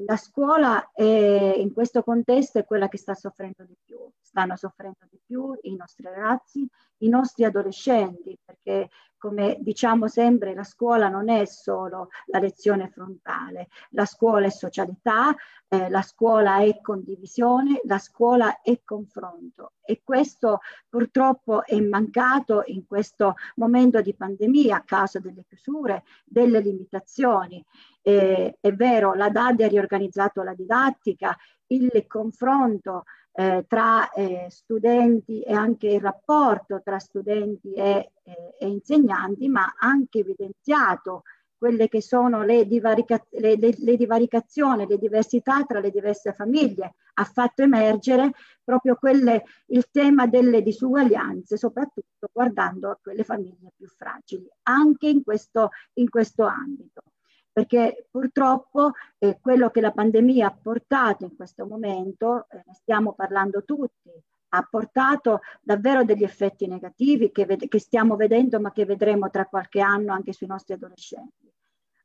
la 0.05 0.15
scuola 0.15 0.91
è, 0.93 1.55
in 1.57 1.73
questo 1.73 2.03
contesto 2.03 2.59
è 2.59 2.63
quella 2.63 2.87
che 2.87 2.97
sta 2.97 3.15
soffrendo 3.15 3.65
di 3.65 3.75
più. 3.83 3.97
Stanno 4.21 4.55
soffrendo 4.55 4.99
di 5.09 5.19
più 5.25 5.53
i 5.63 5.75
nostri 5.75 6.05
ragazzi, 6.05 6.65
i 6.99 7.09
nostri 7.09 7.43
adolescenti, 7.43 8.37
perché 8.45 8.87
come 9.21 9.57
diciamo 9.59 10.07
sempre, 10.07 10.55
la 10.55 10.63
scuola 10.63 11.07
non 11.07 11.29
è 11.29 11.45
solo 11.45 12.09
la 12.25 12.39
lezione 12.39 12.89
frontale, 12.89 13.67
la 13.91 14.05
scuola 14.05 14.47
è 14.47 14.49
socialità, 14.49 15.35
eh, 15.67 15.91
la 15.91 16.01
scuola 16.01 16.57
è 16.61 16.81
condivisione, 16.81 17.81
la 17.83 17.99
scuola 17.99 18.61
è 18.61 18.81
confronto 18.83 19.73
e 19.83 20.01
questo 20.03 20.61
purtroppo 20.89 21.63
è 21.63 21.79
mancato 21.79 22.63
in 22.65 22.87
questo 22.87 23.35
momento 23.57 24.01
di 24.01 24.15
pandemia 24.15 24.77
a 24.77 24.83
causa 24.83 25.19
delle 25.19 25.45
chiusure, 25.47 26.03
delle 26.25 26.59
limitazioni. 26.59 27.63
Eh, 28.01 28.57
è 28.59 28.73
vero, 28.73 29.13
la 29.13 29.29
DAD 29.29 29.61
ha 29.61 29.67
riorganizzato 29.67 30.41
la 30.41 30.55
didattica, 30.55 31.37
il 31.67 32.05
confronto 32.07 33.03
eh, 33.33 33.65
tra 33.67 34.09
eh, 34.11 34.47
studenti 34.49 35.41
e 35.41 35.53
anche 35.53 35.87
il 35.87 36.01
rapporto 36.01 36.81
tra 36.83 36.99
studenti 36.99 37.73
e, 37.73 38.11
e, 38.23 38.55
e, 38.59 38.67
insegnanti, 38.67 39.47
ma 39.47 39.73
anche 39.77 40.19
evidenziato 40.19 41.23
quelle 41.57 41.87
che 41.87 42.01
sono 42.01 42.43
le, 42.43 42.65
divarica- 42.65 43.23
le, 43.29 43.55
le, 43.55 43.75
le 43.77 43.95
divaricazioni, 43.95 44.87
le 44.87 44.97
diversità 44.97 45.63
tra 45.63 45.79
le 45.79 45.91
diverse 45.91 46.33
famiglie, 46.33 46.95
ha 47.13 47.23
fatto 47.23 47.61
emergere 47.61 48.31
proprio 48.63 48.95
quelle, 48.95 49.43
il 49.67 49.87
tema 49.91 50.25
delle 50.25 50.63
disuguaglianze, 50.63 51.57
soprattutto 51.57 52.29
guardando 52.31 52.89
a 52.89 52.99
quelle 52.99 53.23
famiglie 53.23 53.73
più 53.77 53.87
fragili, 53.87 54.49
anche 54.63 55.07
in 55.07 55.23
questo, 55.23 55.69
in 55.93 56.09
questo 56.09 56.45
ambito 56.45 57.03
perché 57.51 58.07
purtroppo 58.09 58.91
eh, 59.17 59.37
quello 59.41 59.69
che 59.69 59.81
la 59.81 59.91
pandemia 59.91 60.47
ha 60.47 60.57
portato 60.59 61.25
in 61.25 61.35
questo 61.35 61.65
momento, 61.65 62.47
eh, 62.49 62.63
ne 62.65 62.73
stiamo 62.73 63.13
parlando 63.13 63.63
tutti, 63.63 64.09
ha 64.53 64.67
portato 64.69 65.41
davvero 65.61 66.03
degli 66.03 66.23
effetti 66.23 66.67
negativi 66.67 67.31
che, 67.31 67.45
che, 67.45 67.79
stiamo 67.79 68.15
vedendo 68.15 68.59
ma 68.59 68.71
che 68.71 68.85
vedremo 68.85 69.29
tra 69.29 69.45
qualche 69.45 69.81
anno 69.81 70.13
anche 70.13 70.33
sui 70.33 70.47
nostri 70.47 70.73
adolescenti. 70.73 71.49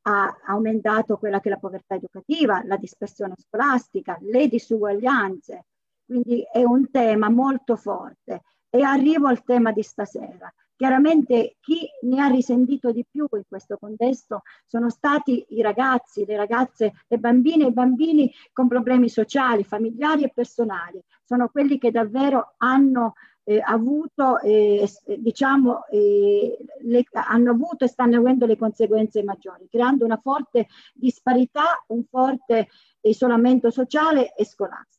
Ha 0.03 0.42
aumentato 0.47 1.18
quella 1.18 1.40
che 1.40 1.49
è 1.49 1.53
la 1.53 1.59
povertà 1.59 1.97
educativa, 1.97 2.62
la 2.64 2.76
dispersione 2.76 3.34
scolastica, 3.36 4.16
le 4.20 4.47
disuguaglianze, 4.47 5.64
quindi 6.05 6.47
è 6.51 6.62
un 6.62 6.90
tema 6.90 7.28
molto 7.28 7.74
forte. 7.74 8.42
E 8.68 8.82
arrivo 8.82 9.26
al 9.26 9.42
tema 9.42 9.72
di 9.72 9.82
stasera, 9.82 10.53
Chiaramente 10.77 11.57
chi 11.61 11.89
ne 12.03 12.20
ha 12.20 12.27
risentito 12.27 12.93
di 12.93 13.05
più 13.11 13.27
in 13.33 13.43
questo 13.49 13.79
contesto 13.79 14.43
sono 14.66 14.91
stati 14.91 15.45
i 15.51 15.62
ragazzi, 15.62 16.27
le 16.27 16.37
ragazze, 16.37 16.93
le 17.09 17.18
bambine 17.18 17.64
e 17.64 17.68
i 17.68 17.72
bambini 17.72 18.31
con 18.53 18.68
problemi 18.68 19.09
sociali, 19.09 19.64
familiari 19.64 20.24
e 20.24 20.33
personali. 20.35 21.03
Sono 21.24 21.49
quelli 21.49 21.79
che 21.79 21.91
davvero 21.91 22.55
hanno 22.59 23.14
eh, 23.45 23.62
avuto, 23.64 24.39
eh, 24.41 24.87
diciamo, 25.18 25.87
eh, 25.87 26.59
le, 26.81 27.05
hanno 27.12 27.53
avuto 27.53 27.85
e 27.85 27.89
stanno 27.89 28.18
avendo 28.18 28.45
le 28.45 28.59
conseguenze 28.59 29.22
maggiori, 29.22 29.68
creando 29.70 30.05
una 30.05 30.18
forte 30.18 30.66
disparità, 30.93 31.83
un 31.89 32.05
forte 32.05 32.68
isolamento 33.01 33.70
sociale 33.70 34.35
e 34.35 34.45
scolastico. 34.45 34.95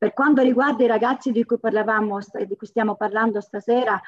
Per 0.00 0.14
quanto 0.14 0.40
riguarda 0.40 0.82
i 0.82 0.86
ragazzi 0.86 1.30
di 1.30 1.44
cui 1.44 1.58
di 1.60 2.56
cui 2.56 2.66
stiamo 2.66 2.96
parlando 2.96 3.42
stasera, 3.42 4.00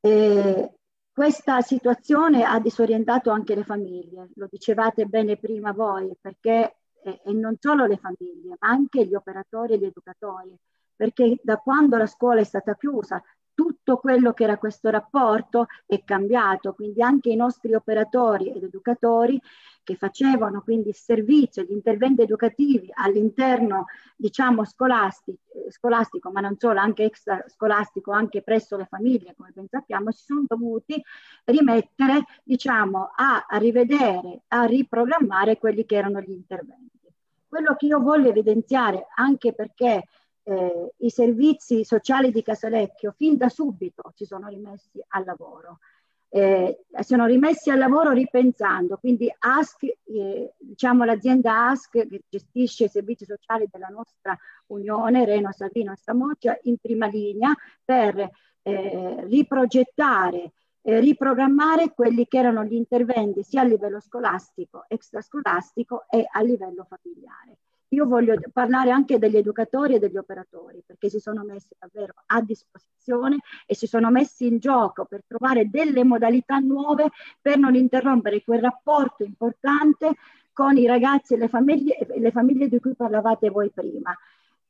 eh, 0.00 0.74
questa 1.10 1.62
situazione 1.62 2.44
ha 2.44 2.60
disorientato 2.60 3.30
anche 3.30 3.54
le 3.54 3.64
famiglie, 3.64 4.28
lo 4.34 4.48
dicevate 4.50 5.06
bene 5.06 5.38
prima 5.38 5.72
voi, 5.72 6.14
perché 6.20 6.76
eh, 7.04 7.22
e 7.24 7.32
non 7.32 7.56
solo 7.58 7.86
le 7.86 7.96
famiglie, 7.96 8.56
ma 8.58 8.68
anche 8.68 9.06
gli 9.06 9.14
operatori 9.14 9.72
e 9.72 9.78
gli 9.78 9.86
educatori, 9.86 10.54
perché 10.94 11.38
da 11.42 11.56
quando 11.56 11.96
la 11.96 12.06
scuola 12.06 12.40
è 12.40 12.44
stata 12.44 12.74
chiusa 12.76 13.22
tutto 13.54 13.96
quello 13.96 14.34
che 14.34 14.44
era 14.44 14.58
questo 14.58 14.90
rapporto 14.90 15.68
è 15.86 16.04
cambiato, 16.04 16.74
quindi 16.74 17.00
anche 17.00 17.30
i 17.30 17.36
nostri 17.36 17.72
operatori 17.72 18.50
ed 18.50 18.62
educatori 18.62 19.40
che 19.82 19.96
facevano 19.96 20.62
quindi 20.62 20.90
il 20.90 20.94
servizio, 20.94 21.62
gli 21.62 21.72
interventi 21.72 22.22
educativi 22.22 22.88
all'interno, 22.94 23.86
diciamo, 24.16 24.64
scolastico, 24.64 25.40
scolastico, 25.68 26.30
ma 26.30 26.40
non 26.40 26.56
solo, 26.58 26.80
anche 26.80 27.04
extra 27.04 27.44
scolastico, 27.48 28.12
anche 28.12 28.42
presso 28.42 28.76
le 28.76 28.86
famiglie, 28.86 29.34
come 29.36 29.50
ben 29.52 29.68
sappiamo, 29.68 30.12
si 30.12 30.24
sono 30.24 30.44
dovuti 30.46 31.02
rimettere, 31.44 32.24
diciamo, 32.44 33.10
a, 33.14 33.46
a 33.48 33.56
rivedere, 33.58 34.42
a 34.48 34.64
riprogrammare 34.64 35.58
quelli 35.58 35.84
che 35.84 35.96
erano 35.96 36.20
gli 36.20 36.30
interventi. 36.30 36.90
Quello 37.48 37.74
che 37.76 37.86
io 37.86 38.00
voglio 38.00 38.30
evidenziare, 38.30 39.08
anche 39.14 39.52
perché 39.52 40.04
eh, 40.44 40.92
i 40.98 41.10
servizi 41.10 41.84
sociali 41.84 42.30
di 42.30 42.42
Casalecchio 42.42 43.12
fin 43.16 43.36
da 43.36 43.48
subito 43.48 44.12
si 44.14 44.24
sono 44.24 44.48
rimessi 44.48 45.02
al 45.08 45.24
lavoro. 45.24 45.78
Eh, 46.34 46.86
sono 47.00 47.26
rimessi 47.26 47.68
al 47.68 47.78
lavoro 47.78 48.10
ripensando, 48.10 48.96
quindi 48.96 49.30
ASC, 49.38 49.82
eh, 49.82 50.54
diciamo 50.58 51.04
l'azienda 51.04 51.68
ASC 51.68 51.90
che 51.90 52.22
gestisce 52.26 52.84
i 52.84 52.88
servizi 52.88 53.26
sociali 53.26 53.68
della 53.70 53.88
nostra 53.88 54.34
Unione, 54.68 55.26
Reno, 55.26 55.52
Salvino 55.52 55.92
e 55.92 55.96
Samoggia, 55.96 56.58
in 56.62 56.78
prima 56.78 57.06
linea 57.06 57.54
per 57.84 58.30
eh, 58.62 59.24
riprogettare 59.26 60.52
eh, 60.82 61.00
riprogrammare 61.00 61.92
quelli 61.92 62.26
che 62.26 62.38
erano 62.38 62.64
gli 62.64 62.74
interventi 62.74 63.42
sia 63.42 63.60
a 63.60 63.64
livello 63.64 64.00
scolastico, 64.00 64.84
extrascolastico 64.88 66.06
e 66.10 66.26
a 66.28 66.42
livello 66.42 66.86
familiare. 66.88 67.58
Io 67.92 68.06
voglio 68.06 68.36
parlare 68.54 68.90
anche 68.90 69.18
degli 69.18 69.36
educatori 69.36 69.94
e 69.94 69.98
degli 69.98 70.16
operatori 70.16 70.82
perché 70.84 71.10
si 71.10 71.18
sono 71.18 71.44
messi 71.44 71.76
davvero 71.78 72.14
a 72.26 72.40
disposizione 72.40 73.40
e 73.66 73.74
si 73.74 73.86
sono 73.86 74.10
messi 74.10 74.46
in 74.46 74.58
gioco 74.58 75.04
per 75.04 75.24
trovare 75.26 75.68
delle 75.68 76.02
modalità 76.02 76.58
nuove 76.58 77.10
per 77.38 77.58
non 77.58 77.74
interrompere 77.74 78.42
quel 78.42 78.60
rapporto 78.60 79.24
importante 79.24 80.14
con 80.54 80.78
i 80.78 80.86
ragazzi 80.86 81.34
e 81.34 81.36
le 81.36 81.48
famiglie, 81.48 81.98
le 82.16 82.30
famiglie 82.30 82.68
di 82.68 82.80
cui 82.80 82.94
parlavate 82.94 83.50
voi 83.50 83.70
prima. 83.70 84.16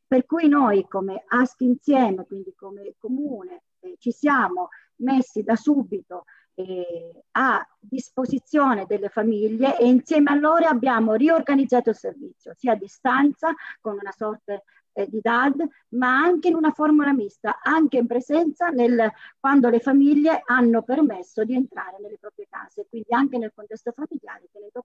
Per 0.05 0.27
cui 0.27 0.49
noi 0.49 0.87
come 0.89 1.23
ASC 1.25 1.61
insieme, 1.61 2.27
quindi 2.27 2.53
come 2.57 2.95
comune, 2.99 3.63
eh, 3.81 3.95
ci 3.99 4.11
siamo 4.11 4.69
messi 4.97 5.45
da 5.45 5.55
subito 5.55 6.25
eh, 6.55 7.25
a 7.33 7.67
disposizione 7.79 8.85
delle 8.87 9.09
famiglie 9.09 9.79
e 9.79 9.87
insieme 9.87 10.31
a 10.31 10.35
loro 10.35 10.67
abbiamo 10.67 11.15
riorganizzato 11.15 11.91
il 11.91 11.97
servizio, 11.97 12.53
sia 12.57 12.73
a 12.73 12.77
distanza 12.77 13.55
con 13.81 13.97
una 14.01 14.13
sorta 14.13 14.61
eh, 14.93 15.09
di 15.09 15.21
DAD, 15.21 15.67
ma 15.91 16.19
anche 16.19 16.49
in 16.49 16.55
una 16.55 16.71
formula 16.71 17.13
mista, 17.13 17.61
anche 17.63 17.99
in 17.99 18.07
presenza 18.07 18.69
nel, 18.69 19.11
quando 19.41 19.69
le 19.69 19.81
famiglie 19.81 20.43
hanno 20.45 20.83
permesso 20.83 21.45
di 21.45 21.55
entrare 21.55 21.97
nelle 22.01 22.19
proprie 22.19 22.47
case, 22.49 22.87
quindi 22.89 23.13
anche 23.15 23.39
nel 23.39 23.53
contesto 23.55 23.93
familiare, 23.93 24.49
tenendo, 24.53 24.85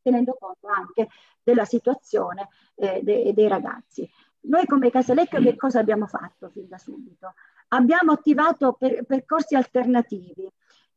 tenendo 0.00 0.36
conto 0.38 0.68
anche 0.68 1.08
della 1.42 1.64
situazione 1.64 2.48
eh, 2.76 3.00
de, 3.02 3.32
dei 3.34 3.48
ragazzi. 3.48 4.08
Noi 4.44 4.66
come 4.66 4.90
Casalecchio 4.90 5.40
che 5.40 5.54
cosa 5.54 5.78
abbiamo 5.78 6.06
fatto 6.06 6.48
fin 6.48 6.66
da 6.66 6.78
subito? 6.78 7.34
Abbiamo 7.68 8.12
attivato 8.12 8.72
per, 8.72 9.04
percorsi 9.04 9.54
alternativi, 9.54 10.50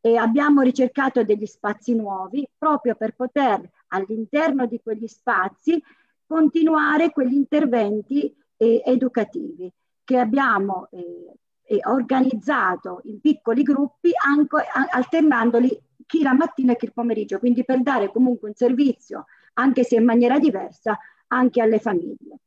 e 0.05 0.17
abbiamo 0.17 0.61
ricercato 0.61 1.23
degli 1.23 1.47
spazi 1.47 1.95
nuovi 1.95 2.47
proprio 2.55 2.93
per 2.93 3.15
poter 3.15 3.67
all'interno 3.87 4.67
di 4.67 4.79
quegli 4.79 5.07
spazi 5.07 5.81
continuare 6.27 7.09
quegli 7.09 7.33
interventi 7.33 8.31
eh, 8.55 8.83
educativi 8.85 9.67
che 10.03 10.19
abbiamo 10.19 10.89
eh, 10.91 11.79
organizzato 11.87 13.01
in 13.05 13.19
piccoli 13.19 13.63
gruppi 13.63 14.11
anche, 14.23 14.57
alternandoli 14.91 15.75
chi 16.05 16.21
la 16.21 16.35
mattina 16.35 16.73
e 16.73 16.75
chi 16.75 16.85
il 16.85 16.93
pomeriggio, 16.93 17.39
quindi 17.39 17.65
per 17.65 17.81
dare 17.81 18.11
comunque 18.11 18.49
un 18.49 18.53
servizio, 18.53 19.25
anche 19.53 19.83
se 19.83 19.95
in 19.95 20.03
maniera 20.03 20.37
diversa, 20.37 20.99
anche 21.29 21.61
alle 21.61 21.79
famiglie. 21.79 22.37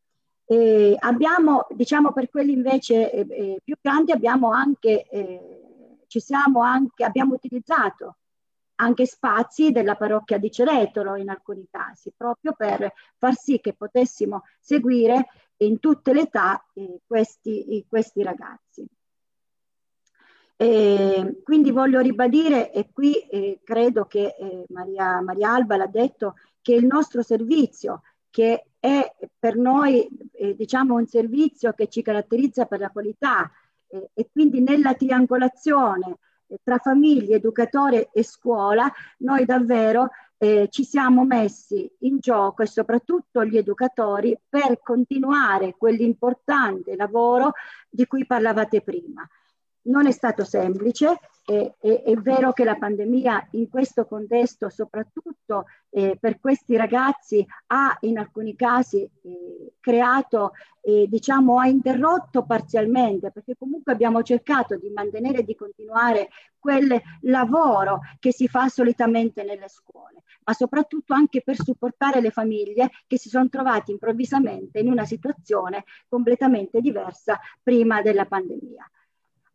Eh, 0.45 0.95
abbiamo, 0.97 1.67
diciamo 1.71 2.13
per 2.13 2.31
quelli 2.31 2.53
invece 2.53 3.11
eh, 3.11 3.27
eh, 3.29 3.61
più 3.65 3.75
grandi, 3.81 4.13
abbiamo 4.13 4.53
anche 4.53 5.09
eh, 5.09 5.68
ci 6.09 6.21
siamo 6.21 6.63
anche, 6.63 7.05
abbiamo 7.05 7.35
utilizzato 7.35 8.17
anche 8.81 9.07
spazi 9.07 9.71
della 9.71 9.97
parrocchia 9.97 10.39
di 10.39 10.51
Ceretolo 10.51 11.17
in 11.17 11.29
alcuni 11.29 11.67
casi, 11.71 12.13
proprio 12.17 12.55
per 12.57 12.93
far 13.17 13.35
sì 13.35 13.61
che 13.61 13.75
potessimo 13.75 14.45
seguire 14.61 15.29
in 15.59 15.81
tutte 15.81 16.13
le 16.13 16.23
età 16.23 16.65
eh, 16.75 17.01
questi, 17.07 17.85
questi, 17.89 18.23
ragazzi. 18.23 18.87
E 20.57 21.41
quindi 21.45 21.71
voglio 21.71 22.01
ribadire, 22.01 22.73
e 22.73 22.91
qui 22.93 23.15
eh, 23.15 23.61
credo 23.63 24.07
che 24.07 24.35
eh, 24.39 24.65
Maria, 24.69 25.21
Maria 25.21 25.53
Alba 25.53 25.77
l'ha 25.77 25.87
detto, 25.87 26.35
che 26.63 26.75
il 26.75 26.87
nostro 26.87 27.23
servizio 27.23 28.03
che 28.31 28.67
è 28.79 29.15
per 29.39 29.57
noi 29.57 30.07
eh, 30.33 30.55
diciamo 30.55 30.95
un 30.95 31.07
servizio 31.07 31.73
che 31.73 31.89
ci 31.89 32.03
caratterizza 32.03 32.67
per 32.67 32.79
la 32.79 32.91
qualità 32.91 33.51
eh, 33.89 34.11
e 34.15 34.29
quindi 34.31 34.61
nella 34.61 34.95
triangolazione 34.95 36.19
eh, 36.47 36.59
tra 36.63 36.79
famiglie, 36.79 37.37
educatore 37.37 38.11
e 38.13 38.23
scuola 38.23 38.91
noi 39.19 39.45
davvero 39.45 40.11
eh, 40.39 40.69
ci 40.71 40.85
siamo 40.85 41.25
messi 41.25 41.91
in 42.01 42.19
gioco 42.21 42.63
e 42.63 42.67
soprattutto 42.67 43.45
gli 43.45 43.57
educatori 43.57 44.39
per 44.49 44.81
continuare 44.83 45.75
quell'importante 45.77 46.95
lavoro 46.95 47.53
di 47.89 48.07
cui 48.07 48.25
parlavate 48.25 48.81
prima. 48.81 49.29
Non 49.89 50.07
è 50.07 50.11
stato 50.11 50.45
semplice, 50.45 51.19
è, 51.45 51.75
è, 51.81 52.03
è, 52.03 52.15
vero 52.17 52.53
che 52.53 52.63
la 52.63 52.77
pandemia 52.77 53.49
in 53.53 53.71
questo 53.71 54.05
contesto, 54.05 54.69
soprattutto 54.69 55.65
eh, 55.89 56.19
per 56.21 56.39
questi 56.41 56.77
ragazzi, 56.77 57.45
ha 57.69 57.97
in 58.01 58.19
alcuni 58.19 58.55
casi 58.55 59.01
eh, 59.01 59.73
creato, 59.81 60.53
eh, 60.83 61.07
diciamo, 61.09 61.59
ha 61.59 61.67
interrotto 61.67 62.45
parzialmente, 62.45 63.31
perché 63.31 63.57
comunque 63.59 63.95
abbiamo 63.95 64.23
cercato 64.23 64.77
di 64.77 64.91
mantenere 64.91 65.39
e 65.39 65.45
di 65.45 65.55
continuare 65.55 66.29
quel 66.59 67.01
lavoro 67.23 68.01
che 68.19 68.31
si 68.31 68.47
fa 68.47 68.69
solitamente 68.69 69.43
nelle 69.43 69.69
scuole, 69.69 70.23
ma 70.45 70.53
soprattutto 70.53 71.15
anche 71.15 71.41
per 71.41 71.57
supportare 71.57 72.21
le 72.21 72.31
famiglie 72.31 72.91
che 73.07 73.19
si 73.19 73.31
sono 73.31 73.49
trovate 73.49 73.93
improvvisamente 73.93 74.81
in 74.81 74.91
una 74.91 75.07
situazione 75.07 75.85
completamente 76.09 76.83
diversa 76.83 77.41
prima 77.63 78.03
della 78.03 78.27
pandemia. 78.27 78.87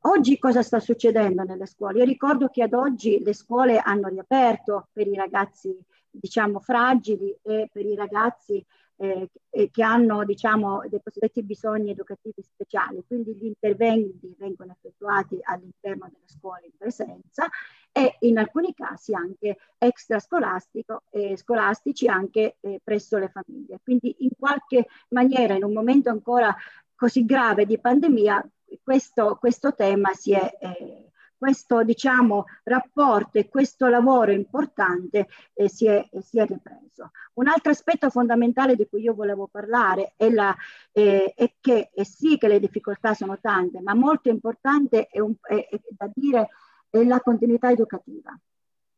Oggi 0.06 0.38
cosa 0.38 0.62
sta 0.62 0.82
succedendo 0.82 1.44
nelle 1.44 1.66
scuole? 1.66 2.00
Io 2.00 2.04
ricordo 2.04 2.50
che 2.50 2.62
ad 2.62 2.74
oggi 2.74 3.24
le 3.24 3.34
scuole 3.34 3.78
hanno 3.78 4.10
riaperto 4.10 4.90
per 4.92 5.08
i 5.08 5.16
ragazzi, 5.16 5.74
diciamo, 6.10 6.60
fragili 6.60 7.34
e 7.42 7.70
per 7.72 7.86
i 7.86 7.96
ragazzi 7.96 8.62
eh, 8.98 9.30
che 9.72 9.82
hanno, 9.82 10.26
diciamo, 10.26 10.84
dei 10.90 11.00
cosiddetti 11.02 11.42
bisogni 11.42 11.92
educativi 11.92 12.42
speciali. 12.42 13.02
Quindi 13.08 13.34
gli 13.34 13.46
interventi 13.46 14.36
vengono 14.38 14.74
effettuati 14.74 15.40
all'interno 15.42 16.10
delle 16.12 16.28
scuole 16.28 16.66
in 16.66 16.78
presenza 16.78 17.48
e 17.90 18.18
in 18.22 18.38
alcuni 18.38 18.74
casi 18.74 19.14
anche 19.14 19.58
extrascolastico 19.78 21.04
e 21.12 21.38
scolastici 21.38 22.10
anche 22.10 22.58
eh, 22.60 22.82
presso 22.84 23.18
le 23.18 23.30
famiglie. 23.30 23.80
Quindi 23.82 24.14
in 24.20 24.32
qualche 24.38 24.86
maniera, 25.10 25.54
in 25.54 25.64
un 25.64 25.72
momento 25.72 26.10
ancora 26.10 26.54
così 26.94 27.24
grave 27.24 27.66
di 27.66 27.80
pandemia, 27.80 28.46
questo, 28.82 29.38
questo 29.40 29.74
tema 29.74 30.14
si 30.14 30.32
è, 30.34 30.58
eh, 30.60 31.12
questo 31.44 31.84
diciamo, 31.84 32.46
rapporto 32.64 33.38
e 33.38 33.50
questo 33.50 33.88
lavoro 33.88 34.32
importante 34.32 35.28
eh, 35.54 35.68
si, 35.68 35.88
è, 35.88 36.08
si, 36.22 36.40
è, 36.40 36.46
ripreso. 36.46 37.12
Un 37.34 37.48
altro 37.50 37.72
aspetto 37.72 38.10
fondamentale 38.10 38.78
di 38.78 38.88
cui 38.88 39.02
io 39.02 39.14
volevo 39.14 39.48
parlare 39.48 40.14
è, 40.16 40.30
la, 40.30 40.56
eh, 40.94 41.34
è 41.36 41.54
che 41.60 41.90
è 41.94 42.04
sì 42.04 42.38
che 42.38 42.48
le 42.48 42.62
difficoltà 42.62 43.14
sono 43.14 43.38
tante, 43.42 43.82
ma 43.82 43.94
molto 43.94 44.30
importante 44.30 45.08
è, 45.08 45.20
un, 45.20 45.34
è, 45.42 45.68
da 45.90 46.10
dire 46.16 46.48
è 46.90 47.04
la 47.04 47.20
continuità 47.20 47.72
educativa 47.72 48.40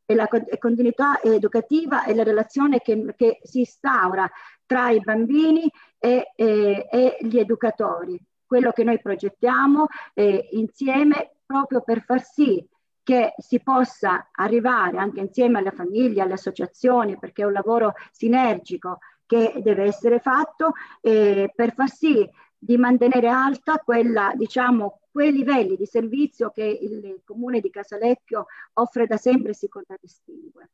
e 0.06 0.14
la 0.14 0.28
continuità 0.60 1.20
educativa 1.24 2.06
e 2.06 2.14
la 2.14 2.22
relazione 2.22 2.80
che, 2.80 3.16
che 3.18 3.40
si 3.42 3.62
instaura 3.62 4.30
tra 4.68 4.92
i 4.92 5.00
bambini 5.00 5.68
e, 5.98 6.32
e, 6.36 6.88
e 6.92 7.18
gli 7.22 7.40
educatori 7.40 8.24
quello 8.56 8.72
che 8.72 8.86
noi 8.86 9.02
progettiamo 9.02 9.88
eh, 10.14 10.48
insieme 10.52 11.32
proprio 11.46 11.82
per 11.82 12.02
far 12.02 12.24
sì 12.24 12.66
che 13.04 13.34
si 13.38 13.60
possa 13.60 14.30
arrivare 14.32 14.98
anche 14.98 15.20
insieme 15.20 15.60
alle 15.60 15.72
famiglie, 15.72 16.22
alle 16.22 16.34
associazioni, 16.34 17.20
perché 17.20 17.42
è 17.42 17.46
un 17.46 17.52
lavoro 17.52 17.96
sinergico 18.12 19.00
che 19.26 19.60
deve 19.62 19.84
essere 19.84 20.20
fatto 20.20 20.72
eh, 21.02 21.52
per 21.54 21.74
far 21.74 21.90
sì 21.90 22.28
di 22.58 22.78
mantenere 22.78 23.28
alta 23.28 23.76
quella, 23.80 24.32
diciamo, 24.34 25.02
quei 25.12 25.34
livelli 25.34 25.76
di 25.76 25.86
servizio 25.86 26.50
che 26.50 26.64
il 26.64 27.22
comune 27.26 27.60
di 27.60 27.70
Casalecchio 27.70 28.46
offre 28.76 29.06
da 29.06 29.18
sempre 29.18 29.52
e 29.52 29.56
si 29.56 29.68
contraddistingue. 29.68 30.70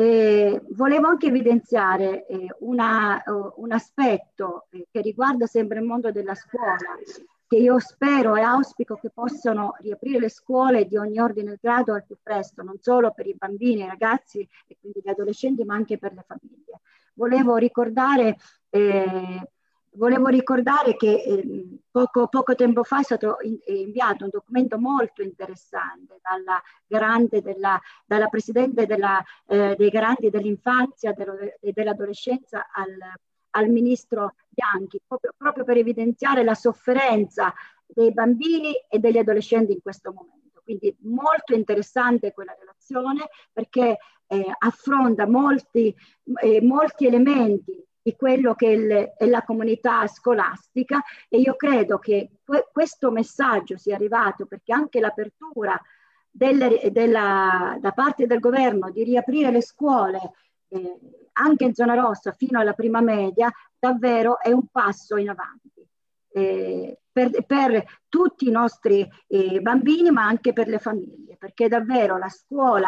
Eh, 0.00 0.62
volevo 0.70 1.08
anche 1.08 1.26
evidenziare 1.26 2.24
eh, 2.26 2.46
una, 2.60 3.22
uh, 3.22 3.52
un 3.56 3.70
aspetto 3.70 4.66
eh, 4.70 4.86
che 4.90 5.02
riguarda 5.02 5.44
sempre 5.44 5.78
il 5.78 5.84
mondo 5.84 6.10
della 6.10 6.34
scuola, 6.34 6.74
che 7.46 7.56
io 7.56 7.78
spero 7.78 8.34
e 8.34 8.40
auspico 8.40 8.94
che 8.94 9.10
possano 9.10 9.76
riaprire 9.80 10.18
le 10.18 10.30
scuole 10.30 10.86
di 10.86 10.96
ogni 10.96 11.20
ordine 11.20 11.52
e 11.52 11.58
grado 11.60 11.92
al 11.92 12.06
più 12.06 12.16
presto, 12.22 12.62
non 12.62 12.78
solo 12.80 13.12
per 13.12 13.26
i 13.26 13.34
bambini, 13.36 13.82
i 13.82 13.88
ragazzi 13.88 14.40
e 14.66 14.78
quindi 14.80 15.02
gli 15.04 15.10
adolescenti, 15.10 15.64
ma 15.64 15.74
anche 15.74 15.98
per 15.98 16.14
le 16.14 16.24
famiglie. 16.26 16.80
Volevo 17.12 17.56
ricordare 17.56 18.38
eh, 18.70 19.50
Volevo 19.94 20.28
ricordare 20.28 20.94
che 20.96 21.14
eh, 21.14 21.78
poco, 21.90 22.28
poco, 22.28 22.54
tempo 22.54 22.84
fa 22.84 23.00
è 23.00 23.02
stato 23.02 23.38
in, 23.42 23.58
inviato 23.66 24.22
un 24.22 24.30
documento 24.30 24.78
molto 24.78 25.20
interessante 25.20 26.20
dalla, 26.22 26.62
della, 27.42 27.80
dalla 28.06 28.28
Presidente 28.28 28.86
della, 28.86 29.20
eh, 29.46 29.74
dei 29.76 29.90
garanti 29.90 30.30
dell'infanzia 30.30 31.12
e 31.60 31.72
dell'adolescenza 31.72 32.68
al, 32.72 32.96
al 33.50 33.68
Ministro 33.68 34.34
Bianchi, 34.48 35.00
proprio, 35.04 35.32
proprio, 35.36 35.64
per 35.64 35.76
evidenziare 35.76 36.44
la 36.44 36.54
sofferenza 36.54 37.52
dei 37.84 38.12
bambini 38.12 38.72
e 38.88 39.00
degli 39.00 39.18
adolescenti 39.18 39.72
in 39.72 39.82
questo 39.82 40.12
momento. 40.12 40.60
Quindi 40.62 40.96
molto 41.00 41.52
interessante 41.52 42.32
quella 42.32 42.56
relazione 42.56 43.28
perché 43.52 43.96
eh, 44.28 44.44
affronta 44.58 45.26
molti, 45.26 45.92
eh, 46.42 46.62
molti 46.62 47.06
elementi 47.06 47.88
di 48.02 48.16
quello 48.16 48.54
che 48.54 48.66
è, 48.66 48.70
il, 48.70 49.12
è, 49.16 49.26
la 49.26 49.42
comunità 49.42 50.06
scolastica 50.06 51.02
e 51.28 51.38
io 51.38 51.54
credo 51.54 51.98
che 51.98 52.30
que- 52.44 52.68
questo 52.72 53.10
messaggio 53.10 53.76
sia 53.76 53.94
arrivato 53.94 54.46
perché 54.46 54.72
anche 54.72 55.00
l'apertura 55.00 55.80
da 56.32 57.92
parte 57.92 58.26
del 58.26 58.38
governo 58.38 58.90
di 58.90 59.02
riaprire 59.02 59.50
le 59.50 59.62
scuole 59.62 60.32
eh, 60.68 60.98
anche 61.32 61.64
in 61.64 61.74
zona 61.74 61.94
rossa 61.94 62.32
fino 62.32 62.60
alla 62.60 62.72
prima 62.72 63.00
media 63.00 63.50
davvero 63.78 64.38
è 64.40 64.52
un 64.52 64.66
passo 64.70 65.16
in 65.16 65.30
avanti. 65.30 65.84
Eh, 66.32 67.00
per, 67.10 67.44
per, 67.44 67.84
tutti 68.08 68.46
i 68.46 68.52
nostri 68.52 69.04
eh, 69.26 69.60
bambini 69.60 70.12
ma 70.12 70.24
anche 70.24 70.52
per 70.52 70.68
le 70.68 70.78
famiglie 70.78 71.36
perché 71.36 71.66
davvero 71.66 72.18
la 72.18 72.28
scuola 72.28 72.86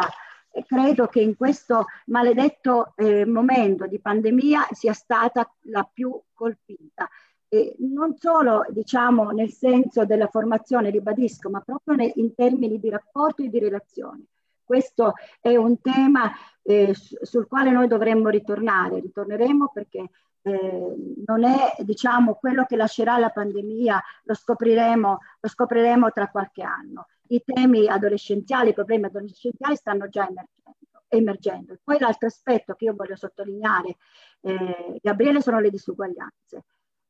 credo 0.67 1.07
che 1.07 1.21
in 1.21 1.35
questo 1.35 1.85
maledetto 2.07 2.93
eh, 2.95 3.25
momento 3.25 3.87
di 3.87 3.99
pandemia 3.99 4.67
sia 4.71 4.93
stata 4.93 5.49
la 5.63 5.87
più 5.91 6.19
colpita. 6.33 7.09
E 7.47 7.75
non 7.79 8.15
solo 8.17 8.65
diciamo 8.69 9.29
nel 9.31 9.51
senso 9.51 10.05
della 10.05 10.27
formazione, 10.27 10.89
ribadisco, 10.89 11.49
ma 11.49 11.61
proprio 11.61 11.95
nel, 11.95 12.11
in 12.15 12.33
termini 12.35 12.79
di 12.79 12.89
rapporto 12.89 13.43
e 13.43 13.49
di 13.49 13.59
relazioni. 13.59 14.25
Questo 14.63 15.13
è 15.39 15.55
un 15.55 15.79
tema 15.81 16.31
eh, 16.61 16.93
sul 16.93 17.47
quale 17.47 17.69
noi 17.71 17.87
dovremmo 17.87 18.29
ritornare, 18.29 18.99
ritorneremo 18.99 19.71
perché 19.73 20.09
eh, 20.41 20.95
non 21.25 21.43
è 21.43 21.75
diciamo 21.79 22.35
quello 22.35 22.65
che 22.65 22.75
lascerà 22.75 23.17
la 23.17 23.29
pandemia, 23.29 24.01
lo 24.23 24.33
scopriremo, 24.33 25.19
lo 25.39 25.49
scopriremo 25.49 26.11
tra 26.11 26.29
qualche 26.29 26.63
anno 26.63 27.07
i 27.33 27.43
temi 27.43 27.87
adolescenziali, 27.87 28.69
i 28.69 28.73
problemi 28.73 29.05
adolescenziali 29.05 29.75
stanno 29.75 30.07
già 30.07 30.27
emergendo. 30.27 31.05
emergendo. 31.07 31.77
Poi 31.83 31.99
l'altro 31.99 32.27
aspetto 32.27 32.73
che 32.75 32.85
io 32.85 32.93
voglio 32.95 33.15
sottolineare, 33.15 33.97
eh, 34.41 34.99
Gabriele, 35.01 35.41
sono 35.41 35.59
le 35.59 35.69
disuguaglianze. 35.69 36.65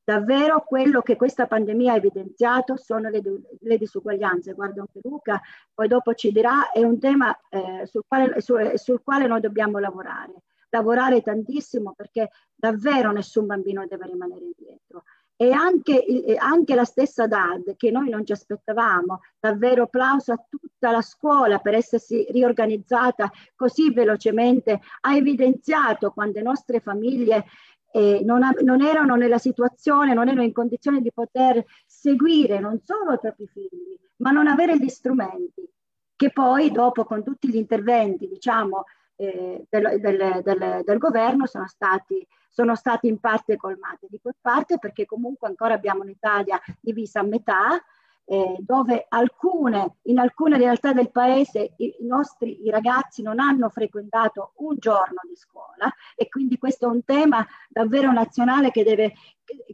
Davvero 0.06 0.62
quello 0.62 1.02
che 1.02 1.16
questa 1.16 1.48
pandemia 1.48 1.94
ha 1.94 1.96
evidenziato 1.96 2.76
sono 2.76 3.10
le, 3.10 3.22
le 3.60 3.78
disuguaglianze. 3.78 4.54
Guardo 4.54 4.82
anche 4.82 5.00
Luca, 5.02 5.42
poi 5.74 5.88
dopo 5.88 6.14
ci 6.14 6.32
dirà, 6.32 6.72
è 6.72 6.84
un 6.84 7.00
tema 7.00 7.38
eh, 7.50 7.86
sul, 7.86 8.04
quale, 8.06 8.42
su, 8.42 8.56
sul 8.76 9.02
quale 9.02 9.28
noi 9.28 9.40
dobbiamo 9.40 9.80
lavorare. 9.80 10.44
Lavorare 10.70 11.22
tantissimo 11.22 11.94
perché 11.96 12.30
davvero 12.54 13.12
nessun 13.12 13.46
bambino 13.46 13.86
deve 13.86 14.08
rimanere 14.08 14.44
indietro 14.44 15.04
e 15.36 15.52
anche, 15.52 16.06
anche, 16.38 16.76
la 16.76 16.84
stessa 16.84 17.28
DAD 17.28 17.76
che 17.76 17.92
noi 17.92 18.10
non 18.10 18.26
ci 18.26 18.32
aspettavamo, 18.32 19.22
davvero 19.40 19.84
applauso 19.84 20.32
a 20.32 20.46
tutta 20.48 20.92
la 20.92 21.02
scuola 21.02 21.60
per 21.60 21.74
essersi 21.74 22.26
riorganizzata 22.30 23.32
così 23.56 23.92
velocemente, 23.92 24.80
ha 25.02 25.16
evidenziato 25.16 26.12
quando 26.12 26.38
le 26.38 26.44
nostre 26.44 26.80
famiglie 26.80 27.46
eh, 27.92 28.22
non, 28.24 28.42
non, 28.62 28.82
erano 28.82 29.16
nella 29.16 29.38
situazione, 29.38 30.14
non 30.14 30.28
erano 30.28 30.44
in 30.44 30.54
condizione 30.54 31.02
di 31.02 31.12
poter 31.12 31.64
seguire 31.86 32.60
non 32.60 32.80
solo 32.84 33.14
i 33.14 33.20
propri 33.20 33.48
figli, 33.48 33.98
ma 34.18 34.32
non 34.32 34.48
avere 34.48 34.78
gli 34.78 34.90
strumenti 34.90 35.68
che 36.16 36.32
poi 36.32 36.72
dopo 36.72 37.04
con 37.04 37.24
tutti 37.24 37.50
gli 37.50 37.56
interventi, 37.56 38.28
diciamo, 38.28 38.86
eh, 39.16 39.66
del, 39.70 40.00
del, 40.00 40.42
del, 40.44 40.82
del, 40.84 40.98
governo 40.98 41.46
sono 41.46 41.68
stati, 41.68 42.26
sono 42.54 42.76
stati 42.76 43.08
in 43.08 43.20
parte 43.20 43.58
colmati. 43.58 44.06
Dico 44.10 44.30
in 44.30 44.36
parte 44.40 44.78
perché 44.78 45.06
comunque 45.06 45.48
ancora 45.48 45.74
abbiamo 45.74 46.04
un'Italia 46.04 46.62
divisa 46.80 47.22
a 47.22 47.24
metà 47.24 47.82
eh, 48.26 48.56
dove 48.60 49.06
alcune, 49.10 49.98
in 50.04 50.20
alcune 50.20 50.58
realtà 50.58 50.94
del 50.94 51.12
paese 51.12 51.74
i, 51.78 51.96
i 52.00 52.06
nostri 52.06 52.64
i 52.64 52.70
ragazzi 52.70 53.22
non 53.22 53.40
hanno 53.40 53.70
frequentato 53.70 54.54
un 54.58 54.76
giorno 54.78 55.20
di 55.28 55.36
scuola 55.36 55.92
e 56.16 56.30
quindi 56.30 56.58
questo 56.58 56.86
è 56.86 56.90
un 56.90 57.04
tema 57.04 57.46
davvero 57.68 58.14
nazionale 58.14 58.72
che 58.72 58.84
deve, 58.84 59.14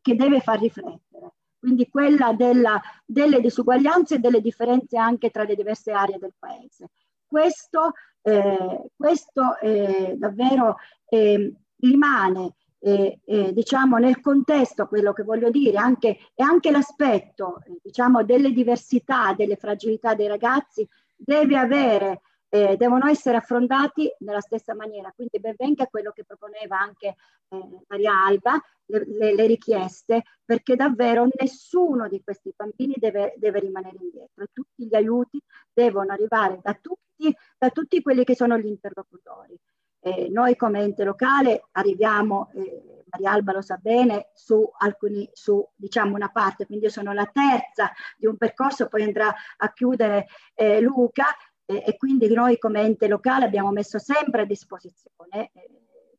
che 0.01 0.15
deve 0.15 0.39
far 0.39 0.59
riflettere. 0.59 1.33
Quindi 1.59 1.89
quella 1.89 2.31
della, 2.31 2.81
delle 3.05 3.41
disuguaglianze 3.41 4.15
e 4.15 4.19
delle 4.19 4.39
differenze 4.39 4.97
anche 4.97 5.29
tra 5.29 5.43
le 5.43 5.55
diverse 5.55 5.91
aree 5.91 6.17
del 6.17 6.33
paese. 6.39 6.91
Questo, 7.27 7.91
eh, 8.21 8.89
questo 8.95 9.57
eh, 9.59 10.15
davvero 10.17 10.77
eh, 11.09 11.53
rimane 11.79 12.55
eh, 12.79 13.19
eh, 13.25 13.53
diciamo 13.53 13.97
nel 13.97 14.21
contesto 14.21 14.87
quello 14.87 15.13
che 15.13 15.23
voglio 15.23 15.49
dire 15.49 15.77
anche, 15.77 16.17
e 16.33 16.43
anche 16.43 16.71
l'aspetto 16.71 17.61
eh, 17.65 17.77
diciamo 17.81 18.23
delle 18.23 18.51
diversità, 18.51 19.33
delle 19.33 19.55
fragilità 19.57 20.15
dei 20.15 20.27
ragazzi 20.27 20.87
deve 21.15 21.57
avere 21.57 22.21
eh, 22.49 22.75
devono 22.77 23.07
essere 23.07 23.37
affrontati 23.37 24.11
nella 24.19 24.41
stessa 24.41 24.73
maniera. 24.73 25.11
Quindi 25.15 25.39
ben 25.39 25.53
venga 25.57 25.85
quello 25.85 26.11
che 26.11 26.25
proponeva 26.25 26.79
anche 26.79 27.15
eh, 27.49 27.69
Maria 27.87 28.25
Alba, 28.25 28.59
le, 28.85 29.03
le, 29.05 29.35
le, 29.35 29.45
richieste, 29.45 30.23
perché 30.43 30.75
davvero 30.75 31.27
nessuno 31.39 32.07
di 32.07 32.21
questi 32.23 32.51
bambini 32.55 32.95
deve, 32.97 33.35
deve, 33.37 33.59
rimanere 33.59 33.97
indietro. 33.99 34.45
Tutti 34.51 34.87
gli 34.87 34.95
aiuti 34.95 35.39
devono 35.71 36.11
arrivare 36.11 36.59
da 36.61 36.73
tutti, 36.73 37.33
da 37.57 37.69
tutti 37.69 38.01
quelli 38.01 38.23
che 38.23 38.35
sono 38.35 38.57
gli 38.57 38.67
interlocutori. 38.67 39.55
Eh, 40.01 40.29
noi 40.29 40.55
come 40.55 40.81
ente 40.81 41.03
locale 41.03 41.67
arriviamo, 41.71 42.51
eh, 42.53 43.03
Maria 43.11 43.31
Alba 43.31 43.53
lo 43.53 43.61
sa 43.61 43.77
bene, 43.77 44.29
su 44.33 44.69
alcuni, 44.77 45.29
su 45.33 45.67
diciamo 45.75 46.15
una 46.15 46.29
parte, 46.29 46.65
quindi 46.65 46.85
io 46.85 46.91
sono 46.91 47.11
la 47.13 47.25
terza 47.25 47.91
di 48.17 48.25
un 48.25 48.37
percorso, 48.37 48.87
poi 48.87 49.03
andrà 49.03 49.33
a 49.57 49.73
chiudere 49.73 50.27
eh, 50.53 50.79
Luca 50.79 51.35
eh, 51.65 51.83
e 51.85 51.97
quindi 51.97 52.31
noi 52.33 52.57
come 52.57 52.81
ente 52.81 53.07
locale 53.07 53.45
abbiamo 53.45 53.71
messo 53.71 53.99
sempre 53.99 54.41
a 54.41 54.45
disposizione 54.45 55.51
eh, 55.53 55.69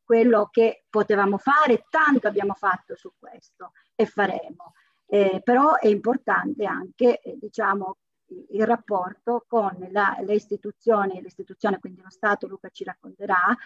quello 0.05 0.49
che 0.51 0.85
potevamo 0.91 1.39
fare, 1.39 1.87
tanto 1.89 2.27
abbiamo 2.27 2.55
fatto 2.55 2.97
su 2.97 3.13
questo 3.19 3.73
e 3.95 4.07
faremo. 4.07 4.75
Eh, 5.07 5.41
però 5.43 5.77
è 5.77 5.87
importante 5.89 6.65
anche 6.65 7.21
diciamo, 7.37 7.97
il 8.51 8.67
rapporto 8.67 9.45
con 9.49 9.89
la, 9.91 10.17
le 10.21 10.35
istituzioni, 10.35 11.21
l'istituzione, 11.21 11.79
quindi 11.79 12.01
lo 12.03 12.11
Stato, 12.11 12.47
Luca 12.47 12.69
ci 12.71 12.85
racconterà, 12.85 13.57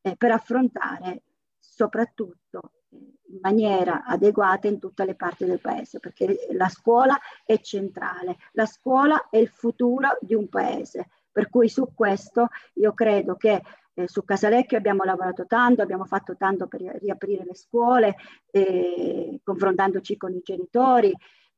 eh, 0.00 0.16
per 0.16 0.30
affrontare 0.30 1.22
soprattutto 1.58 2.72
eh, 2.90 2.96
in 2.96 3.38
maniera 3.40 4.04
adeguata 4.04 4.68
in 4.68 4.78
tutte 4.78 5.04
le 5.04 5.14
parti 5.14 5.44
del 5.44 5.60
paese, 5.60 5.98
perché 5.98 6.46
la 6.52 6.68
scuola 6.68 7.18
è 7.44 7.58
centrale, 7.60 8.36
la 8.52 8.66
scuola 8.66 9.28
è 9.30 9.38
il 9.38 9.48
futuro 9.48 10.16
di 10.20 10.34
un 10.34 10.48
paese, 10.48 11.08
per 11.32 11.48
cui 11.50 11.68
su 11.68 11.92
questo 11.94 12.48
io 12.74 12.92
credo 12.92 13.36
che 13.36 13.62
eh, 13.94 14.08
su 14.08 14.24
Casalecchio 14.24 14.76
abbiamo 14.76 15.04
lavorato 15.04 15.46
tanto, 15.46 15.82
abbiamo 15.82 16.04
fatto 16.04 16.36
tanto 16.36 16.66
per 16.66 16.80
riaprire 16.80 17.44
le 17.44 17.54
scuole, 17.54 18.16
eh, 18.50 19.40
confrontandoci 19.42 20.16
con 20.16 20.32
i 20.32 20.42
genitori, 20.44 21.12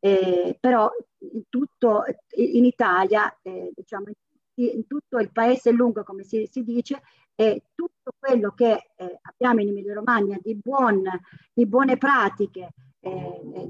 eh, 0.06 0.56
però 0.60 0.88
in, 1.32 1.42
tutto, 1.48 2.04
in 2.36 2.64
Italia, 2.64 3.36
eh, 3.42 3.72
diciamo, 3.74 4.06
in 4.54 4.86
tutto 4.86 5.18
il 5.18 5.32
paese 5.32 5.72
lungo, 5.72 6.04
come 6.04 6.22
si, 6.22 6.48
si 6.50 6.62
dice, 6.62 7.02
e 7.34 7.64
tutto 7.74 8.12
quello 8.16 8.52
che 8.52 8.90
eh, 8.94 9.18
abbiamo 9.22 9.60
in 9.60 9.68
Emilia 9.68 9.94
Romagna 9.94 10.38
di, 10.40 10.54
buon, 10.54 11.02
di 11.52 11.66
buone 11.66 11.96
pratiche, 11.96 12.68
eh, 13.00 13.10
eh, 13.10 13.68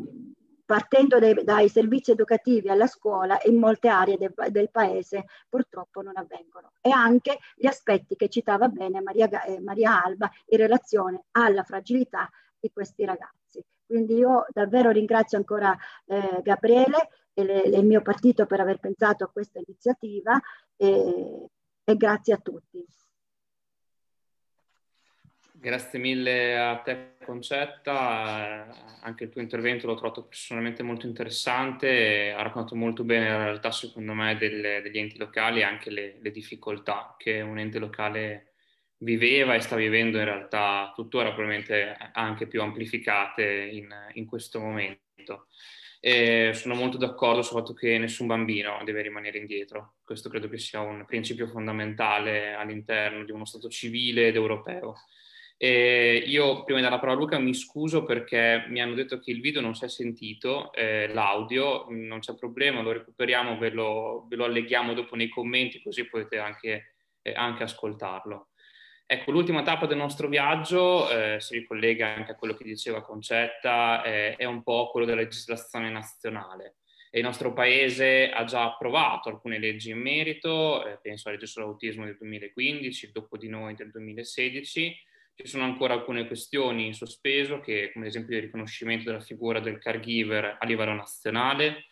partendo 0.67 1.19
dai, 1.19 1.43
dai, 1.43 1.71
servizi 1.71 2.11
educativi 2.11 2.69
alla 2.69 2.87
scuola, 2.87 3.39
in 3.45 3.57
molte 3.57 3.89
aree 3.89 4.19
del, 4.19 4.35
del, 4.51 4.71
paese 4.71 5.25
purtroppo 5.49 6.03
non 6.03 6.17
avvengono. 6.17 6.73
E 6.83 6.91
anche 6.91 7.39
gli 7.55 7.67
aspetti 7.67 8.15
che 8.15 8.29
citava 8.29 8.69
bene 8.69 9.01
Maria, 9.01 9.43
eh, 9.45 9.59
Maria 9.61 10.05
Alba 10.05 10.31
in 10.49 10.59
relazione 10.59 11.25
alla 11.31 11.63
fragilità 11.63 12.29
di 12.61 12.71
questi 12.73 13.05
ragazzi. 13.07 13.46
Quindi 13.87 14.17
io 14.17 14.47
davvero 14.51 14.91
ringrazio 14.91 15.39
ancora 15.39 15.77
eh, 16.07 16.41
Gabriele 16.43 17.09
e, 17.33 17.45
le, 17.45 17.61
il 17.61 17.87
mio 17.87 18.03
partito 18.03 18.47
per 18.47 18.61
aver 18.61 18.79
pensato 18.79 19.25
a 19.25 19.31
questa 19.31 19.61
iniziativa 19.65 20.41
e, 20.77 21.47
e 21.85 21.97
grazie 21.97 22.35
a 22.35 22.39
tutti. 22.39 22.85
Grazie 25.59 25.99
mille 25.99 26.59
a 26.59 26.77
te 26.77 27.15
Concetta, 27.25 28.69
anche 29.01 29.25
il 29.25 29.31
tuo 29.31 29.41
intervento 29.41 29.87
l'ho 29.87 29.97
trovato 29.97 30.25
personalmente 30.25 30.83
molto 30.83 31.07
interessante, 31.07 32.31
ha 32.31 32.43
raccontato 32.43 32.77
molto 32.77 33.05
bene 33.05 33.31
la 33.31 33.45
realtà 33.45 33.73
secondo 33.73 34.13
me 34.13 34.37
delle, 34.37 34.81
degli 34.83 34.99
enti 34.99 35.17
locali 35.17 35.61
e 35.61 35.65
anche 35.65 35.91
le, 35.91 36.19
le 36.21 36.31
difficoltà 36.31 37.17
che 37.19 37.41
un 37.41 37.59
ente 37.59 37.79
locale 37.79 38.46
viveva 38.99 39.55
e 39.55 39.61
sta 39.61 39.77
vivendo 39.77 40.19
in 40.19 40.25
realtà 40.25 40.93
tuttora 40.95 41.33
probabilmente 41.33 41.97
anche 42.13 42.47
più 42.47 42.63
amplificate 42.63 43.69
in, 43.73 43.89
in 44.15 44.27
questo 44.27 44.61
momento. 44.61 45.49
E 46.01 46.53
sono 46.55 46.75
molto 46.75 46.99
d'accordo 46.99 47.43
sul 47.43 47.59
fatto 47.59 47.75
che 47.75 47.99
nessun 47.99 48.27
bambino 48.27 48.81
deve 48.85 49.03
rimanere 49.03 49.39
indietro. 49.39 49.95
Questo 50.05 50.29
credo 50.29 50.49
che 50.49 50.59
sia 50.59 50.81
un 50.81 51.05
principio 51.07 51.49
fondamentale 51.49 52.55
all'interno 52.55 53.25
di 53.25 53.33
uno 53.33 53.45
Stato 53.45 53.69
civile 53.69 54.29
ed 54.29 54.37
europeo. 54.37 54.95
E 55.59 56.23
io, 56.27 56.65
prima 56.65 56.81
di 56.81 56.85
dare 56.85 56.97
la 56.97 57.01
parola 57.01 57.17
a 57.17 57.21
Luca, 57.21 57.39
mi 57.39 57.55
scuso 57.55 58.05
perché 58.05 58.67
mi 58.69 58.83
hanno 58.83 58.95
detto 58.95 59.19
che 59.19 59.31
il 59.31 59.41
video 59.41 59.63
non 59.63 59.75
si 59.75 59.87
è 59.87 59.89
sentito, 59.89 60.71
eh, 60.75 61.09
l'audio, 61.09 61.87
non 61.89 62.19
c'è 62.19 62.35
problema, 62.35 62.83
lo 62.83 62.93
recuperiamo, 62.93 63.57
ve 63.57 63.71
lo, 63.71 64.27
ve 64.29 64.37
lo, 64.37 64.45
alleghiamo 64.45 64.93
dopo 64.93 65.17
nei 65.17 65.31
commenti, 65.31 65.83
così 65.83 66.07
potete 66.09 66.37
anche, 66.39 66.97
eh, 67.23 67.33
anche 67.33 67.63
ascoltarlo. 67.63 68.49
Ecco, 69.09 69.31
l'ultima 69.31 69.63
tappa 69.63 69.87
del 69.87 69.99
nostro 69.99 70.27
viaggio 70.27 71.09
eh, 71.09 71.41
si 71.41 71.55
ricollega 71.55 72.09
anche 72.09 72.33
a 72.33 72.35
quello 72.35 72.55
che 72.55 72.65
diceva 72.65 73.03
Concetta, 73.03 74.03
eh, 74.03 74.35
è 74.35 74.45
un 74.45 74.65
po' 74.65 74.91
quello 74.91 75.07
della 75.07 75.21
legislazione 75.21 75.91
nazionale. 75.91 76.79
E 77.13 77.21
il 77.21 77.25
nostro 77.25 77.53
paese 77.53 78.31
ha 78.31 78.43
già 78.43 78.65
approvato 78.65 79.29
alcune 79.29 79.61
leggi 79.61 79.91
in 79.91 80.01
merito, 80.01 80.85
eh, 80.85 80.99
penso 81.01 81.29
alla 81.29 81.37
legge 81.37 81.49
sull'autismo 81.49 82.05
del 82.05 82.17
2015, 82.17 83.13
dopo 83.13 83.37
di 83.37 83.49
noi 83.49 83.77
del 83.77 83.93
2016. 83.93 84.97
Ci 85.37 85.47
sono 85.47 85.63
ancora 85.63 85.95
alcune 85.95 86.27
questioni 86.27 86.87
in 86.87 86.95
sospeso, 86.95 87.61
che, 87.61 87.93
come 87.93 88.07
ad 88.07 88.11
esempio 88.11 88.35
il 88.37 88.43
riconoscimento 88.43 89.09
della 89.09 89.23
figura 89.23 89.61
del 89.61 89.79
caregiver 89.79 90.57
a 90.59 90.67
livello 90.67 90.95
nazionale, 90.95 91.85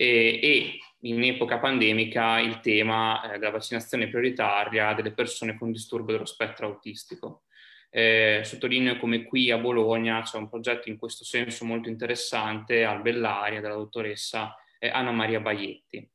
e, 0.00 0.38
e 0.40 0.78
in 1.02 1.22
epoca 1.24 1.58
pandemica 1.58 2.38
il 2.38 2.60
tema 2.60 3.20
eh, 3.32 3.38
della 3.38 3.50
vaccinazione 3.50 4.08
prioritaria 4.08 4.94
delle 4.94 5.12
persone 5.12 5.58
con 5.58 5.72
disturbo 5.72 6.12
dello 6.12 6.24
spettro 6.24 6.66
autistico. 6.66 7.42
Eh, 7.90 8.42
sottolineo 8.44 8.96
come 8.98 9.24
qui 9.24 9.50
a 9.50 9.58
Bologna 9.58 10.20
c'è 10.22 10.36
un 10.36 10.48
progetto 10.48 10.88
in 10.88 10.98
questo 10.98 11.24
senso 11.24 11.64
molto 11.64 11.88
interessante 11.88 12.84
al 12.84 13.02
Bellaria 13.02 13.60
della 13.60 13.74
dottoressa 13.74 14.54
eh, 14.78 14.88
Anna 14.88 15.10
Maria 15.10 15.40
Baietti. 15.40 16.08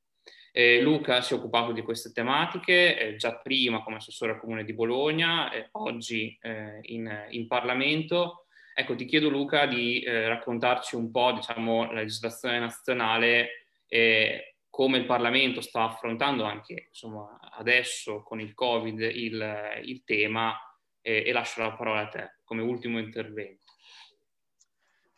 Eh, 0.55 0.81
Luca 0.81 1.21
si 1.21 1.33
è 1.33 1.37
occupato 1.37 1.71
di 1.71 1.81
queste 1.81 2.11
tematiche 2.11 2.97
eh, 2.97 3.15
già 3.15 3.37
prima 3.37 3.81
come 3.81 3.97
assessore 3.97 4.33
al 4.33 4.39
Comune 4.39 4.63
di 4.63 4.73
Bologna, 4.73 5.51
eh, 5.51 5.67
oggi 5.71 6.37
eh, 6.41 6.79
in, 6.83 7.11
in, 7.31 7.47
Parlamento. 7.47 8.45
Ecco, 8.75 8.95
ti 8.95 9.05
chiedo 9.05 9.29
Luca 9.29 9.65
di 9.65 10.01
eh, 10.01 10.27
raccontarci 10.27 10.95
un 10.95 11.09
po' 11.09 11.31
diciamo, 11.31 11.91
la 11.91 12.01
legislazione 12.01 12.59
nazionale 12.59 13.62
e 13.93 14.55
come 14.71 14.97
il 14.97 15.05
Parlamento 15.05 15.61
sta 15.61 15.83
affrontando 15.83 16.45
anche 16.45 16.85
insomma, 16.87 17.37
adesso 17.51 18.23
con 18.23 18.39
il 18.39 18.55
Covid 18.55 18.99
il, 19.01 19.81
il 19.83 20.03
tema 20.03 20.57
e, 20.99 21.23
e 21.27 21.31
lascio 21.31 21.61
la 21.61 21.73
parola 21.73 21.99
a 21.99 22.07
te 22.07 22.39
come 22.43 22.63
ultimo 22.63 22.97
intervento. 22.97 23.65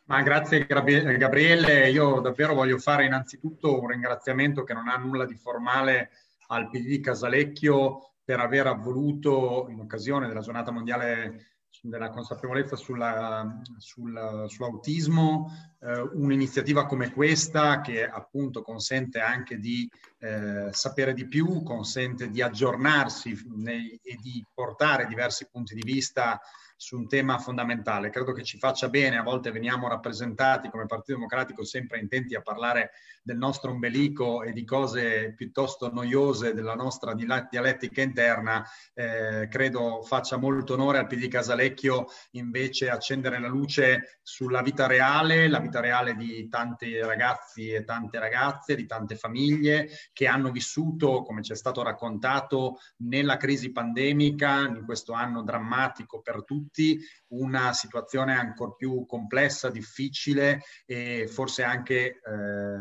Ma 0.07 0.21
grazie 0.23 0.65
Gabriele, 0.65 1.89
io 1.89 2.19
davvero 2.19 2.53
voglio 2.53 2.78
fare 2.78 3.05
innanzitutto 3.05 3.80
un 3.80 3.88
ringraziamento 3.88 4.65
che 4.65 4.73
non 4.73 4.89
ha 4.89 4.97
nulla 4.97 5.26
di 5.26 5.36
formale 5.36 6.09
al 6.47 6.69
PD 6.69 6.88
di 6.88 6.99
Casalecchio 6.99 8.15
per 8.26 8.41
aver 8.41 8.76
voluto 8.76 9.67
in 9.69 9.80
occasione 9.80 10.28
della 10.28 10.41
giornata 10.41 10.71
mondiale 10.71 11.55
della 11.89 12.09
consapevolezza 12.09 12.75
sulla, 12.75 13.61
sul, 13.77 14.45
sull'autismo, 14.47 15.51
eh, 15.79 15.99
un'iniziativa 16.13 16.86
come 16.86 17.11
questa 17.11 17.81
che 17.81 18.07
appunto 18.07 18.61
consente 18.61 19.19
anche 19.19 19.57
di 19.57 19.89
eh, 20.19 20.69
sapere 20.71 21.13
di 21.13 21.27
più, 21.27 21.63
consente 21.63 22.29
di 22.29 22.41
aggiornarsi 22.41 23.38
nei, 23.55 23.99
e 24.01 24.17
di 24.21 24.43
portare 24.53 25.07
diversi 25.07 25.47
punti 25.51 25.75
di 25.75 25.83
vista 25.83 26.39
su 26.76 26.97
un 26.97 27.07
tema 27.07 27.38
fondamentale. 27.38 28.09
Credo 28.09 28.34
che 28.34 28.43
ci 28.43 28.57
faccia 28.57 28.89
bene, 28.89 29.17
a 29.17 29.23
volte 29.23 29.51
veniamo 29.51 29.88
rappresentati 29.88 30.69
come 30.69 30.86
Partito 30.86 31.13
Democratico 31.13 31.63
sempre 31.63 31.99
intenti 31.99 32.36
a 32.36 32.41
parlare 32.41 32.91
del 33.23 33.38
nostro 33.38 33.71
ombelico 33.71 34.43
e 34.43 34.51
di 34.51 34.63
cose 34.65 35.34
piuttosto 35.36 35.91
noiose 35.91 36.53
della 36.53 36.76
nostra 36.76 37.13
dialettica 37.15 38.01
interna. 38.01 38.63
Eh, 38.93 39.47
credo 39.49 40.03
faccia 40.03 40.38
molto 40.38 40.73
onore 40.73 40.99
al 40.99 41.07
PD 41.07 41.28
Casalecchio 41.28 42.05
invece 42.32 42.89
accendere 42.89 43.39
la 43.39 43.47
luce 43.47 44.19
sulla 44.21 44.61
vita 44.61 44.86
reale, 44.86 45.47
la 45.47 45.59
vita 45.59 45.80
reale 45.80 46.15
di 46.15 46.47
tanti 46.49 46.99
ragazzi 46.99 47.69
e 47.69 47.84
tante 47.84 48.19
ragazze, 48.19 48.76
di 48.76 48.86
tante 48.86 49.15
famiglie 49.15 49.89
che 50.13 50.28
hanno 50.28 50.51
vissuto, 50.51 51.23
come 51.23 51.41
ci 51.41 51.53
è 51.53 51.55
stato 51.55 51.82
raccontato, 51.82 52.80
nella 52.97 53.38
crisi 53.38 53.71
pandemica, 53.71 54.59
in 54.59 54.84
questo 54.86 55.13
anno 55.13 55.41
drammatico 55.41 56.21
per 56.21 56.43
tutti, 56.43 56.64
una 57.30 57.74
situazione 57.74 58.36
ancora 58.36 58.72
più 58.72 59.05
complessa, 59.05 59.70
difficile 59.70 60.61
e 60.86 61.28
forse 61.28 61.63
anche 61.63 62.05
eh, 62.05 62.20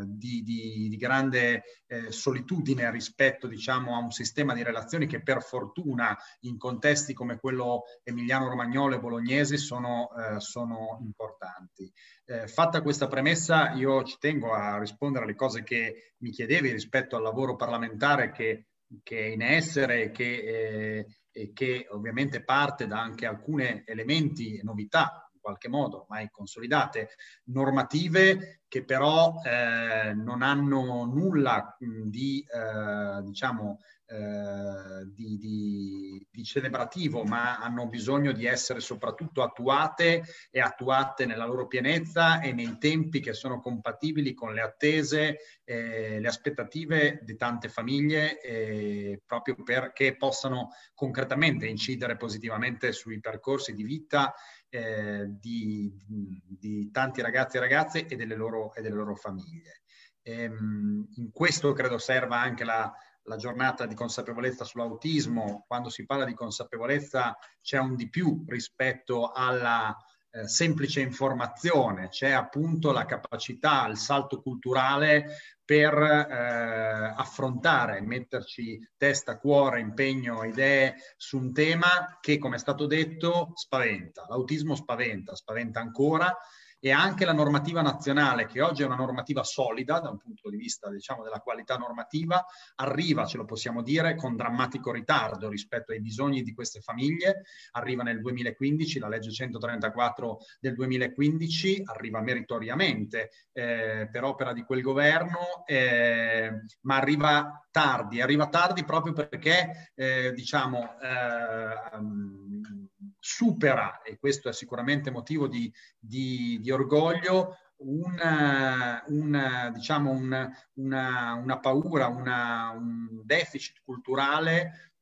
di, 0.05 0.43
di, 0.43 0.87
di, 0.89 0.97
grande 0.97 1.63
eh, 1.87 2.11
solitudine 2.11 2.89
rispetto 2.91 3.47
diciamo, 3.47 3.95
a 3.95 3.99
un 3.99 4.11
sistema 4.11 4.53
di 4.53 4.63
relazioni 4.63 5.07
che 5.07 5.21
per 5.21 5.41
fortuna 5.41 6.17
in 6.41 6.57
contesti 6.57 7.13
come 7.13 7.37
quello 7.39 7.83
emiliano-romagnolo 8.03 8.95
e 8.95 8.99
bolognese 8.99 9.57
sono, 9.57 10.09
eh, 10.15 10.39
sono 10.39 10.99
importanti. 11.01 11.91
Eh, 12.25 12.47
fatta 12.47 12.81
questa 12.81 13.07
premessa, 13.07 13.71
io 13.73 14.03
ci 14.03 14.17
tengo 14.19 14.53
a 14.53 14.79
rispondere 14.79 15.25
alle 15.25 15.35
cose 15.35 15.63
che 15.63 16.13
mi 16.19 16.31
chiedevi 16.31 16.71
rispetto 16.71 17.15
al 17.15 17.23
lavoro 17.23 17.55
parlamentare 17.55 18.31
che, 18.31 18.67
che 19.03 19.19
è 19.19 19.25
in 19.27 19.41
essere 19.41 20.03
e 20.03 20.11
che, 20.11 21.05
e 21.37 21.51
che 21.51 21.85
ovviamente 21.89 22.45
parte 22.45 22.87
da 22.87 23.01
anche 23.01 23.25
alcuni 23.25 23.83
elementi 23.85 24.57
e 24.57 24.63
novità 24.63 25.29
in 25.33 25.41
qualche 25.41 25.67
modo 25.67 26.03
ormai 26.03 26.29
consolidate, 26.31 27.09
normative 27.47 28.61
che 28.69 28.85
però 28.85 29.41
eh, 29.43 30.13
non 30.13 30.41
hanno 30.41 31.03
nulla 31.03 31.75
di, 31.77 32.39
eh, 32.39 33.21
diciamo, 33.21 33.81
eh, 34.07 35.05
di, 35.13 35.37
di, 35.37 36.27
di, 36.29 36.43
celebrativo, 36.43 37.23
ma 37.23 37.57
hanno 37.57 37.87
bisogno 37.87 38.33
di 38.33 38.45
essere 38.45 38.79
soprattutto 38.79 39.41
attuate 39.41 40.23
e 40.51 40.59
attuate 40.59 41.25
nella 41.25 41.45
loro 41.45 41.65
pienezza 41.65 42.39
e 42.39 42.53
nei 42.53 42.77
tempi 42.77 43.19
che 43.19 43.33
sono 43.33 43.59
compatibili 43.59 44.35
con 44.35 44.53
le 44.53 44.61
attese, 44.61 45.37
eh, 45.63 46.19
le 46.19 46.27
aspettative 46.27 47.21
di 47.23 47.35
tante 47.35 47.67
famiglie, 47.67 48.39
eh, 48.41 49.21
proprio 49.25 49.55
perché 49.63 50.15
possano 50.15 50.69
concretamente 50.93 51.65
incidere 51.65 52.15
positivamente 52.15 52.91
sui 52.91 53.19
percorsi 53.19 53.73
di 53.73 53.83
vita 53.83 54.35
eh, 54.69 55.25
di, 55.27 55.91
di, 56.05 56.91
tanti 56.91 57.21
ragazzi 57.21 57.57
e 57.57 57.59
ragazze 57.59 58.05
e 58.05 58.15
delle 58.15 58.35
loro, 58.35 58.71
e 58.75 58.81
delle 58.83 58.95
loro 58.95 59.15
famiglie. 59.15 59.81
Ehm, 60.21 61.07
in 61.15 61.31
questo 61.31 61.73
credo 61.73 61.97
serva 61.97 62.39
anche 62.39 62.63
la, 62.63 62.91
la 63.25 63.37
giornata 63.37 63.85
di 63.85 63.95
consapevolezza 63.95 64.63
sull'autismo, 64.63 65.65
quando 65.67 65.89
si 65.89 66.05
parla 66.05 66.25
di 66.25 66.33
consapevolezza 66.33 67.37
c'è 67.61 67.77
un 67.77 67.95
di 67.95 68.09
più 68.09 68.43
rispetto 68.47 69.31
alla 69.31 69.95
eh, 70.31 70.47
semplice 70.47 71.01
informazione, 71.01 72.09
c'è 72.09 72.31
appunto 72.31 72.91
la 72.91 73.05
capacità, 73.05 73.87
il 73.87 73.97
salto 73.97 74.41
culturale 74.41 75.37
per 75.63 75.93
eh, 75.93 77.13
affrontare, 77.15 78.01
metterci 78.01 78.79
testa, 78.97 79.39
cuore, 79.39 79.79
impegno, 79.79 80.43
idee 80.43 80.95
su 81.17 81.37
un 81.37 81.53
tema 81.53 82.17
che, 82.21 82.37
come 82.37 82.57
è 82.57 82.59
stato 82.59 82.85
detto, 82.85 83.51
spaventa. 83.55 84.25
L'autismo 84.29 84.75
spaventa, 84.75 85.35
spaventa 85.35 85.79
ancora 85.79 86.35
e 86.79 86.91
anche 86.91 87.25
la 87.25 87.33
normativa 87.33 87.81
nazionale, 87.81 88.45
che 88.45 88.61
oggi 88.61 88.83
è 88.83 88.85
una 88.85 88.95
normativa 88.95 89.43
solida 89.43 89.99
da 89.99 90.09
un 90.09 90.17
punto 90.17 90.49
di 90.49 90.57
vista 90.57 90.89
diciamo, 90.89 91.23
della 91.23 91.39
qualità 91.39 91.77
normativa, 91.77 92.45
arriva, 92.75 93.25
ce 93.25 93.37
lo 93.37 93.45
possiamo 93.45 93.81
dire, 93.81 94.15
con 94.15 94.35
drammatico 94.35 94.91
ritardo 94.91 95.49
rispetto 95.49 95.91
ai 95.91 96.01
bisogni 96.01 96.43
di 96.43 96.53
queste 96.53 96.81
famiglie. 96.81 97.43
Arriva 97.71 98.03
nel 98.03 98.19
2015, 98.21 98.99
la 98.99 99.07
legge 99.07 99.31
134 99.31 100.37
del 100.59 100.73
2015, 100.75 101.83
arriva 101.85 102.21
meritoriamente 102.21 103.31
eh, 103.51 104.07
per 104.11 104.23
opera 104.23 104.53
di 104.53 104.63
quel 104.63 104.81
governo, 104.81 105.65
eh, 105.65 106.61
ma 106.81 106.95
arriva 106.97 107.65
tardi, 107.71 108.21
arriva 108.21 108.47
tardi 108.47 108.83
proprio 108.83 109.13
perché, 109.13 109.91
eh, 109.95 110.31
diciamo, 110.33 110.99
eh, 111.01 112.84
supera, 113.27 114.03
e 114.03 114.19
questo 114.19 114.49
è 114.49 114.53
sicuramente 114.53 115.09
motivo 115.09 115.47
di, 115.47 115.73
di, 115.97 116.59
di 116.61 116.69
orgoglio, 116.69 117.57
una, 117.77 119.03
una, 119.07 119.71
diciamo 119.73 120.11
una, 120.11 120.47
una 120.75 121.59
paura, 121.59 122.05
un 122.05 123.21
deficit 123.23 123.81
culturale 123.83 124.93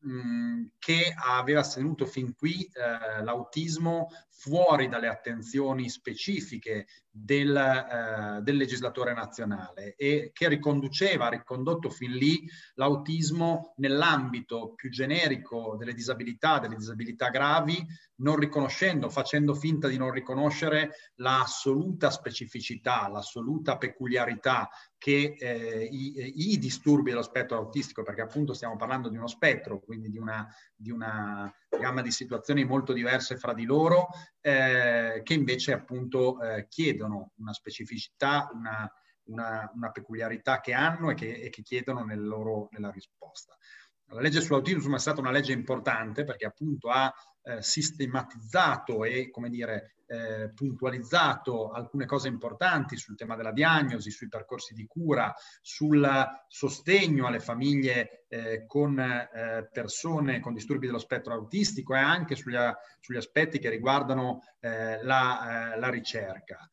che 0.79 1.13
aveva 1.15 1.63
tenuto 1.63 2.05
fin 2.05 2.35
qui 2.35 2.63
eh, 2.63 3.23
l'autismo 3.23 4.09
fuori 4.29 4.89
dalle 4.89 5.07
attenzioni 5.07 5.89
specifiche 5.89 6.87
del, 7.09 7.55
eh, 7.55 8.41
del, 8.41 8.57
legislatore 8.57 9.13
nazionale 9.13 9.95
e 9.95 10.31
che 10.33 10.49
riconduceva, 10.49 11.27
ha 11.27 11.29
ricondotto 11.29 11.89
fin 11.89 12.11
lì 12.11 12.43
l'autismo 12.73 13.73
nell'ambito 13.77 14.73
più 14.75 14.89
generico 14.89 15.77
delle 15.77 15.93
disabilità, 15.93 16.59
delle 16.59 16.75
disabilità 16.75 17.29
gravi, 17.29 17.85
non 18.15 18.35
riconoscendo, 18.35 19.09
facendo 19.09 19.53
finta 19.53 19.87
di 19.87 19.97
non 19.97 20.11
riconoscere 20.11 21.11
l'assoluta 21.15 22.09
specificità, 22.09 23.07
l'assoluta 23.07 23.77
peculiarità 23.77 24.67
che 25.03 25.35
eh, 25.37 25.83
i, 25.83 26.53
i, 26.53 26.57
disturbi 26.57 27.09
dello 27.09 27.23
spettro 27.23 27.57
autistico, 27.57 28.03
perché 28.03 28.21
appunto 28.21 28.53
stiamo 28.53 28.77
parlando 28.77 29.09
di 29.09 29.17
uno 29.17 29.27
spettro, 29.27 29.81
quindi 29.81 30.09
di 30.09 30.17
una, 30.17 30.47
di 30.73 30.91
una 30.91 31.53
gamma 31.67 32.01
di 32.01 32.09
situazioni 32.09 32.63
molto 32.63 32.93
diverse 32.93 33.35
fra 33.35 33.53
di 33.53 33.65
loro, 33.65 34.07
eh, 34.39 35.19
che 35.21 35.33
invece 35.33 35.73
appunto 35.73 36.41
eh, 36.41 36.67
chiedono 36.69 37.33
una 37.39 37.51
specificità, 37.51 38.49
una, 38.53 38.89
una, 39.23 39.69
una, 39.75 39.91
peculiarità 39.91 40.61
che 40.61 40.71
hanno 40.71 41.09
e 41.09 41.15
che, 41.15 41.33
e 41.33 41.49
che 41.49 41.63
chiedono 41.63 42.05
nel 42.05 42.25
loro, 42.25 42.69
nella 42.71 42.89
risposta. 42.89 43.57
La 44.05 44.21
legge 44.21 44.39
sull'autismo 44.39 44.95
è 44.95 44.99
stata 44.99 45.19
una 45.19 45.31
legge 45.31 45.51
importante 45.51 46.23
perché 46.23 46.45
appunto 46.45 46.87
ha 46.89 47.13
eh, 47.43 47.61
sistematizzato 47.61 49.03
e, 49.03 49.29
come 49.29 49.49
dire, 49.49 49.93
eh, 50.05 50.51
puntualizzato 50.53 51.71
alcune 51.71 52.05
cose 52.05 52.27
importanti 52.27 52.97
sul 52.97 53.15
tema 53.15 53.35
della 53.35 53.51
diagnosi, 53.51 54.11
sui 54.11 54.27
percorsi 54.27 54.73
di 54.73 54.85
cura, 54.85 55.33
sul 55.61 56.07
sostegno 56.47 57.25
alle 57.25 57.39
famiglie 57.39 58.25
eh, 58.27 58.65
con 58.67 58.99
eh, 58.99 59.67
persone 59.71 60.39
con 60.39 60.53
disturbi 60.53 60.85
dello 60.85 60.99
spettro 60.99 61.33
autistico 61.33 61.95
e 61.95 61.99
anche 61.99 62.35
sugli, 62.35 62.57
sugli 62.99 63.17
aspetti 63.17 63.59
che 63.59 63.69
riguardano 63.69 64.41
eh, 64.59 65.03
la, 65.03 65.73
eh, 65.73 65.79
la, 65.79 65.89
ricerca. 65.89 66.69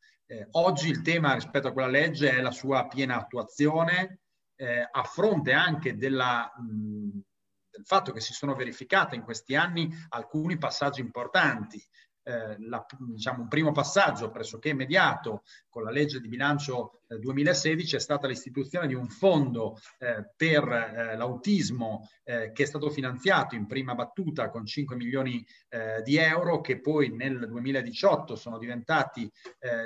oggi 0.51 0.89
il 0.89 1.01
tema 1.01 1.33
rispetto 1.33 1.67
a 1.67 1.73
quella 1.73 1.89
legge 1.89 2.31
è 2.31 2.41
la 2.41 2.51
sua 2.51 2.87
piena 2.87 3.17
attuazione 3.17 4.19
a 4.91 5.03
fronte 5.03 5.53
anche 5.53 5.97
della... 5.97 6.51
Mh, 6.55 7.21
del 7.71 7.85
fatto 7.85 8.11
che 8.11 8.19
si 8.19 8.33
sono 8.33 8.53
verificate 8.53 9.15
in 9.15 9.23
questi 9.23 9.55
anni 9.55 9.89
alcuni 10.09 10.57
passaggi 10.57 11.01
importanti. 11.01 11.81
Eh, 12.23 12.55
la, 12.67 12.85
diciamo, 12.99 13.41
un 13.41 13.47
primo 13.47 13.71
passaggio 13.71 14.29
pressoché 14.29 14.69
immediato 14.69 15.41
con 15.67 15.81
la 15.81 15.89
legge 15.89 16.19
di 16.19 16.27
bilancio 16.27 17.01
eh, 17.07 17.17
2016 17.17 17.95
è 17.95 17.99
stata 17.99 18.27
l'istituzione 18.27 18.85
di 18.85 18.93
un 18.93 19.07
fondo 19.07 19.79
eh, 19.97 20.31
per 20.35 20.63
eh, 20.71 21.17
l'autismo 21.17 22.07
eh, 22.23 22.51
che 22.51 22.61
è 22.61 22.65
stato 22.67 22.91
finanziato 22.91 23.55
in 23.55 23.65
prima 23.65 23.95
battuta 23.95 24.51
con 24.51 24.67
5 24.67 24.95
milioni 24.95 25.43
eh, 25.69 26.03
di 26.03 26.17
euro 26.17 26.61
che 26.61 26.79
poi 26.79 27.09
nel 27.09 27.47
2018 27.47 28.35
sono 28.35 28.59
diventati 28.59 29.27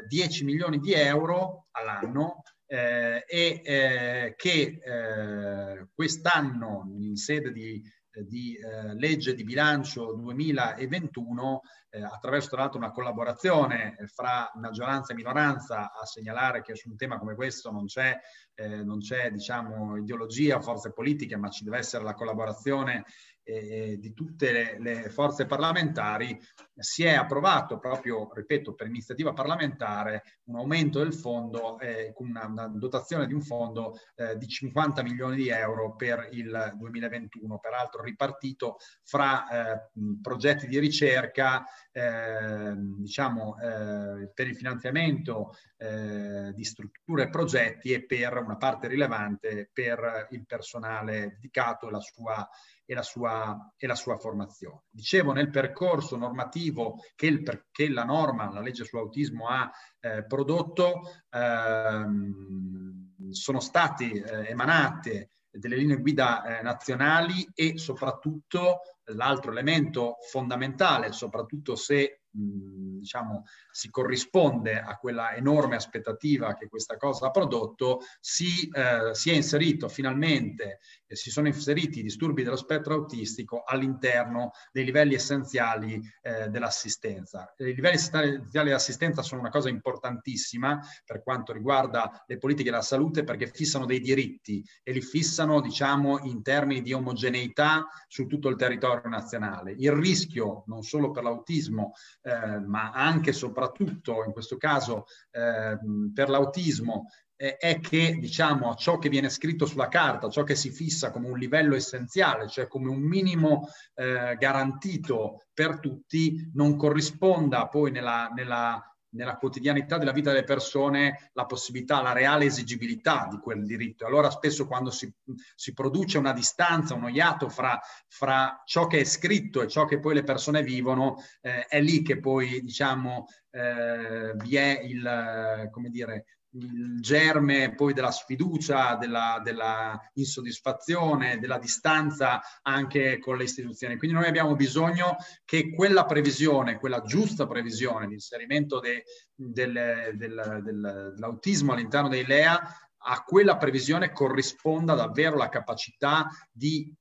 10 0.05 0.43
milioni 0.43 0.79
di 0.79 0.91
euro 0.93 1.67
all'anno 1.71 2.41
eh, 2.67 3.23
e 3.27 3.61
eh, 3.63 4.33
che 4.35 4.79
eh, 4.83 5.87
quest'anno 5.93 6.87
in 6.99 7.15
sede 7.15 7.51
di, 7.51 7.81
di 8.23 8.55
eh, 8.55 8.95
legge 8.95 9.35
di 9.35 9.43
bilancio 9.43 10.13
2021 10.13 11.61
eh, 11.89 12.01
attraverso 12.03 12.49
tra 12.49 12.61
l'altro 12.61 12.79
una 12.79 12.91
collaborazione 12.91 13.95
fra 14.13 14.51
maggioranza 14.55 15.13
e 15.13 15.15
minoranza 15.15 15.91
a 15.93 16.05
segnalare 16.05 16.61
che 16.61 16.75
su 16.75 16.89
un 16.89 16.97
tema 16.97 17.17
come 17.17 17.35
questo 17.35 17.71
non 17.71 17.85
c'è, 17.85 18.17
eh, 18.55 18.83
non 18.83 18.99
c'è 18.99 19.31
diciamo, 19.31 19.97
ideologia 19.97 20.57
o 20.57 20.61
forze 20.61 20.91
politiche 20.91 21.37
ma 21.37 21.49
ci 21.49 21.63
deve 21.63 21.77
essere 21.77 22.03
la 22.03 22.13
collaborazione 22.13 23.05
e 23.47 23.97
di 23.99 24.13
tutte 24.13 24.51
le, 24.51 24.77
le, 24.79 25.09
forze 25.09 25.45
parlamentari, 25.45 26.37
si 26.75 27.03
è 27.03 27.13
approvato 27.13 27.77
proprio, 27.77 28.27
ripeto, 28.33 28.73
per 28.73 28.87
iniziativa 28.87 29.33
parlamentare 29.33 30.23
un 30.45 30.57
aumento 30.57 30.97
del 30.97 31.13
fondo 31.13 31.79
eh, 31.79 32.11
con 32.13 32.27
una, 32.27 32.47
una, 32.47 32.67
dotazione 32.67 33.27
di 33.27 33.33
un 33.33 33.43
fondo 33.43 33.99
eh, 34.15 34.35
di 34.35 34.47
50 34.47 35.03
milioni 35.03 35.35
di 35.35 35.49
euro 35.49 35.95
per 35.95 36.27
il 36.31 36.73
2021, 36.75 37.59
peraltro 37.59 38.01
ripartito 38.01 38.77
fra 39.03 39.47
eh, 39.47 39.89
progetti 40.21 40.67
di 40.67 40.79
ricerca, 40.79 41.63
ehm, 41.91 42.97
diciamo, 42.97 43.57
eh, 43.59 44.31
per 44.33 44.47
il 44.47 44.55
finanziamento 44.55 45.53
eh, 45.77 46.51
di 46.53 46.63
strutture 46.63 47.23
e 47.23 47.29
progetti 47.29 47.91
e 47.91 48.05
per 48.05 48.37
una 48.37 48.57
parte 48.57 48.87
rilevante 48.87 49.69
per 49.71 50.27
il 50.31 50.45
personale 50.45 51.33
dedicato 51.35 51.87
e 51.87 51.91
la 51.91 51.99
sua 51.99 52.49
e 52.85 52.93
la 52.93 53.01
sua, 53.01 53.73
e 53.75 53.87
la 53.87 53.95
sua 53.95 54.17
formazione. 54.17 54.83
Dicevo, 54.89 55.31
nel 55.31 55.49
percorso 55.49 56.15
normativo 56.15 56.99
che, 57.15 57.27
il, 57.27 57.65
che 57.71 57.89
la 57.89 58.03
norma, 58.03 58.51
la 58.51 58.61
legge 58.61 58.85
sull'autismo 58.85 59.47
ha 59.47 59.71
eh, 59.99 60.25
prodotto, 60.25 61.01
ehm, 61.29 63.31
sono 63.31 63.59
stati 63.59 64.11
eh, 64.11 64.49
emanate 64.49 65.31
delle 65.49 65.77
linee 65.77 65.97
guida 65.97 66.59
eh, 66.59 66.61
nazionali 66.61 67.47
e 67.53 67.77
soprattutto 67.77 68.81
l'altro 69.13 69.51
elemento 69.51 70.17
fondamentale, 70.29 71.11
soprattutto 71.11 71.75
se 71.75 72.21
diciamo, 72.35 73.45
si 73.71 73.89
corrisponde 73.89 74.79
a 74.79 74.97
quella 74.97 75.35
enorme 75.35 75.75
aspettativa 75.75 76.55
che 76.55 76.67
questa 76.67 76.97
cosa 76.97 77.27
ha 77.27 77.31
prodotto, 77.31 78.01
si, 78.19 78.67
eh, 78.69 79.13
si 79.13 79.29
è 79.29 79.33
inserito 79.33 79.87
finalmente, 79.87 80.79
eh, 81.05 81.15
si 81.15 81.29
sono 81.29 81.47
inseriti 81.47 81.99
i 81.99 82.03
disturbi 82.03 82.43
dello 82.43 82.55
spettro 82.55 82.95
autistico 82.95 83.63
all'interno 83.63 84.51
dei 84.71 84.83
livelli 84.83 85.13
essenziali 85.13 86.01
eh, 86.21 86.49
dell'assistenza. 86.49 87.53
I 87.57 87.73
livelli 87.75 87.95
essenziali 87.95 88.41
dell'assistenza 88.51 89.21
sono 89.21 89.41
una 89.41 89.51
cosa 89.51 89.69
importantissima 89.69 90.79
per 91.05 91.21
quanto 91.23 91.53
riguarda 91.53 92.23
le 92.25 92.37
politiche 92.37 92.71
della 92.71 92.81
salute 92.81 93.23
perché 93.23 93.47
fissano 93.47 93.85
dei 93.85 93.99
diritti 93.99 94.63
e 94.83 94.91
li 94.91 95.01
fissano, 95.01 95.61
diciamo, 95.61 96.19
in 96.19 96.41
termini 96.41 96.81
di 96.81 96.93
omogeneità 96.93 97.87
su 98.07 98.25
tutto 98.25 98.49
il 98.49 98.55
territorio 98.55 99.07
nazionale. 99.09 99.73
Il 99.77 99.91
rischio, 99.91 100.63
non 100.67 100.81
solo 100.81 101.11
per 101.11 101.23
l'autismo, 101.23 101.93
eh, 102.25 102.59
ma 102.59 102.89
anche 102.91 103.29
e 103.29 103.33
soprattutto 103.33 104.23
in 104.25 104.31
questo 104.31 104.57
caso 104.57 105.05
eh, 105.29 105.77
per 106.11 106.29
l'autismo, 106.29 107.05
eh, 107.35 107.57
è 107.57 107.79
che 107.79 108.17
diciamo 108.19 108.73
ciò 108.75 108.97
che 108.97 109.09
viene 109.09 109.29
scritto 109.29 109.67
sulla 109.67 109.89
carta, 109.89 110.29
ciò 110.29 110.43
che 110.43 110.55
si 110.55 110.71
fissa 110.71 111.11
come 111.11 111.29
un 111.29 111.37
livello 111.37 111.75
essenziale, 111.75 112.47
cioè 112.47 112.67
come 112.67 112.89
un 112.89 113.01
minimo 113.01 113.69
eh, 113.93 114.35
garantito 114.39 115.43
per 115.53 115.79
tutti, 115.79 116.49
non 116.53 116.75
corrisponda 116.77 117.67
poi 117.67 117.91
nella, 117.91 118.31
nella 118.33 118.94
nella 119.15 119.37
quotidianità 119.37 119.97
della 119.97 120.11
vita 120.11 120.31
delle 120.31 120.43
persone 120.43 121.29
la 121.33 121.45
possibilità, 121.45 122.01
la 122.01 122.11
reale 122.11 122.45
esigibilità 122.45 123.27
di 123.29 123.37
quel 123.37 123.65
diritto. 123.65 124.05
Allora 124.05 124.29
spesso 124.29 124.67
quando 124.67 124.91
si, 124.91 125.11
si 125.55 125.73
produce 125.73 126.17
una 126.17 126.33
distanza, 126.33 126.93
uno 126.93 127.07
iato 127.07 127.49
fra, 127.49 127.79
fra, 128.07 128.61
ciò 128.65 128.87
che 128.87 128.99
è 128.99 129.03
scritto 129.03 129.61
e 129.61 129.67
ciò 129.67 129.85
che 129.85 129.99
poi 129.99 130.13
le 130.13 130.23
persone 130.23 130.61
vivono, 130.61 131.15
eh, 131.41 131.65
è 131.65 131.81
lì 131.81 132.01
che 132.01 132.19
poi 132.19 132.61
diciamo 132.61 133.27
eh, 133.51 134.33
vi 134.35 134.55
è 134.57 134.81
il, 134.83 135.69
come 135.71 135.89
dire, 135.89 136.25
il 136.55 136.99
germe 137.01 137.73
poi 137.75 137.93
della 137.93 138.11
sfiducia, 138.11 138.95
della, 138.95 139.41
della, 139.43 139.99
insoddisfazione, 140.13 141.39
della 141.39 141.57
distanza 141.57 142.41
anche 142.61 143.19
con 143.19 143.37
le 143.37 143.43
istituzioni. 143.43 143.97
Quindi 143.97 144.15
noi 144.15 144.27
abbiamo 144.27 144.55
bisogno 144.55 145.17
che 145.43 145.73
quella 145.73 146.05
previsione, 146.05 146.79
quella 146.79 147.01
giusta 147.01 147.45
previsione 147.45 148.07
di 148.07 148.13
inserimento 148.13 148.79
de, 148.79 149.03
del, 149.35 150.13
del, 150.13 150.61
del, 150.63 151.11
dell'autismo 151.15 151.73
all'interno 151.73 152.07
dei 152.07 152.25
LEA, 152.25 152.59
a 153.07 153.23
quella 153.23 153.57
previsione 153.57 154.11
corrisponda 154.11 154.95
davvero 154.95 155.35
la 155.35 155.49
capacità 155.49 156.27
di 156.51 156.91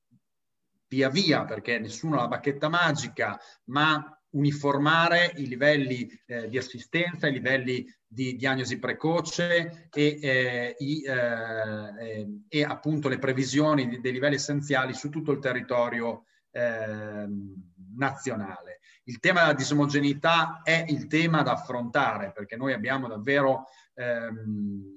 via 0.87 1.09
via, 1.09 1.45
perché 1.45 1.79
nessuno 1.79 2.17
ha 2.17 2.21
la 2.21 2.27
bacchetta 2.27 2.69
magica, 2.69 3.39
ma 3.65 4.14
uniformare 4.35 5.33
i 5.37 5.47
livelli 5.47 6.07
eh, 6.25 6.47
di 6.47 6.57
assistenza, 6.57 7.27
i 7.27 7.33
livelli 7.33 7.85
di 8.05 8.35
diagnosi 8.35 8.77
precoce 8.79 9.89
e, 9.91 10.19
eh, 10.21 10.75
i, 10.77 11.03
eh, 11.03 12.27
e 12.47 12.63
appunto 12.63 13.09
le 13.09 13.17
previsioni 13.17 13.99
dei 13.99 14.11
livelli 14.11 14.35
essenziali 14.35 14.93
su 14.93 15.09
tutto 15.09 15.31
il 15.31 15.39
territorio 15.39 16.25
ehm, 16.51 17.53
nazionale. 17.95 18.79
Il 19.05 19.19
tema 19.19 19.41
della 19.41 19.53
disomogeneità 19.53 20.61
è 20.63 20.85
il 20.87 21.07
tema 21.07 21.41
da 21.41 21.53
affrontare 21.53 22.31
perché 22.31 22.55
noi 22.55 22.73
abbiamo 22.73 23.07
davvero 23.07 23.65
ehm, 23.93 24.93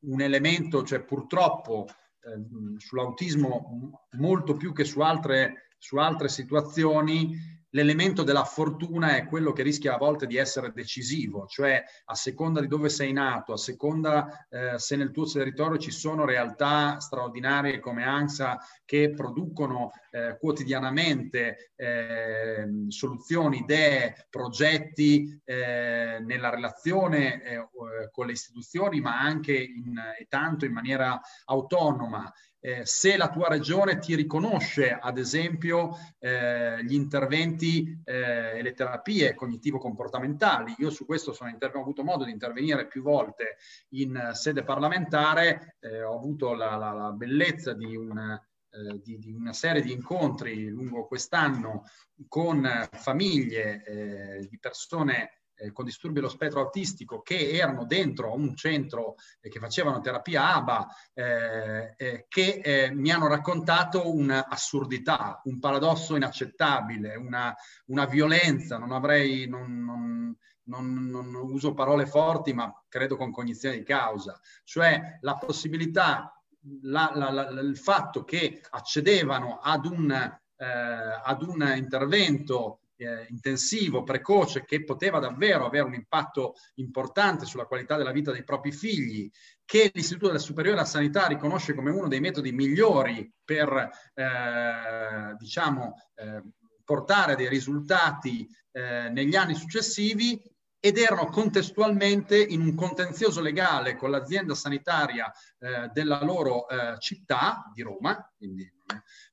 un 0.00 0.20
elemento, 0.20 0.84
cioè 0.84 1.02
purtroppo 1.02 1.86
ehm, 2.20 2.76
sull'autismo 2.76 4.06
molto 4.12 4.56
più 4.56 4.72
che 4.72 4.84
su 4.84 5.00
altre, 5.00 5.70
su 5.78 5.96
altre 5.96 6.28
situazioni 6.28 7.55
l'elemento 7.70 8.22
della 8.22 8.44
fortuna 8.44 9.16
è 9.16 9.26
quello 9.26 9.52
che 9.52 9.62
rischia 9.62 9.94
a 9.94 9.98
volte 9.98 10.26
di 10.26 10.36
essere 10.36 10.72
decisivo, 10.72 11.46
cioè 11.46 11.82
a 12.04 12.14
seconda 12.14 12.60
di 12.60 12.68
dove 12.68 12.88
sei 12.88 13.12
nato, 13.12 13.52
a 13.52 13.56
seconda 13.56 14.46
eh, 14.48 14.78
se 14.78 14.96
nel 14.96 15.10
tuo 15.10 15.26
territorio 15.26 15.78
ci 15.78 15.90
sono 15.90 16.24
realtà 16.24 16.98
straordinarie 17.00 17.80
come 17.80 18.04
ANSA 18.04 18.58
che 18.84 19.12
producono 19.14 19.90
eh, 20.16 20.38
quotidianamente 20.38 21.72
eh, 21.76 22.66
soluzioni, 22.88 23.58
idee, 23.58 24.26
progetti 24.30 25.38
eh, 25.44 26.18
nella 26.20 26.48
relazione 26.48 27.42
eh, 27.42 27.68
con 28.10 28.26
le 28.26 28.32
istituzioni, 28.32 29.00
ma 29.00 29.20
anche 29.20 29.52
in, 29.52 29.94
e 30.18 30.26
tanto 30.26 30.64
in 30.64 30.72
maniera 30.72 31.20
autonoma 31.44 32.32
eh, 32.60 32.86
se 32.86 33.16
la 33.18 33.28
tua 33.28 33.48
regione 33.48 33.98
ti 33.98 34.14
riconosce, 34.14 34.90
ad 34.90 35.18
esempio, 35.18 35.98
eh, 36.18 36.82
gli 36.82 36.94
interventi 36.94 38.00
eh, 38.02 38.58
e 38.58 38.62
le 38.62 38.72
terapie 38.72 39.34
cognitivo-comportamentali. 39.34 40.74
Io 40.78 40.90
su 40.90 41.04
questo 41.04 41.36
ho 41.38 41.80
avuto 41.80 42.02
modo 42.02 42.24
di 42.24 42.32
intervenire 42.32 42.86
più 42.86 43.02
volte 43.02 43.58
in 43.90 44.30
sede 44.32 44.64
parlamentare, 44.64 45.76
eh, 45.78 46.02
ho 46.02 46.16
avuto 46.16 46.54
la, 46.54 46.74
la, 46.76 46.92
la 46.92 47.10
bellezza 47.12 47.72
di 47.74 47.94
un, 47.94 48.40
eh, 48.76 49.00
di, 49.02 49.18
di, 49.18 49.32
una 49.32 49.52
serie 49.52 49.80
di 49.80 49.92
incontri 49.92 50.68
lungo 50.68 51.06
quest'anno 51.06 51.84
con 52.28 52.68
famiglie 52.92 53.82
eh, 53.84 54.46
di 54.48 54.58
persone 54.58 55.40
eh, 55.58 55.72
con 55.72 55.86
disturbi 55.86 56.16
dello 56.16 56.28
spettro 56.28 56.60
autistico 56.60 57.22
che 57.22 57.50
erano 57.52 57.86
dentro 57.86 58.34
un 58.34 58.54
centro 58.54 59.14
eh, 59.40 59.48
che 59.48 59.58
facevano 59.58 60.00
terapia 60.00 60.54
ABA 60.54 60.88
eh, 61.14 62.26
che 62.28 62.90
mi 62.94 63.10
hanno 63.10 63.28
raccontato 63.28 64.14
un'assurdità, 64.14 65.40
un 65.44 65.58
paradosso 65.58 66.14
inaccettabile, 66.14 67.16
una, 67.16 67.54
una 67.86 68.04
violenza, 68.04 68.76
non 68.76 68.92
avrei, 68.92 69.48
non, 69.48 69.82
non, 69.82 70.36
non, 70.64 71.06
non, 71.08 71.34
uso 71.34 71.74
parole 71.74 72.06
forti, 72.06 72.52
ma 72.52 72.72
credo 72.88 73.16
con 73.16 73.30
cognizione 73.30 73.78
di 73.78 73.84
causa, 73.84 74.38
cioè 74.64 75.18
la 75.20 75.34
possibilità, 75.36 76.35
la, 76.82 77.12
la, 77.14 77.30
la, 77.30 77.60
il 77.60 77.76
fatto 77.76 78.24
che 78.24 78.60
accedevano 78.70 79.58
ad 79.62 79.86
un, 79.86 80.10
eh, 80.10 80.64
ad 80.64 81.42
un 81.42 81.72
intervento 81.76 82.80
eh, 82.96 83.26
intensivo, 83.28 84.02
precoce, 84.02 84.64
che 84.64 84.84
poteva 84.84 85.18
davvero 85.18 85.66
avere 85.66 85.84
un 85.84 85.94
impatto 85.94 86.54
importante 86.76 87.44
sulla 87.44 87.66
qualità 87.66 87.96
della 87.96 88.12
vita 88.12 88.32
dei 88.32 88.44
propri 88.44 88.72
figli, 88.72 89.30
che 89.64 89.90
l'Istituto 89.92 90.28
della 90.28 90.38
Superiore 90.38 90.78
alla 90.78 90.86
Sanità 90.86 91.26
riconosce 91.26 91.74
come 91.74 91.90
uno 91.90 92.08
dei 92.08 92.20
metodi 92.20 92.52
migliori 92.52 93.30
per, 93.44 93.90
eh, 94.14 95.34
diciamo, 95.38 95.94
eh, 96.14 96.42
portare 96.84 97.34
dei 97.34 97.48
risultati 97.48 98.48
eh, 98.70 99.08
negli 99.10 99.34
anni 99.34 99.54
successivi 99.54 100.40
ed 100.86 100.98
erano 100.98 101.26
contestualmente 101.26 102.40
in 102.40 102.60
un 102.60 102.76
contenzioso 102.76 103.40
legale 103.40 103.96
con 103.96 104.08
l'azienda 104.08 104.54
sanitaria 104.54 105.32
eh, 105.58 105.90
della 105.92 106.22
loro 106.22 106.68
eh, 106.68 106.96
città 107.00 107.68
di 107.74 107.82
Roma, 107.82 108.32
quindi 108.36 108.72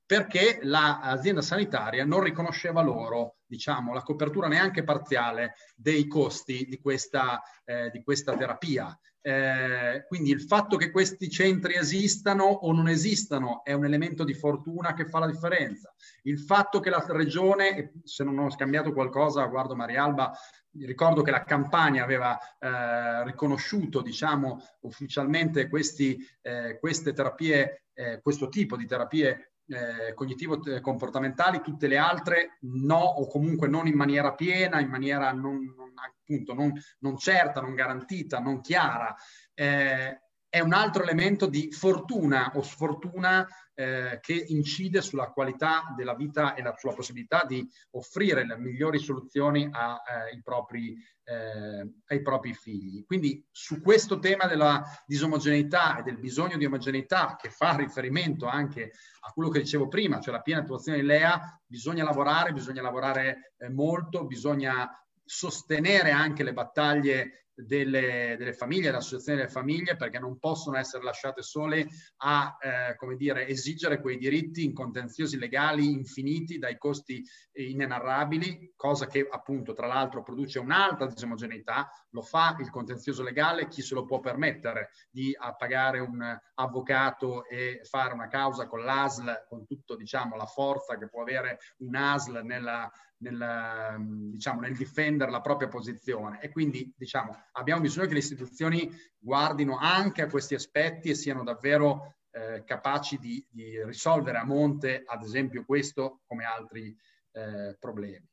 perché 0.04 0.58
l'azienda 0.62 1.42
sanitaria 1.42 2.04
non 2.04 2.24
riconosceva 2.24 2.82
loro 2.82 3.36
diciamo, 3.46 3.94
la 3.94 4.02
copertura 4.02 4.48
neanche 4.48 4.82
parziale 4.82 5.54
dei 5.76 6.08
costi 6.08 6.66
di 6.68 6.80
questa, 6.80 7.40
eh, 7.64 7.88
di 7.90 8.02
questa 8.02 8.36
terapia. 8.36 8.98
Eh, 9.26 10.04
quindi 10.06 10.30
il 10.32 10.42
fatto 10.42 10.76
che 10.76 10.90
questi 10.90 11.30
centri 11.30 11.76
esistano 11.76 12.44
o 12.44 12.72
non 12.72 12.88
esistano 12.88 13.64
è 13.64 13.72
un 13.72 13.86
elemento 13.86 14.22
di 14.22 14.34
fortuna 14.34 14.92
che 14.92 15.06
fa 15.06 15.18
la 15.18 15.26
differenza. 15.26 15.94
Il 16.24 16.38
fatto 16.38 16.78
che 16.78 16.90
la 16.90 17.02
regione, 17.08 17.94
se 18.02 18.22
non 18.22 18.38
ho 18.38 18.50
scambiato 18.50 18.92
qualcosa, 18.92 19.46
guardo 19.46 19.74
Marialba, 19.74 20.30
ricordo 20.72 21.22
che 21.22 21.30
la 21.30 21.42
campagna 21.44 22.04
aveva 22.04 22.38
eh, 22.58 23.24
riconosciuto, 23.24 24.02
diciamo, 24.02 24.62
ufficialmente 24.80 25.68
questi, 25.68 26.18
eh, 26.42 26.76
queste 26.78 27.14
terapie, 27.14 27.84
eh, 27.94 28.20
questo 28.20 28.50
tipo 28.50 28.76
di 28.76 28.84
terapie 28.84 29.53
eh, 29.66 30.14
cognitivo-comportamentali, 30.14 31.60
tutte 31.60 31.86
le 31.86 31.96
altre 31.96 32.58
no 32.62 32.98
o 32.98 33.26
comunque 33.26 33.68
non 33.68 33.86
in 33.86 33.96
maniera 33.96 34.34
piena, 34.34 34.80
in 34.80 34.88
maniera 34.88 35.32
non, 35.32 35.72
non, 35.76 35.92
appunto, 35.94 36.54
non, 36.54 36.72
non 37.00 37.16
certa, 37.16 37.60
non 37.60 37.74
garantita, 37.74 38.38
non 38.40 38.60
chiara. 38.60 39.14
Eh, 39.54 40.20
è 40.48 40.60
un 40.60 40.72
altro 40.72 41.02
elemento 41.02 41.46
di 41.46 41.72
fortuna 41.72 42.52
o 42.54 42.62
sfortuna 42.62 43.44
eh, 43.74 44.18
che 44.20 44.32
incide 44.48 45.02
sulla 45.02 45.30
qualità 45.30 45.92
della 45.96 46.14
vita 46.14 46.54
e 46.54 46.62
la, 46.62 46.74
sulla 46.76 46.94
possibilità 46.94 47.44
di 47.44 47.68
offrire 47.90 48.46
le 48.46 48.56
migliori 48.56 48.98
soluzioni 48.98 49.68
a, 49.70 50.00
eh, 50.30 50.40
propri, 50.42 50.96
eh, 51.24 51.90
ai 52.06 52.22
propri 52.22 52.54
figli. 52.54 53.04
Quindi 53.04 53.44
su 53.50 53.80
questo 53.80 54.18
tema 54.18 54.46
della 54.46 54.82
disomogeneità 55.06 55.98
e 55.98 56.02
del 56.02 56.18
bisogno 56.18 56.56
di 56.56 56.64
omogeneità, 56.66 57.36
che 57.40 57.50
fa 57.50 57.76
riferimento 57.76 58.46
anche 58.46 58.92
a 59.20 59.32
quello 59.32 59.50
che 59.50 59.60
dicevo 59.60 59.88
prima, 59.88 60.20
cioè 60.20 60.34
la 60.34 60.42
piena 60.42 60.60
attuazione 60.60 60.98
di 60.98 61.06
LEA, 61.06 61.60
bisogna 61.66 62.04
lavorare, 62.04 62.52
bisogna 62.52 62.82
lavorare 62.82 63.54
eh, 63.58 63.68
molto, 63.68 64.24
bisogna 64.26 64.88
sostenere 65.24 66.10
anche 66.10 66.42
le 66.42 66.52
battaglie 66.52 67.43
delle, 67.54 68.34
delle 68.38 68.52
famiglie, 68.52 68.90
le 68.90 68.96
associazioni 68.96 69.38
delle 69.38 69.50
famiglie, 69.50 69.96
perché 69.96 70.18
non 70.18 70.38
possono 70.38 70.76
essere 70.76 71.04
lasciate 71.04 71.42
sole 71.42 71.86
a, 72.18 72.56
eh, 72.60 72.96
come 72.96 73.16
dire, 73.16 73.46
esigere 73.46 74.00
quei 74.00 74.18
diritti 74.18 74.64
in 74.64 74.72
contenziosi 74.72 75.38
legali 75.38 75.90
infiniti 75.90 76.58
dai 76.58 76.76
costi 76.76 77.22
inenarrabili, 77.52 78.72
cosa 78.76 79.06
che 79.06 79.26
appunto 79.30 79.72
tra 79.72 79.86
l'altro 79.86 80.22
produce 80.22 80.58
un'altra 80.58 81.06
disomogeneità, 81.06 81.88
lo 82.14 82.22
fa 82.22 82.56
il 82.60 82.70
contenzioso 82.70 83.22
legale, 83.22 83.68
chi 83.68 83.82
se 83.82 83.94
lo 83.94 84.04
può 84.04 84.20
permettere 84.20 84.90
di 85.10 85.36
pagare 85.58 85.98
un 85.98 86.22
avvocato 86.54 87.46
e 87.46 87.80
fare 87.82 88.14
una 88.14 88.28
causa 88.28 88.66
con 88.66 88.84
l'ASL, 88.84 89.44
con 89.48 89.66
tutto 89.66 89.96
diciamo 89.96 90.36
la 90.36 90.46
forza 90.46 90.96
che 90.96 91.08
può 91.08 91.22
avere 91.22 91.58
un 91.78 91.96
ASL 91.96 92.40
nella 92.44 92.90
nel, 93.16 94.30
diciamo, 94.30 94.60
nel 94.60 94.76
difendere 94.76 95.30
la 95.30 95.40
propria 95.40 95.68
posizione 95.68 96.40
e 96.42 96.50
quindi 96.50 96.92
diciamo, 96.94 97.34
abbiamo 97.52 97.80
bisogno 97.80 98.06
che 98.06 98.12
le 98.12 98.18
istituzioni 98.18 98.90
guardino 99.18 99.78
anche 99.78 100.20
a 100.20 100.28
questi 100.28 100.54
aspetti 100.54 101.08
e 101.08 101.14
siano 101.14 101.42
davvero 101.42 102.16
eh, 102.30 102.64
capaci 102.64 103.18
di, 103.18 103.44
di, 103.48 103.82
risolvere 103.84 104.38
a 104.38 104.44
monte, 104.44 105.04
ad 105.06 105.22
esempio, 105.22 105.64
questo 105.64 106.20
come 106.26 106.44
altri 106.44 106.94
eh, 107.32 107.76
problemi. 107.78 108.28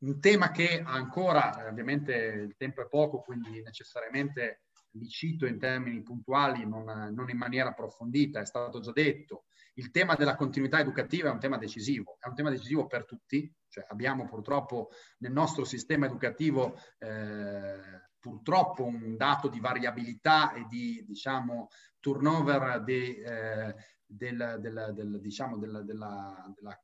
Un 0.00 0.20
tema 0.20 0.50
che 0.50 0.82
ancora, 0.84 1.68
ovviamente 1.68 2.14
il 2.14 2.54
tempo 2.56 2.82
è 2.82 2.88
poco, 2.88 3.20
quindi 3.20 3.62
necessariamente 3.62 4.62
li 4.92 5.08
cito 5.08 5.46
in 5.46 5.58
termini 5.58 6.02
puntuali, 6.02 6.66
non, 6.66 6.84
non 6.84 7.28
in 7.28 7.36
maniera 7.36 7.70
approfondita, 7.70 8.40
è 8.40 8.46
stato 8.46 8.80
già 8.80 8.92
detto, 8.92 9.44
il 9.74 9.90
tema 9.90 10.14
della 10.14 10.36
continuità 10.36 10.80
educativa 10.80 11.28
è 11.28 11.32
un 11.32 11.38
tema 11.38 11.58
decisivo, 11.58 12.16
è 12.18 12.28
un 12.28 12.34
tema 12.34 12.50
decisivo 12.50 12.86
per 12.86 13.04
tutti, 13.04 13.52
cioè 13.68 13.86
abbiamo 13.88 14.26
purtroppo 14.26 14.90
nel 15.18 15.32
nostro 15.32 15.64
sistema 15.64 16.06
educativo 16.06 16.76
eh, 16.98 18.08
purtroppo 18.18 18.84
un 18.84 19.16
dato 19.16 19.48
di 19.48 19.60
variabilità 19.60 20.52
e 20.52 20.66
di 20.68 21.04
diciamo, 21.06 21.68
turnover 21.98 22.82
de, 22.82 23.22
eh, 23.22 23.74
del, 24.04 24.58
del, 24.60 24.92
del, 24.94 25.20
diciamo, 25.20 25.56
della, 25.56 25.82
della, 25.82 26.52
della, 26.54 26.82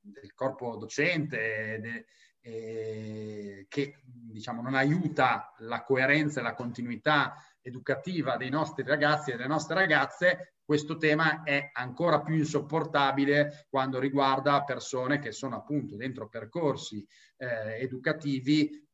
del, 0.00 0.32
corpo 0.34 0.76
docente 0.76 1.78
de, 1.80 2.06
eh, 2.40 3.66
che 3.68 4.00
diciamo, 4.04 4.62
non 4.62 4.74
aiuta 4.74 5.52
la 5.58 5.82
coerenza 5.82 6.40
e 6.40 6.42
la 6.42 6.54
continuità 6.54 7.34
educativa 7.60 8.36
dei 8.36 8.50
nostri 8.50 8.84
ragazzi 8.84 9.30
e 9.30 9.36
delle 9.36 9.48
nostre 9.48 9.74
ragazze, 9.74 10.54
questo 10.64 10.96
tema 10.96 11.42
è 11.42 11.70
ancora 11.72 12.20
più 12.22 12.36
insopportabile 12.36 13.66
quando 13.68 13.98
riguarda 13.98 14.62
persone 14.62 15.18
che 15.18 15.32
sono 15.32 15.56
appunto 15.56 15.96
dentro 15.96 16.28
percorsi 16.28 17.04
eh, 17.36 17.80
educativi 17.80 18.88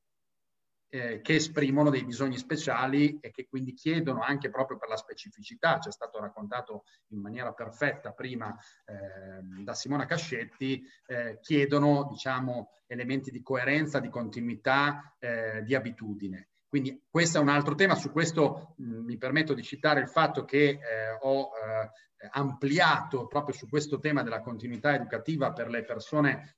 eh, 0.97 1.21
che 1.21 1.35
esprimono 1.35 1.91
dei 1.91 2.05
bisogni 2.05 2.39
speciali 2.39 3.19
e 3.21 3.31
che 3.31 3.47
quindi 3.47 3.75
chiedono 3.75 4.23
anche 4.23 4.49
proprio 4.51 4.79
per 4.79 4.89
la 4.89 4.97
specificità, 4.97 5.79
ci 5.79 5.89
è 5.89 5.93
stato 5.93 6.19
raccontato 6.19 6.85
in 7.09 7.21
maniera 7.21 7.53
perfetta 7.53 8.13
prima 8.13 8.57
eh, 8.85 9.63
da 9.63 9.75
Simona 9.75 10.07
Cascetti, 10.07 10.83
eh, 11.07 11.39
chiedono 11.41 12.07
diciamo 12.11 12.71
elementi 12.87 13.31
di 13.31 13.43
coerenza, 13.43 14.01
di 14.01 14.09
continuità, 14.09 15.15
eh, 15.19 15.63
di 15.63 15.75
abitudine. 15.75 16.49
Quindi 16.69 17.05
questo 17.09 17.39
è 17.39 17.41
un 17.41 17.49
altro 17.49 17.75
tema, 17.75 17.95
su 17.95 18.11
questo 18.11 18.75
mh, 18.79 19.05
mi 19.05 19.17
permetto 19.19 19.55
di 19.55 19.63
citare 19.63 20.01
il 20.01 20.09
fatto 20.09 20.45
che 20.45 20.69
eh, 20.69 20.79
ho 21.21 21.51
eh, 21.55 22.29
ampliato 22.31 23.27
proprio 23.27 23.55
su 23.55 23.69
questo 23.69 23.99
tema 23.99 24.23
della 24.23 24.41
continuità 24.41 24.95
educativa 24.95 25.53
per 25.53 25.69
le 25.69 25.85
persone, 25.85 26.57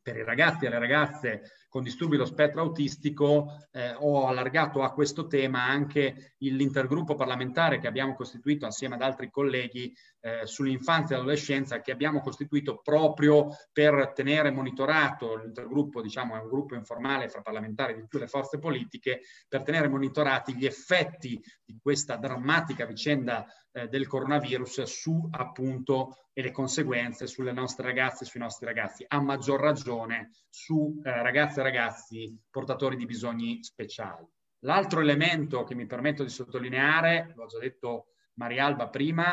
per 0.00 0.16
i 0.16 0.24
ragazzi 0.24 0.66
e 0.66 0.68
le 0.68 0.78
ragazze 0.78 1.42
con 1.72 1.82
disturbi 1.82 2.16
dello 2.16 2.28
spettro 2.28 2.60
autistico 2.60 3.66
eh, 3.70 3.94
ho 3.98 4.26
allargato 4.26 4.82
a 4.82 4.92
questo 4.92 5.26
tema 5.26 5.64
anche 5.64 6.34
l'intergruppo 6.40 7.14
parlamentare 7.14 7.78
che 7.78 7.86
abbiamo 7.86 8.14
costituito 8.14 8.66
assieme 8.66 8.96
ad 8.96 9.00
altri 9.00 9.30
colleghi 9.30 9.90
eh, 10.20 10.44
sull'infanzia 10.44 11.16
e 11.16 11.18
l'adolescenza 11.18 11.80
che 11.80 11.90
abbiamo 11.90 12.20
costituito 12.20 12.82
proprio 12.82 13.48
per 13.72 14.12
tenere 14.14 14.50
monitorato 14.50 15.34
l'intergruppo, 15.36 16.02
diciamo 16.02 16.36
è 16.36 16.40
un 16.40 16.48
gruppo 16.48 16.74
informale 16.74 17.30
fra 17.30 17.40
parlamentari 17.40 17.94
di 17.94 18.02
tutte 18.02 18.18
le 18.18 18.26
forze 18.26 18.58
politiche, 18.58 19.22
per 19.48 19.62
tenere 19.62 19.88
monitorati 19.88 20.54
gli 20.54 20.66
effetti 20.66 21.42
di 21.64 21.78
questa 21.80 22.16
drammatica 22.16 22.84
vicenda 22.84 23.46
eh, 23.72 23.88
del 23.88 24.06
coronavirus 24.06 24.82
su 24.82 25.26
appunto 25.30 26.18
e 26.34 26.42
le 26.42 26.50
conseguenze 26.50 27.26
sulle 27.26 27.52
nostre 27.52 27.86
ragazze 27.86 28.24
e 28.24 28.26
sui 28.26 28.40
nostri 28.40 28.66
ragazzi, 28.66 29.04
a 29.06 29.20
maggior 29.20 29.60
ragione 29.60 30.30
su 30.48 31.00
eh, 31.02 31.22
ragazze 31.22 31.61
ragazzi 31.62 32.36
portatori 32.50 32.96
di 32.96 33.06
bisogni 33.06 33.62
speciali. 33.62 34.26
L'altro 34.64 35.00
elemento 35.00 35.64
che 35.64 35.74
mi 35.74 35.86
permetto 35.86 36.22
di 36.22 36.30
sottolineare, 36.30 37.32
l'ho 37.34 37.46
già 37.46 37.58
detto 37.58 38.14
Marialba 38.34 38.88
prima, 38.88 39.32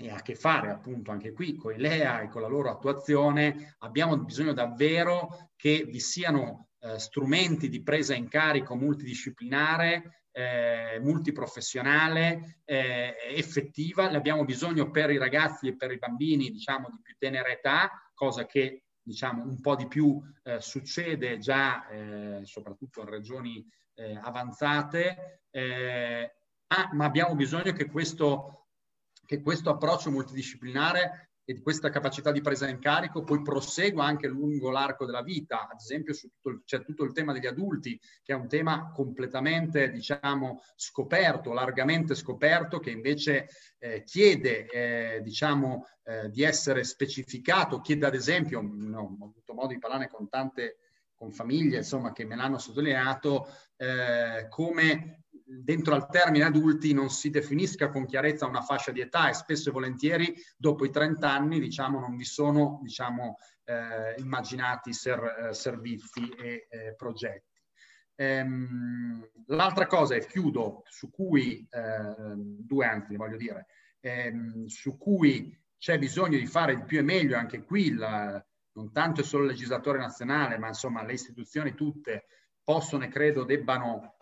e 0.00 0.10
ha 0.10 0.16
a 0.16 0.22
che 0.22 0.36
fare 0.36 0.70
appunto 0.70 1.10
anche 1.10 1.32
qui 1.32 1.56
con 1.56 1.72
i 1.74 1.78
LEA 1.78 2.20
e 2.20 2.28
con 2.28 2.42
la 2.42 2.46
loro 2.46 2.70
attuazione, 2.70 3.76
abbiamo 3.78 4.16
bisogno 4.18 4.52
davvero 4.52 5.50
che 5.56 5.84
vi 5.84 5.98
siano 5.98 6.68
eh, 6.78 6.98
strumenti 7.00 7.68
di 7.68 7.82
presa 7.82 8.14
in 8.14 8.28
carico 8.28 8.76
multidisciplinare, 8.76 10.26
eh, 10.30 11.00
multiprofessionale, 11.00 12.60
eh, 12.64 13.16
effettiva. 13.34 14.08
Ne 14.08 14.16
abbiamo 14.16 14.44
bisogno 14.44 14.90
per 14.90 15.10
i 15.10 15.18
ragazzi 15.18 15.66
e 15.66 15.76
per 15.76 15.90
i 15.90 15.98
bambini, 15.98 16.50
diciamo, 16.50 16.88
di 16.90 17.00
più 17.02 17.16
tenera 17.18 17.48
età, 17.48 17.90
cosa 18.14 18.46
che 18.46 18.84
diciamo, 19.08 19.42
un 19.42 19.58
po' 19.60 19.74
di 19.74 19.88
più 19.88 20.20
eh, 20.42 20.60
succede 20.60 21.38
già 21.38 21.88
eh, 21.88 22.44
soprattutto 22.44 23.00
in 23.00 23.08
regioni 23.08 23.66
eh, 23.94 24.18
avanzate, 24.22 25.44
eh, 25.50 26.34
ah, 26.66 26.90
ma 26.92 27.06
abbiamo 27.06 27.34
bisogno 27.34 27.72
che 27.72 27.86
questo, 27.86 28.66
che 29.24 29.40
questo 29.40 29.70
approccio 29.70 30.10
multidisciplinare 30.10 31.27
e 31.50 31.62
questa 31.62 31.88
capacità 31.88 32.30
di 32.30 32.42
presa 32.42 32.68
in 32.68 32.78
carico 32.78 33.24
poi 33.24 33.40
prosegua 33.40 34.04
anche 34.04 34.28
lungo 34.28 34.70
l'arco 34.70 35.06
della 35.06 35.22
vita. 35.22 35.66
Ad 35.66 35.80
esempio 35.80 36.12
tutto 36.12 36.60
c'è 36.66 36.84
tutto 36.84 37.04
il 37.04 37.12
tema 37.12 37.32
degli 37.32 37.46
adulti, 37.46 37.98
che 38.22 38.34
è 38.34 38.36
un 38.36 38.48
tema 38.48 38.90
completamente, 38.92 39.90
diciamo, 39.90 40.60
scoperto, 40.76 41.54
largamente 41.54 42.14
scoperto, 42.14 42.80
che 42.80 42.90
invece 42.90 43.48
eh, 43.78 44.02
chiede, 44.04 44.66
eh, 44.66 45.22
diciamo, 45.22 45.86
eh, 46.04 46.28
di 46.28 46.42
essere 46.42 46.84
specificato, 46.84 47.80
chiede 47.80 48.04
ad 48.04 48.14
esempio, 48.14 48.60
no, 48.60 49.16
ho 49.18 49.24
avuto 49.24 49.54
modo 49.54 49.68
di 49.68 49.78
parlare 49.78 50.06
con 50.10 50.28
tante 50.28 50.80
con 51.14 51.32
famiglie 51.32 51.78
insomma, 51.78 52.12
che 52.12 52.24
me 52.24 52.36
l'hanno 52.36 52.58
sottolineato, 52.58 53.48
eh, 53.76 54.46
come 54.48 55.24
dentro 55.50 55.94
al 55.94 56.08
termine 56.10 56.44
adulti 56.44 56.92
non 56.92 57.08
si 57.08 57.30
definisca 57.30 57.88
con 57.88 58.04
chiarezza 58.04 58.46
una 58.46 58.60
fascia 58.60 58.92
di 58.92 59.00
età 59.00 59.30
e 59.30 59.34
spesso 59.34 59.70
e 59.70 59.72
volentieri 59.72 60.34
dopo 60.56 60.84
i 60.84 60.90
30 60.90 61.30
anni 61.30 61.58
diciamo, 61.58 61.98
non 61.98 62.16
vi 62.16 62.24
sono 62.24 62.80
diciamo, 62.82 63.38
eh, 63.64 64.20
immaginati 64.20 64.92
ser, 64.92 65.48
eh, 65.48 65.54
servizi 65.54 66.28
e 66.28 66.66
eh, 66.68 66.94
progetti. 66.94 67.56
Ehm, 68.16 69.26
l'altra 69.46 69.86
cosa, 69.86 70.16
e 70.16 70.26
chiudo, 70.26 70.82
su 70.86 71.08
cui, 71.10 71.66
ehm, 71.70 72.58
due 72.60 72.84
anzi 72.84 73.16
voglio 73.16 73.36
dire, 73.36 73.66
ehm, 74.00 74.66
su 74.66 74.98
cui 74.98 75.56
c'è 75.78 75.98
bisogno 75.98 76.36
di 76.36 76.46
fare 76.46 76.76
di 76.76 76.82
più 76.82 76.98
e 76.98 77.02
meglio, 77.02 77.38
anche 77.38 77.62
qui 77.62 77.86
il, 77.86 78.44
non 78.72 78.92
tanto 78.92 79.22
solo 79.22 79.44
il 79.44 79.50
legislatore 79.50 79.98
nazionale, 79.98 80.58
ma 80.58 80.68
insomma 80.68 81.02
le 81.04 81.12
istituzioni 81.12 81.74
tutte 81.74 82.26
possono 82.62 83.04
e 83.04 83.08
credo 83.08 83.44
debbano 83.44 84.16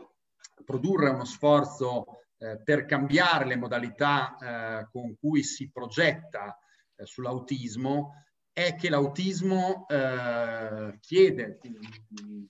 produrre 0.64 1.10
uno 1.10 1.24
sforzo 1.24 2.22
eh, 2.38 2.60
per 2.62 2.84
cambiare 2.84 3.46
le 3.46 3.56
modalità 3.56 4.36
eh, 4.36 4.88
con 4.90 5.16
cui 5.18 5.42
si 5.42 5.70
progetta 5.70 6.58
eh, 6.96 7.06
sull'autismo 7.06 8.24
è 8.52 8.74
che 8.74 8.88
l'autismo 8.88 9.86
eh, 9.86 10.98
chiede 11.00 11.58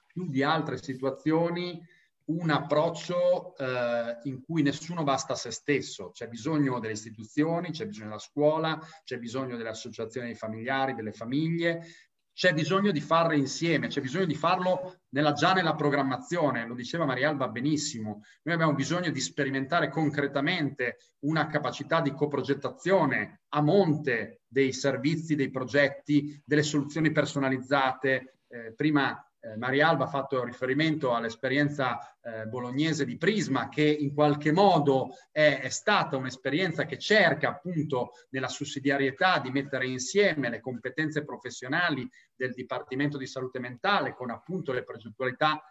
più 0.07 0.28
di 0.28 0.43
altre 0.43 0.77
situazioni 0.81 1.81
un 2.27 2.51
approccio 2.51 3.57
eh, 3.57 4.19
in 4.24 4.43
cui 4.43 4.62
nessuno 4.62 5.05
basta 5.05 5.35
a 5.35 5.37
se 5.37 5.51
stesso, 5.51 6.11
c'è 6.11 6.28
bisogno 6.28 6.81
delle 6.81 6.95
istituzioni, 6.95 7.70
c'è 7.70 7.87
bisogno 7.87 8.09
della 8.09 8.19
scuola, 8.19 8.81
c'è 9.05 9.19
bisogno 9.19 9.57
delle 9.57 9.69
associazioni 9.69 10.28
dei 10.28 10.37
familiari, 10.37 10.95
delle 10.95 11.12
famiglie, 11.12 11.85
c'è 12.37 12.53
bisogno 12.53 12.91
di 12.91 13.01
farlo 13.01 13.33
insieme, 13.33 13.87
c'è 13.89 14.03
bisogno 14.03 14.27
di 14.27 14.35
farlo 14.35 14.99
nella, 15.15 15.33
già 15.33 15.55
nella 15.55 15.75
programmazione, 15.75 16.67
lo 16.67 16.75
diceva 16.75 17.07
Marialba 17.07 17.49
benissimo, 17.49 18.21
noi 18.43 18.55
abbiamo 18.55 18.75
bisogno 18.75 19.11
di 19.11 19.21
sperimentare 19.21 19.89
concretamente 19.89 20.99
una 21.21 21.47
capacità 21.47 22.03
di 22.03 22.13
coprogettazione 22.13 23.41
a 23.49 23.63
monte 23.63 24.43
dei 24.49 24.75
servizi, 24.75 25.35
dei 25.35 25.49
progetti, 25.49 26.39
delle 26.45 26.63
soluzioni 26.63 27.11
personalizzate. 27.11 28.41
Eh, 28.49 28.75
prima 28.75 29.26
eh, 29.47 29.56
Marialba 29.56 30.05
ha 30.05 30.09
fatto 30.09 30.43
riferimento 30.43 31.14
all'esperienza 31.14 32.16
eh, 32.20 32.47
bolognese 32.47 33.05
di 33.05 33.16
Prisma, 33.16 33.68
che 33.68 33.85
in 33.85 34.12
qualche 34.12 34.51
modo 34.51 35.10
è, 35.31 35.60
è 35.62 35.68
stata 35.68 36.16
un'esperienza 36.16 36.85
che 36.85 36.98
cerca 36.98 37.51
appunto 37.51 38.12
nella 38.31 38.48
sussidiarietà 38.48 39.39
di 39.39 39.51
mettere 39.51 39.86
insieme 39.86 40.51
le 40.51 40.60
competenze 40.60 41.24
professionali 41.24 42.09
del 42.35 42.55
Dipartimento 42.55 43.16
di 43.16 43.27
Salute 43.27 43.60
Mentale 43.60 44.14
con 44.14 44.31
appunto 44.31 44.73
le 44.73 44.82
progettualità 44.82 45.62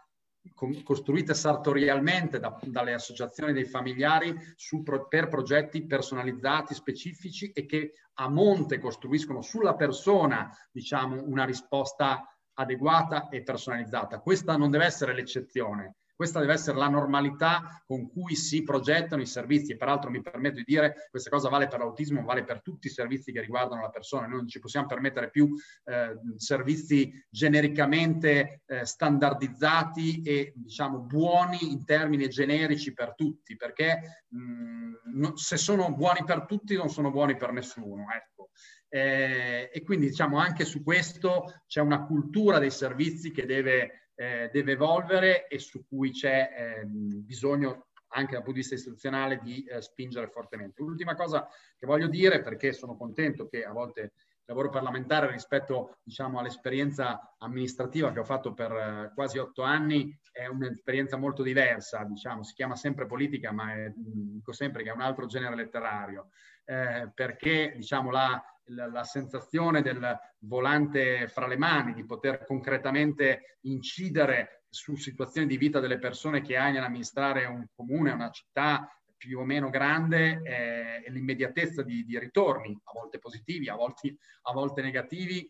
costruite 0.84 1.34
sartorialmente 1.34 2.39
da, 2.39 2.60
dalle 2.61 2.93
associazioni 2.93 3.52
dei 3.52 3.65
familiari 3.65 4.38
su, 4.56 4.84
per 4.84 5.27
progetti 5.27 5.88
personalizzati, 5.88 6.76
specifici 6.76 7.52
e 7.52 7.65
che 7.65 7.93
a 8.14 8.30
monte 8.30 8.77
costruiscono 8.77 9.41
sulla 9.41 9.73
persona, 9.73 10.56
diciamo, 10.72 11.23
una 11.26 11.45
risposta 11.45 12.35
adeguata 12.56 13.30
e 13.30 13.44
personalizzata. 13.44 14.19
Questa 14.19 14.57
non 14.57 14.72
deve 14.72 14.86
essere 14.86 15.14
l'eccezione, 15.14 15.95
questa 16.16 16.40
deve 16.40 16.54
essere 16.54 16.78
la 16.78 16.88
normalità 16.88 17.84
con 17.86 18.10
cui 18.10 18.36
si 18.36 18.64
progettano 18.64 19.22
i 19.22 19.28
servizi 19.28 19.74
e 19.74 19.78
peraltro 19.78 20.10
mi 20.10 20.22
permetto 20.22 20.56
di 20.56 20.64
dire 20.66 21.08
questa 21.10 21.30
cosa 21.30 21.50
vale 21.50 21.68
per 21.68 21.80
l'autismo, 21.80 22.24
vale 22.24 22.44
per 22.44 22.62
tutti 22.62 22.88
i 22.88 22.92
servizi 22.92 23.32
che 23.32 23.42
riguardano 23.42 23.82
la 23.82 23.90
persona. 23.90 24.28
Noi 24.28 24.38
non 24.38 24.48
ci 24.48 24.60
possiamo 24.60 24.88
permettere 24.88 25.30
più 25.30 25.50
eh, 25.84 26.18
servizi 26.38 27.12
genericamente 27.30 28.62
eh, 28.66 28.86
standardizzati 28.86 30.22
e 30.22 30.54
diciamo 30.56 31.00
buoni 31.00 31.72
in 31.72 31.84
termini 31.86 32.30
generici 32.30 32.94
per 32.94 33.14
tutti, 33.16 33.56
perché 33.56 34.24
mh, 34.30 35.34
se 35.34 35.58
sono 35.58 35.94
buoni 35.94 36.24
per 36.26 36.46
tutti 36.46 36.76
non 36.76 36.90
sono 36.90 37.12
buoni 37.12 37.36
per 37.36 37.52
nessuno. 37.52 38.06
Ecco. 38.14 38.50
Eh, 38.88 39.70
e 39.74 39.84
quindi 39.84 40.08
diciamo 40.08 40.38
anche 40.38 40.64
su 40.64 40.82
questo 40.82 41.64
c'è 41.68 41.82
una 41.82 42.06
cultura 42.06 42.60
dei 42.60 42.72
servizi 42.72 43.32
che 43.32 43.46
deve, 43.46 44.05
eh, 44.16 44.50
deve 44.52 44.74
evolvere 44.74 45.48
e 45.48 45.60
su 45.60 45.86
cui 45.88 46.12
c'è 46.12 46.80
eh, 46.82 46.86
bisogno 46.86 47.88
anche 48.10 48.34
dal 48.34 48.44
punto 48.44 48.54
di 48.54 48.60
vista 48.60 48.76
istituzionale 48.76 49.40
di 49.44 49.64
eh, 49.66 49.82
spingere 49.82 50.28
fortemente. 50.28 50.82
L'ultima 50.82 51.16
cosa 51.16 51.48
che 51.78 51.86
voglio 51.86 52.08
dire, 52.08 52.42
perché 52.42 52.72
sono 52.74 52.96
contento 52.96 53.48
che 53.48 53.64
a 53.64 53.72
volte 53.72 54.14
lavoro 54.46 54.70
parlamentare 54.70 55.32
rispetto 55.32 55.98
diciamo, 56.04 56.40
all'esperienza 56.40 57.36
amministrativa 57.40 58.12
che 58.12 58.20
ho 58.20 58.24
fatto 58.24 58.54
per 58.54 58.72
eh, 58.72 59.12
quasi 59.14 59.38
otto 59.38 59.64
anni 59.64 60.18
è 60.32 60.46
un'esperienza 60.48 61.18
molto 61.18 61.42
diversa, 61.44 62.04
diciamo, 62.04 62.44
si 62.44 62.54
chiama 62.54 62.76
sempre 62.76 63.06
politica, 63.06 63.52
ma 63.52 63.74
è, 63.74 63.92
dico 63.96 64.52
sempre 64.52 64.84
che 64.84 64.90
è 64.90 64.94
un 64.94 65.02
altro 65.02 65.26
genere 65.26 65.56
letterario, 65.56 66.30
eh, 66.66 67.10
perché 67.14 67.74
diciamo, 67.76 68.12
la, 68.12 68.44
la, 68.66 68.88
la, 68.88 69.04
sensazione 69.04 69.82
del 69.82 70.18
volante 70.40 71.28
fra 71.28 71.48
le 71.48 71.58
mani, 71.58 71.94
di 71.94 72.06
poter 72.06 72.44
concretamente 72.46 73.60
incidere 73.62 74.66
su 74.70 74.96
situazioni 74.96 75.48
di 75.48 75.58
vita 75.58 75.80
delle 75.80 76.00
persone 76.00 76.42
che 76.42 76.58
hai 76.58 76.74
nell'amministrare 76.74 77.46
un 77.46 77.66
comune, 77.74 78.12
una 78.12 78.30
città 78.30 78.90
più 79.26 79.39
o 79.39 79.43
meno 79.43 79.72
grande 79.72 80.41
eh, 80.43 81.03
e 81.03 81.10
l'immediatezza 81.10 81.81
di, 81.81 82.06
di, 82.06 82.19
ritorni, 82.19 82.80
a 82.84 82.91
volte 82.93 83.18
positivi, 83.18 83.69
a 83.69 83.76
volte, 83.76 84.18
a 84.43 84.53
volte 84.53 84.84
negativi, 84.84 85.49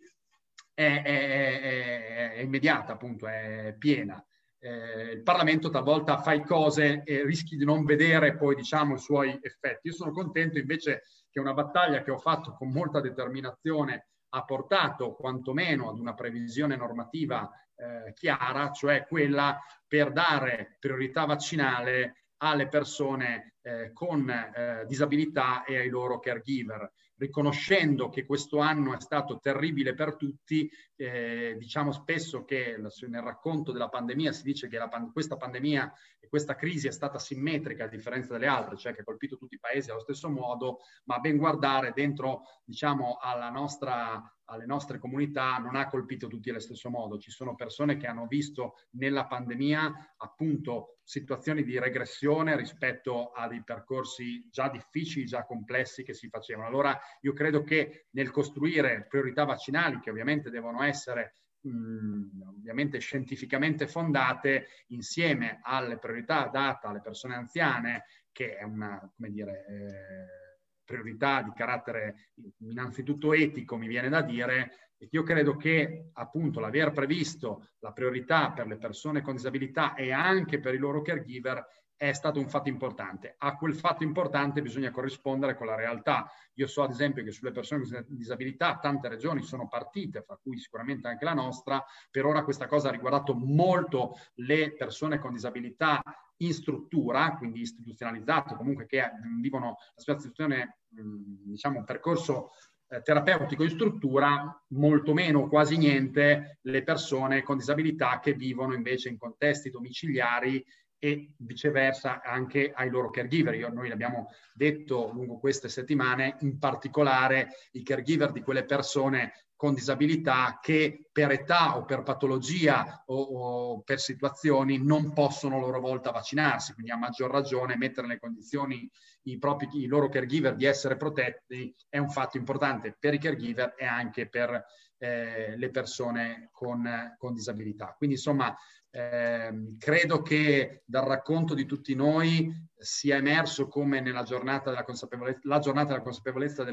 è, 0.74 1.02
è, 1.04 1.60
è, 1.60 2.32
è, 2.36 2.40
immediata, 2.40 2.94
appunto, 2.94 3.28
è 3.28 3.76
piena. 3.78 4.26
Eh, 4.60 5.12
il 5.12 5.24
Parlamento 5.24 5.70
talvolta 5.70 6.20
fa 6.20 6.40
cose 6.42 7.04
e 7.04 7.26
rischi 7.26 7.58
di 7.58 7.66
non 7.66 7.84
vedere 7.84 8.38
poi 8.38 8.56
diciamo 8.56 8.96
i 8.96 9.00
suoi 9.00 9.38
effetti. 9.42 9.88
Io 9.88 9.94
sono 9.94 10.12
contento 10.12 10.58
invece 10.58 11.04
che 11.30 11.42
una 11.42 11.54
battaglia 11.54 12.02
che 12.02 12.12
ho 12.12 12.18
fatto 12.18 12.54
con 12.54 12.72
molta 12.72 13.02
determinazione 13.02 14.08
ha 14.30 14.44
portato 14.46 15.16
quantomeno 15.16 15.90
ad 15.90 16.00
una 16.00 16.14
previsione 16.14 16.78
normativa 16.78 17.50
eh, 17.76 18.14
chiara, 18.14 18.72
cioè 18.72 19.06
quella 19.06 19.60
per 19.86 20.14
dare 20.14 20.78
priorità 20.80 21.26
vaccinale 21.26 22.25
alle 22.50 22.68
persone 22.68 23.56
eh, 23.62 23.92
con 23.94 24.30
eh, 24.30 24.86
disabilità 24.88 25.64
e 25.64 25.78
ai 25.78 25.90
loro 25.90 26.20
caregiver 26.20 26.92
riconoscendo 27.18 28.10
che 28.10 28.26
questo 28.26 28.60
anno 28.60 28.94
è 28.94 29.00
stato 29.00 29.40
terribile 29.40 29.94
per 29.94 30.16
tutti, 30.16 30.70
eh, 30.96 31.56
diciamo 31.58 31.92
spesso 31.92 32.44
che 32.44 32.78
nel 32.78 33.22
racconto 33.22 33.72
della 33.72 33.90
pandemia 33.90 34.32
si 34.32 34.44
dice 34.44 34.68
che 34.68 34.78
la, 34.78 34.90
questa 35.12 35.38
pandemia 35.38 35.94
e 36.20 36.28
questa 36.28 36.56
crisi 36.56 36.88
è 36.88 36.92
stata 36.92 37.18
simmetrica 37.18 37.86
a 37.86 37.88
differenza 37.88 38.34
delle 38.34 38.48
altre, 38.48 38.76
cioè 38.76 38.94
che 38.94 39.02
ha 39.02 39.06
colpito 39.06 39.38
tutti 39.38 39.56
i 39.56 39.60
paesi 39.60 39.90
allo 39.92 40.02
stesso 40.02 40.30
modo, 40.30 40.80
ma 41.06 41.20
ben 41.20 41.38
guardare 41.38 41.94
dentro 41.94 42.42
diciamo 42.64 43.18
nostra 43.52 44.30
alle 44.48 44.68
nostre 44.68 45.00
comunità 45.00 45.58
non 45.58 45.76
ha 45.76 45.88
colpito 45.88 46.28
tutti 46.28 46.52
allo 46.52 46.60
stesso 46.60 46.92
modo. 46.92 47.18
Ci 47.18 47.32
sono 47.32 47.56
persone 47.56 47.98
che 47.98 48.06
hanno 48.06 48.28
visto 48.28 48.76
nella 48.92 49.26
pandemia 49.26 50.14
appunto 50.18 50.95
situazioni 51.06 51.64
di 51.64 51.78
regressione 51.78 52.58
rispetto 52.58 53.32
a 53.32 53.48
dei 53.48 53.64
percorsi 53.64 54.50
già 54.50 54.70
difficili, 54.70 55.26
già 55.26 55.46
complessi 55.46 56.04
che 56.04 56.14
si 56.14 56.28
facevano. 56.28 56.68
Allora 56.68 57.00
io 57.22 57.32
credo 57.32 57.64
che 57.64 58.08
nel 58.12 58.32
costruire 58.32 59.06
priorità 59.08 59.46
vaccinali, 59.46 60.00
che 60.00 60.10
ovviamente 60.10 60.50
devono 60.50 60.82
essere 60.82 61.36
mh, 61.62 62.42
ovviamente 62.58 62.98
scientificamente 63.00 63.88
fondate, 63.88 64.68
insieme 64.88 65.60
alle 65.62 66.00
priorità 66.00 66.48
date 66.48 66.88
alle 66.88 67.02
persone 67.02 67.36
anziane, 67.36 68.06
che 68.32 68.58
è 68.58 68.64
una, 68.64 69.00
come 69.16 69.30
dire, 69.30 69.66
eh, 69.68 70.45
priorità 70.86 71.42
di 71.42 71.52
carattere 71.54 72.30
innanzitutto 72.60 73.34
etico, 73.34 73.76
mi 73.76 73.88
viene 73.88 74.08
da 74.08 74.22
dire, 74.22 74.94
io 75.10 75.24
credo 75.24 75.58
che 75.58 76.12
appunto 76.14 76.60
l'aver 76.60 76.92
previsto 76.92 77.70
la 77.80 77.92
priorità 77.92 78.52
per 78.52 78.68
le 78.68 78.78
persone 78.78 79.22
con 79.22 79.36
disabilità 79.36 79.94
e 79.94 80.12
anche 80.12 80.60
per 80.60 80.74
i 80.74 80.78
loro 80.78 81.02
caregiver 81.02 81.66
è 81.98 82.12
stato 82.12 82.40
un 82.40 82.50
fatto 82.50 82.70
importante. 82.70 83.36
A 83.38 83.56
quel 83.56 83.74
fatto 83.74 84.04
importante 84.04 84.62
bisogna 84.62 84.92
corrispondere 84.92 85.56
con 85.56 85.68
la 85.68 85.76
realtà. 85.76 86.30
Io 86.56 86.68
so 86.68 86.84
ad 86.84 86.92
esempio 86.92 87.24
che 87.24 87.32
sulle 87.32 87.52
persone 87.52 87.84
con 87.86 88.06
disabilità 88.10 88.78
tante 88.80 89.08
regioni 89.08 89.44
sono 89.44 89.68
partite, 89.68 90.22
fra 90.22 90.38
cui 90.42 90.58
sicuramente 90.60 91.08
anche 91.08 91.24
la 91.24 91.34
nostra. 91.34 91.84
Per 92.12 92.26
ora 92.26 92.44
questa 92.44 92.68
cosa 92.68 92.90
ha 92.90 92.92
riguardato 92.92 93.34
molto 93.34 94.18
le 94.36 94.74
persone 94.74 95.20
con 95.20 95.32
disabilità 95.34 96.02
in 96.38 96.54
struttura, 96.54 97.36
quindi 97.38 97.62
istituzionalizzate, 97.62 98.56
comunque 98.56 98.86
che 98.86 99.02
vivono 99.40 99.78
la 99.96 100.02
situazione, 100.02 100.80
diciamo, 100.90 101.80
un 101.80 101.86
percorso 101.86 102.52
eh, 102.88 103.02
terapeutico 103.02 103.64
in 103.64 103.70
struttura, 103.70 104.64
molto 104.70 105.14
meno, 105.14 105.48
quasi 105.48 105.78
niente, 105.78 106.60
le 106.64 106.84
persone 106.84 107.42
con 107.42 107.58
disabilità 107.58 108.20
che 108.20 108.34
vivono 108.34 108.74
invece 108.74 109.10
in 109.10 109.18
contesti 109.18 109.70
domiciliari 109.70 110.64
e 110.98 111.34
viceversa 111.38 112.22
anche 112.22 112.72
ai 112.74 112.90
loro 112.90 113.10
caregiver. 113.10 113.54
Io, 113.56 113.70
noi 113.70 113.90
l'abbiamo 113.90 114.30
detto 114.54 115.12
lungo 115.14 115.38
queste 115.38 115.70
settimane, 115.70 116.38
in 116.42 116.58
particolare 116.58 117.50
i 117.72 117.84
caregiver 117.84 118.32
di 118.32 118.42
quelle 118.42 118.66
persone 118.66 119.45
con 119.56 119.74
disabilità 119.74 120.60
che 120.62 121.08
per 121.12 121.32
età 121.32 121.78
o 121.78 121.86
per 121.86 122.04
patologia 122.04 123.04
o, 123.06 123.22
o, 123.22 123.82
per 123.82 124.00
situazioni 124.00 124.84
non 124.84 125.14
possono 125.14 125.56
a 125.56 125.60
loro 125.60 125.80
volta 125.80 126.12
vaccinarsi, 126.12 126.74
quindi 126.74 126.92
a 126.92 126.98
maggior 126.98 127.32
ragione 127.32 127.78
mettere 127.78 128.08
nelle 128.08 128.20
condizioni 128.20 128.90
i, 129.24 129.38
propri, 129.38 129.70
i 129.74 129.88
loro 129.88 130.10
caregiver 130.10 130.56
di 130.56 130.66
essere 130.66 130.98
protetti 130.98 131.74
è 131.88 131.98
un 131.98 132.10
fatto 132.10 132.38
importante 132.38 132.96
per 133.00 133.14
i 133.14 133.20
caregiver 133.20 133.76
e 133.78 133.86
anche 133.86 134.28
per 134.28 134.66
eh, 134.98 135.56
le 135.58 135.70
persone 135.70 136.50
con, 136.52 137.16
con, 137.18 137.34
disabilità. 137.34 137.96
Quindi 137.98 138.16
insomma 138.16 138.56
eh, 138.90 139.76
credo 139.78 140.22
che 140.22 140.84
dal 140.86 141.06
racconto 141.06 141.54
di 141.54 141.66
tutti 141.66 141.96
noi 141.96 142.52
sia 142.78 143.16
emerso 143.16 143.68
come 143.68 144.02
nella 144.02 144.24
giornata 144.24 144.70
della 144.70 144.84
consapevolezza, 144.84 145.40
la 145.44 145.60
giornata 145.60 145.90
della 145.90 146.04
consapevolezza 146.04 146.66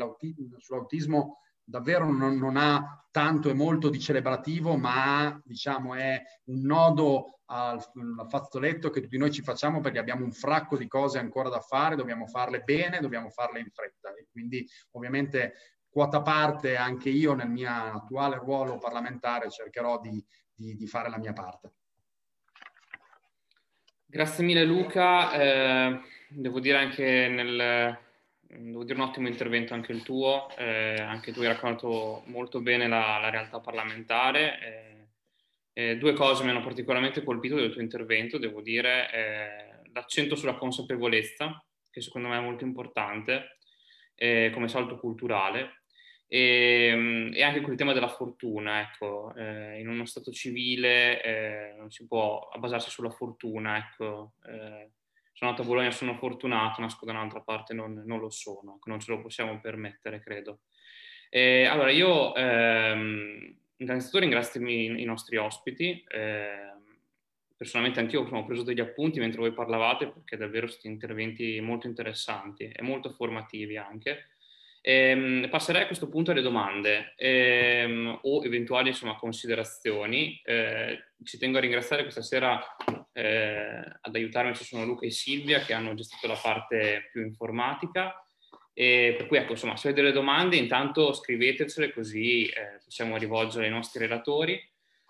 sull'autismo 0.58 1.38
davvero 1.64 2.10
non, 2.10 2.36
non, 2.36 2.56
ha 2.56 3.06
tanto 3.10 3.50
e 3.50 3.54
molto 3.54 3.88
di 3.88 4.00
celebrativo, 4.00 4.76
ma 4.76 5.40
diciamo 5.44 5.94
è 5.94 6.20
un 6.44 6.62
nodo 6.62 7.40
al, 7.46 7.76
al, 8.18 8.26
fazzoletto 8.28 8.90
che 8.90 9.02
tutti 9.02 9.18
noi 9.18 9.30
ci 9.30 9.42
facciamo 9.42 9.80
perché 9.80 9.98
abbiamo 9.98 10.24
un 10.24 10.32
fracco 10.32 10.76
di 10.76 10.88
cose 10.88 11.18
ancora 11.18 11.48
da 11.48 11.60
fare, 11.60 11.96
dobbiamo 11.96 12.26
farle 12.26 12.60
bene, 12.60 13.00
dobbiamo 13.00 13.30
farle 13.30 13.60
in 13.60 13.70
fretta 13.70 14.14
e 14.14 14.26
quindi 14.30 14.66
ovviamente 14.92 15.54
quota 15.88 16.22
parte 16.22 16.76
anche 16.76 17.10
io 17.10 17.34
nel 17.34 17.50
mio 17.50 17.70
attuale 17.70 18.36
ruolo 18.36 18.78
parlamentare 18.78 19.50
cercherò 19.50 20.00
di, 20.00 20.24
di, 20.54 20.74
di 20.74 20.86
fare 20.86 21.10
la 21.10 21.18
mia 21.18 21.34
parte. 21.34 21.72
Grazie 24.06 24.44
mille 24.44 24.64
Luca, 24.64 25.32
eh, 25.32 26.00
devo 26.28 26.60
dire 26.60 26.78
anche 26.78 27.28
nel, 27.28 27.98
devo 28.58 28.84
dire 28.84 28.98
un 28.98 29.06
ottimo 29.06 29.28
intervento 29.28 29.74
anche 29.74 29.92
il 29.92 30.02
tuo, 30.02 30.48
eh, 30.56 30.96
anche 31.00 31.32
tu 31.32 31.40
hai 31.40 31.46
raccontato 31.46 32.22
molto 32.26 32.60
bene 32.60 32.88
la, 32.88 33.18
la 33.18 33.30
realtà 33.30 33.60
parlamentare. 33.60 34.58
Eh, 34.60 35.90
eh 35.90 35.96
due 35.96 36.12
cose 36.12 36.44
mi 36.44 36.50
hanno 36.50 36.62
particolarmente 36.62 37.24
colpito 37.24 37.56
del 37.56 37.72
tuo 37.72 37.80
intervento, 37.80 38.38
devo 38.38 38.60
dire, 38.60 39.10
eh, 39.12 39.90
l'accento 39.92 40.36
sulla 40.36 40.54
consapevolezza, 40.54 41.64
che 41.90 42.00
secondo 42.00 42.28
me 42.28 42.36
è 42.38 42.40
molto 42.40 42.64
importante, 42.64 43.58
eh, 44.14 44.50
come 44.52 44.68
salto 44.68 44.98
culturale, 44.98 45.82
e, 46.32 46.88
ehm, 46.90 47.30
e, 47.34 47.42
anche 47.42 47.60
quel 47.60 47.76
tema 47.76 47.92
della 47.92 48.08
fortuna, 48.08 48.80
ecco, 48.80 49.34
eh, 49.36 49.78
in 49.80 49.88
uno 49.88 50.06
stato 50.06 50.30
civile 50.32 51.22
eh, 51.22 51.74
non 51.76 51.90
si 51.90 52.06
può 52.06 52.48
basarsi 52.58 52.88
sulla 52.88 53.10
fortuna, 53.10 53.76
ecco, 53.76 54.32
eh, 54.46 54.90
sono 55.42 55.50
nato 55.50 55.62
a 55.62 55.64
Bologna, 55.64 55.90
sono 55.90 56.14
fortunato, 56.14 56.80
nasco 56.80 57.04
da 57.04 57.10
un'altra 57.10 57.40
parte, 57.40 57.74
non, 57.74 58.00
non 58.06 58.20
lo 58.20 58.30
sono, 58.30 58.78
non 58.84 59.00
ce 59.00 59.10
lo 59.10 59.20
possiamo 59.20 59.60
permettere, 59.60 60.20
credo. 60.20 60.60
allora, 61.68 61.90
io 61.90 62.32
ehm, 62.32 63.56
innanzitutto 63.78 64.20
ringrazio 64.20 64.64
i, 64.64 65.04
nostri 65.04 65.36
ospiti, 65.38 66.04
ehm, 66.06 66.80
personalmente 67.56 67.98
anch'io 67.98 68.22
ho 68.22 68.44
preso 68.44 68.62
degli 68.62 68.78
appunti 68.78 69.18
mentre 69.18 69.40
voi 69.40 69.52
parlavate 69.52 70.06
perché 70.08 70.36
davvero 70.36 70.68
sono 70.68 70.92
interventi 70.92 71.60
molto 71.60 71.88
interessanti 71.88 72.68
e 72.68 72.82
molto 72.82 73.10
formativi 73.10 73.76
anche. 73.76 74.28
Ehm, 74.80 75.48
passerei 75.48 75.82
a 75.82 75.86
questo 75.86 76.08
punto 76.08 76.30
alle 76.30 76.42
domande 76.42 77.14
ehm, 77.16 78.20
o 78.22 78.44
eventuali 78.44 78.90
insomma, 78.90 79.16
considerazioni. 79.16 80.40
Eh, 80.44 81.14
ci 81.24 81.36
tengo 81.36 81.58
a 81.58 81.60
ringraziare 81.60 82.02
questa 82.02 82.22
sera 82.22 82.60
eh, 83.12 83.82
ad 84.00 84.14
aiutarmi, 84.14 84.54
ci 84.54 84.64
sono 84.64 84.84
Luca 84.84 85.06
e 85.06 85.10
Silvia 85.10 85.60
che 85.60 85.72
hanno 85.72 85.94
gestito 85.94 86.26
la 86.26 86.38
parte 86.40 87.08
più 87.12 87.22
informatica. 87.22 88.16
E 88.74 89.14
per 89.18 89.26
cui 89.26 89.36
ecco, 89.36 89.52
insomma, 89.52 89.76
se 89.76 89.88
avete 89.88 90.02
delle 90.02 90.14
domande 90.14 90.56
intanto 90.56 91.12
scrivetecele 91.12 91.92
così 91.92 92.46
eh, 92.46 92.80
possiamo 92.82 93.16
rivolgere 93.16 93.66
ai 93.66 93.70
nostri 93.70 94.00
relatori. 94.00 94.60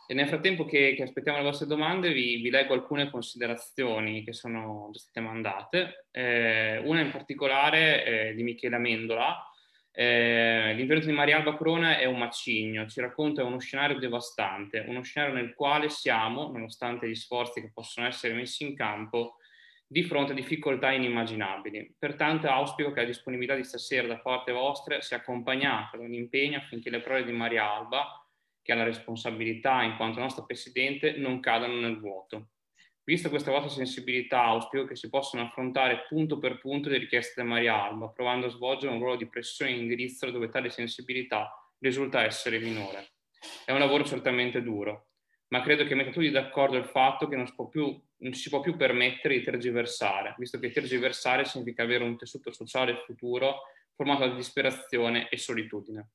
E 0.07 0.15
nel 0.15 0.27
frattempo 0.27 0.65
che, 0.65 0.95
che 0.97 1.05
aspettiamo 1.05 1.39
le 1.39 1.45
vostre 1.45 1.66
domande 1.66 2.12
vi, 2.12 2.37
vi, 2.37 2.51
leggo 2.51 2.74
alcune 2.74 3.09
considerazioni 3.09 4.24
che 4.24 4.33
sono 4.33 4.91
state 4.93 5.20
mandate. 5.20 6.07
Eh, 6.11 6.79
una 6.85 7.01
in 7.01 7.11
particolare 7.11 8.05
eh, 8.05 8.35
di 8.35 8.43
Michele 8.43 8.77
Amendola, 8.77 9.49
eh, 9.94 10.73
l'intervento 10.74 11.06
di 11.06 11.12
Maria 11.12 11.36
Alba 11.36 11.55
Corona 11.55 11.98
è 11.98 12.06
un 12.06 12.19
macigno, 12.19 12.86
ci 12.86 13.01
racconta 13.01 13.44
uno 13.44 13.59
scenario 13.59 13.98
devastante, 13.98 14.85
uno 14.89 15.02
scenario 15.02 15.35
nel 15.35 15.52
quale 15.55 15.90
siamo, 15.90 16.51
nonostante 16.51 17.06
gli 17.06 17.14
sforzi 17.14 17.60
che 17.60 17.70
possono 17.73 18.06
essere 18.06 18.32
messi 18.32 18.64
in 18.64 18.74
campo, 18.74 19.36
di 19.86 20.02
fronte 20.02 20.32
a 20.32 20.35
difficoltà 20.35 20.90
inimmaginabili. 20.90 21.97
Pertanto 21.98 22.48
auspico 22.48 22.93
che 22.93 23.01
la 23.01 23.06
disponibilità 23.06 23.55
di 23.55 23.64
stasera 23.64 24.06
da 24.06 24.19
parte 24.19 24.51
vostra 24.51 25.02
sia 25.02 25.19
accompagnata 25.19 25.98
da 25.98 26.05
un 26.05 26.14
impegno 26.14 26.56
affinché 26.56 26.89
le 26.89 27.01
parole 27.01 27.24
di 27.24 27.32
Maria 27.32 27.70
Alba, 27.70 28.27
che 28.62 28.73
ha 28.73 28.77
la 28.77 28.85
responsabilità 28.85 29.82
in 29.82 29.97
quanto 29.97 30.20
nostra 30.20 30.44
Presidente, 30.44 31.19
non 31.19 31.40
cadano 31.40 31.74
nel 31.74 31.98
vuoto. 31.98 32.47
Vista 33.05 33.31
questa 33.31 33.51
vostra 33.51 33.70
sensibilità, 33.70 34.45
auspico 34.45 34.85
che 34.85 34.95
si 34.95 35.09
possano 35.09 35.43
affrontare 35.43 36.05
punto 36.09 36.39
per 36.39 36.59
punto 36.59 36.89
le 36.89 36.99
richieste 36.99 37.43
di 37.43 37.49
Maria 37.49 37.83
Alba, 37.83 38.09
provando 38.09 38.47
a 38.47 38.51
svolgere 38.51 38.93
un 38.93 39.01
ruolo 39.01 39.16
di 39.16 39.27
pressione 39.27 39.73
e 39.73 39.77
indirizzo 39.77 40.31
dove 40.31 40.49
tale 40.49 40.70
sensibilità 40.70 41.53
risulta 41.81 42.23
essere 42.23 42.61
minore. 42.61 43.15
È 43.65 43.73
un 43.73 43.81
lavoro 43.81 44.05
certamente 44.05 44.62
duro, 44.62 45.09
ma 45.49 45.62
credo 45.62 45.85
che 45.85 45.97
metta 45.97 46.12
tutti 46.12 46.31
d'accordo 46.31 46.77
il 46.77 46.85
fatto 46.85 47.27
che 47.27 47.35
non 47.35 47.49
si, 47.49 47.55
più, 47.69 48.01
non 48.19 48.35
si 48.35 48.49
può 48.49 48.61
più 48.61 48.77
permettere 48.77 49.37
di 49.37 49.43
tergiversare, 49.43 50.37
visto 50.39 50.61
che 50.61 50.70
tergiversare 50.70 51.45
significa 51.45 51.83
avere 51.83 52.05
un 52.05 52.16
tessuto 52.16 52.53
sociale 52.53 53.03
futuro 53.05 53.62
formato 53.97 54.29
da 54.29 54.35
disperazione 54.37 55.29
e 55.29 55.39
solitudine. 55.39 56.11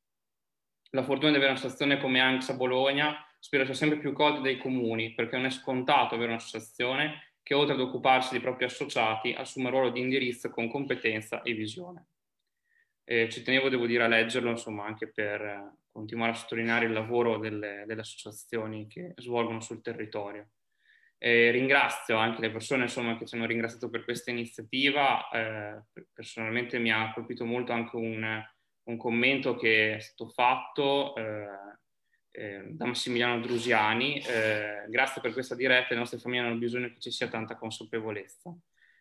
La 0.92 1.04
fortuna 1.04 1.32
di 1.32 1.36
avere 1.36 1.52
una 1.52 1.60
situazione 1.60 2.00
come 2.00 2.22
ANXA 2.22 2.54
Bologna 2.54 3.27
spero 3.40 3.66
sia 3.66 3.74
sempre 3.74 4.00
più 4.00 4.14
colta 4.14 4.40
dai 4.40 4.58
comuni, 4.58 5.14
perché 5.14 5.36
non 5.36 5.46
è 5.46 5.52
scontato 5.52 6.16
avere 6.16 6.32
un'associazione 6.32 7.34
che 7.42 7.54
oltre 7.54 7.76
ad 7.76 7.80
occuparsi 7.80 8.32
dei 8.32 8.42
propri 8.42 8.66
associati 8.66 9.32
assume 9.32 9.68
un 9.68 9.72
ruolo 9.72 9.90
di 9.90 10.02
indirizzo 10.02 10.50
con 10.50 10.70
competenza 10.70 11.42
e 11.44 11.54
visione. 11.54 12.08
Eh, 13.06 13.30
ci 13.30 13.42
tenevo, 13.42 13.70
devo 13.70 13.86
dire, 13.86 14.04
a 14.04 14.08
leggerlo, 14.08 14.50
insomma, 14.50 14.84
anche 14.84 15.10
per 15.10 15.42
eh, 15.42 15.78
continuare 15.90 16.34
a 16.34 16.36
sottolineare 16.36 16.88
il 16.88 16.92
lavoro 16.92 17.38
delle, 17.38 17.86
delle 17.88 18.02
associazioni 18.02 18.86
che 18.88 19.14
svolgono 19.16 19.62
sul 19.62 19.82
territorio. 19.82 20.50
Eh, 21.18 21.50
ringrazio 21.52 22.18
anche 22.18 22.42
le 22.42 22.52
persone 22.52 22.84
insomma, 22.84 23.18
che 23.18 23.26
ci 23.26 23.36
hanno 23.36 23.46
ringraziato 23.46 23.90
per 23.90 24.04
questa 24.04 24.30
iniziativa. 24.30 25.30
Eh, 25.30 25.84
personalmente 26.14 26.80
mi 26.80 26.92
ha 26.92 27.14
colpito 27.14 27.46
molto 27.46 27.72
anche 27.72 27.96
un, 27.96 28.44
un 28.84 28.98
commento 28.98 29.56
che 29.56 29.96
è 29.96 30.00
stato 30.00 30.30
fatto 30.30 31.16
eh, 31.16 31.48
eh, 32.38 32.62
da 32.70 32.86
Massimiliano 32.86 33.40
Drusiani. 33.40 34.20
Eh, 34.20 34.86
grazie 34.90 35.22
per 35.22 35.34
questa 35.34 35.56
diretta, 35.56 35.94
le 35.94 36.00
nostre 36.00 36.20
famiglie 36.20 36.44
hanno 36.44 36.56
bisogno 36.56 36.90
che 36.90 37.00
ci 37.00 37.12
sia 37.12 37.28
tanta 37.28 37.56
consapevolezza. 37.56 38.56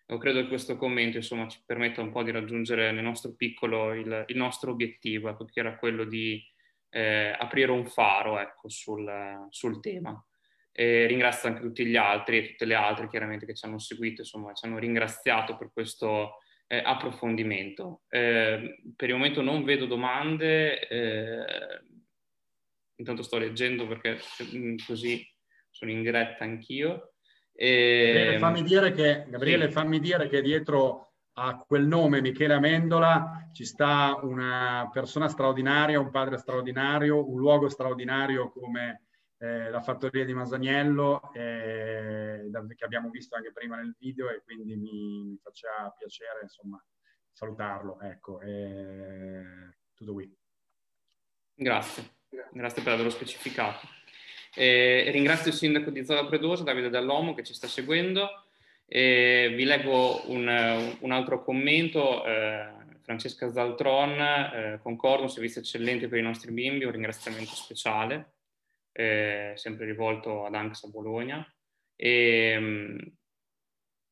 Io 0.09 0.19
credo 0.19 0.41
che 0.41 0.49
questo 0.49 0.77
commento 0.77 1.19
insomma, 1.19 1.47
ci 1.49 1.61
permetta 1.67 2.01
un 2.01 2.13
po' 2.13 2.23
di 2.23 2.31
raggiungere 2.31 2.93
nel 2.93 3.03
nostro 3.03 3.35
piccolo 3.35 3.93
il, 3.93 4.25
il 4.29 4.37
nostro 4.37 4.71
obiettivo, 4.71 5.29
ecco, 5.29 5.45
che 5.45 5.61
era 5.61 5.77
quello 5.77 6.05
di 6.05 6.43
eh, 6.91 7.35
aprire 7.37 7.73
un 7.73 7.85
faro 7.87 8.39
ecco, 8.39 8.69
sul, 8.69 9.47
sul, 9.51 9.81
tema. 9.81 10.25
E 10.73 11.07
ringrazio 11.07 11.49
anche 11.49 11.61
tutti 11.61 11.85
gli 11.85 11.97
altri 11.97 12.39
e 12.39 12.51
tutte 12.51 12.65
le 12.65 12.75
altre 12.75 13.09
chiaramente 13.09 13.47
che 13.47 13.55
ci 13.55 13.67
hanno 13.67 13.79
seguito, 13.79 14.23
insomma, 14.23 14.53
ci 14.55 14.65
hanno 14.65 14.79
ringraziato 14.79 15.57
per 15.57 15.71
questo 15.73 16.39
eh, 16.69 16.79
approfondimento. 16.79 18.03
Eh, 18.09 18.81
per 18.95 19.09
il 19.09 19.15
momento 19.15 19.43
non 19.43 19.65
vedo 19.65 19.87
domande, 19.87 20.87
eh, 20.87 21.45
intanto 22.97 23.23
sto 23.23 23.39
leggendo 23.39 23.87
perché 23.87 24.19
mm, 24.55 24.77
così 24.87 25.25
sono 25.71 25.91
in 25.91 26.03
diretta 26.03 26.45
anch'io. 26.45 27.15
E... 27.53 28.13
Gabriele, 28.15 28.39
fammi 28.39 28.63
dire 28.63 28.93
che, 28.93 29.27
Gabriele, 29.29 29.67
sì. 29.67 29.73
fammi 29.73 30.01
dire 30.01 30.29
che 30.29 30.43
dietro 30.43 31.15
a 31.39 31.59
quel 31.59 31.87
nome 31.87 32.21
Michele 32.21 32.55
Amendola 32.55 33.51
ci 33.53 33.65
sta 33.65 34.19
una 34.23 34.89
persona 34.93 35.29
straordinaria, 35.29 36.01
un 36.01 36.11
padre 36.11 36.39
straordinario, 36.39 37.29
un 37.29 37.39
luogo 37.39 37.69
straordinario 37.69 38.51
come 38.51 39.07
eh, 39.39 39.71
la 39.71 39.83
fattoria 39.83 40.25
di 40.25 40.33
Masaniello 40.33 41.31
eh, 41.35 42.49
che 42.75 42.85
abbiamo 42.85 43.11
visto 43.11 43.37
anche 43.37 43.53
prima 43.53 43.77
nel 43.77 43.95
video 43.99 44.31
e 44.31 44.43
quindi 44.43 44.77
mi, 44.77 45.25
mi 45.25 45.39
faccia 45.43 45.95
piacere 45.97 46.41
insomma 46.43 46.83
salutarlo. 47.33 48.01
Ecco, 48.01 48.41
eh, 48.41 49.77
tutto 49.95 50.13
qui. 50.15 50.35
Grazie, 51.55 52.16
grazie 52.53 52.83
per 52.83 52.93
averlo 52.93 53.11
specificato. 53.11 53.87
Eh, 54.55 55.11
ringrazio 55.11 55.51
il 55.51 55.57
sindaco 55.57 55.91
di 55.91 56.05
Zola 56.05 56.25
Predosa, 56.27 56.65
Davide 56.65 56.89
Dall'Omo, 56.89 57.35
che 57.35 57.45
ci 57.45 57.55
sta 57.55 57.67
seguendo. 57.67 58.45
Eh, 58.87 59.53
vi 59.55 59.65
leggo 59.65 60.31
un, 60.31 60.97
un 61.01 61.11
altro 61.13 61.43
commento. 61.43 62.25
Eh, 62.25 62.85
Francesca 63.03 63.53
Zaltron, 63.53 64.21
eh, 64.21 64.79
concordo, 64.83 65.23
un 65.23 65.31
servizio 65.31 65.61
eccellente 65.61 66.09
per 66.09 66.19
i 66.19 66.23
nostri 66.23 66.51
bimbi, 66.51 66.85
un 66.85 66.93
ringraziamento 66.93 67.55
speciale 67.55 68.33
eh, 68.97 69.53
sempre 69.57 69.85
rivolto 69.85 70.47
ad 70.47 70.55
ANXA 70.55 70.89
Bologna. 70.89 71.47
E, 71.95 72.59
mh, 72.59 73.13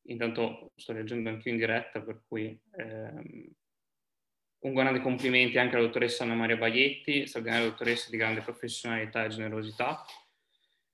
intanto 0.07 0.71
sto 0.75 0.93
leggendo 0.93 1.29
anche 1.29 1.49
in 1.49 1.57
diretta, 1.57 2.01
per 2.01 2.21
cui 2.27 2.57
ehm, 2.77 3.51
un 4.65 4.73
grande 4.73 4.99
complimenti 4.99 5.59
anche 5.59 5.75
alla 5.75 5.85
dottoressa 5.85 6.23
Anna 6.23 6.33
Maria 6.33 6.57
Baietti, 6.57 7.27
straordinaria 7.27 7.69
dottoressa 7.69 8.09
di 8.09 8.17
grande 8.17 8.41
professionalità 8.41 9.23
e 9.23 9.29
generosità. 9.29 10.03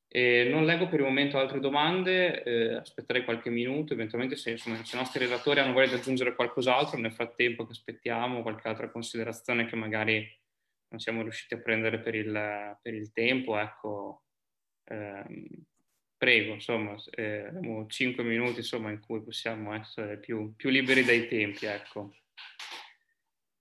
E 0.09 0.49
non 0.51 0.65
leggo 0.65 0.89
per 0.89 0.99
il 0.99 1.05
momento 1.05 1.37
altre 1.39 1.61
domande, 1.61 2.43
eh, 2.43 2.73
aspetterei 2.75 3.23
qualche 3.23 3.49
minuto, 3.49 3.93
eventualmente 3.93 4.35
se, 4.35 4.51
insomma, 4.51 4.83
se 4.83 4.95
i 4.95 4.99
nostri 4.99 5.23
relatori 5.23 5.61
hanno 5.61 5.71
voglia 5.71 5.87
di 5.87 5.93
aggiungere 5.93 6.35
qualcos'altro, 6.35 6.99
nel 6.99 7.13
frattempo 7.13 7.65
che 7.65 7.71
aspettiamo 7.71 8.41
qualche 8.41 8.67
altra 8.67 8.89
considerazione 8.89 9.65
che 9.65 9.77
magari 9.77 10.39
non 10.89 10.99
siamo 10.99 11.21
riusciti 11.21 11.53
a 11.53 11.59
prendere 11.59 11.99
per 11.99 12.15
il, 12.15 12.77
per 12.81 12.93
il 12.93 13.13
tempo, 13.13 13.57
ecco, 13.57 14.23
ehm, 14.83 15.47
prego, 16.17 16.53
insomma, 16.55 16.93
eh, 17.11 17.45
abbiamo 17.45 17.87
cinque 17.87 18.25
minuti 18.25 18.57
insomma, 18.57 18.91
in 18.91 18.99
cui 18.99 19.23
possiamo 19.23 19.73
essere 19.73 20.19
più, 20.19 20.53
più 20.57 20.69
liberi 20.69 21.05
dai 21.05 21.29
tempi, 21.29 21.67
ecco. 21.67 22.15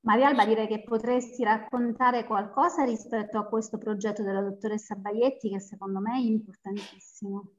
Maria 0.02 0.28
Alba, 0.28 0.47
direi 0.47 0.66
che 0.66 0.82
potresti 0.82 1.44
raccontare 1.44 2.24
qualcosa 2.24 2.85
rispetto 2.85 3.39
a 3.39 3.47
questo 3.47 3.77
progetto 3.78 4.22
della 4.22 4.40
dottoressa 4.40 4.94
Baietti 4.94 5.51
che 5.51 5.60
secondo 5.60 6.01
me 6.01 6.14
è 6.14 6.20
importantissimo. 6.20 7.52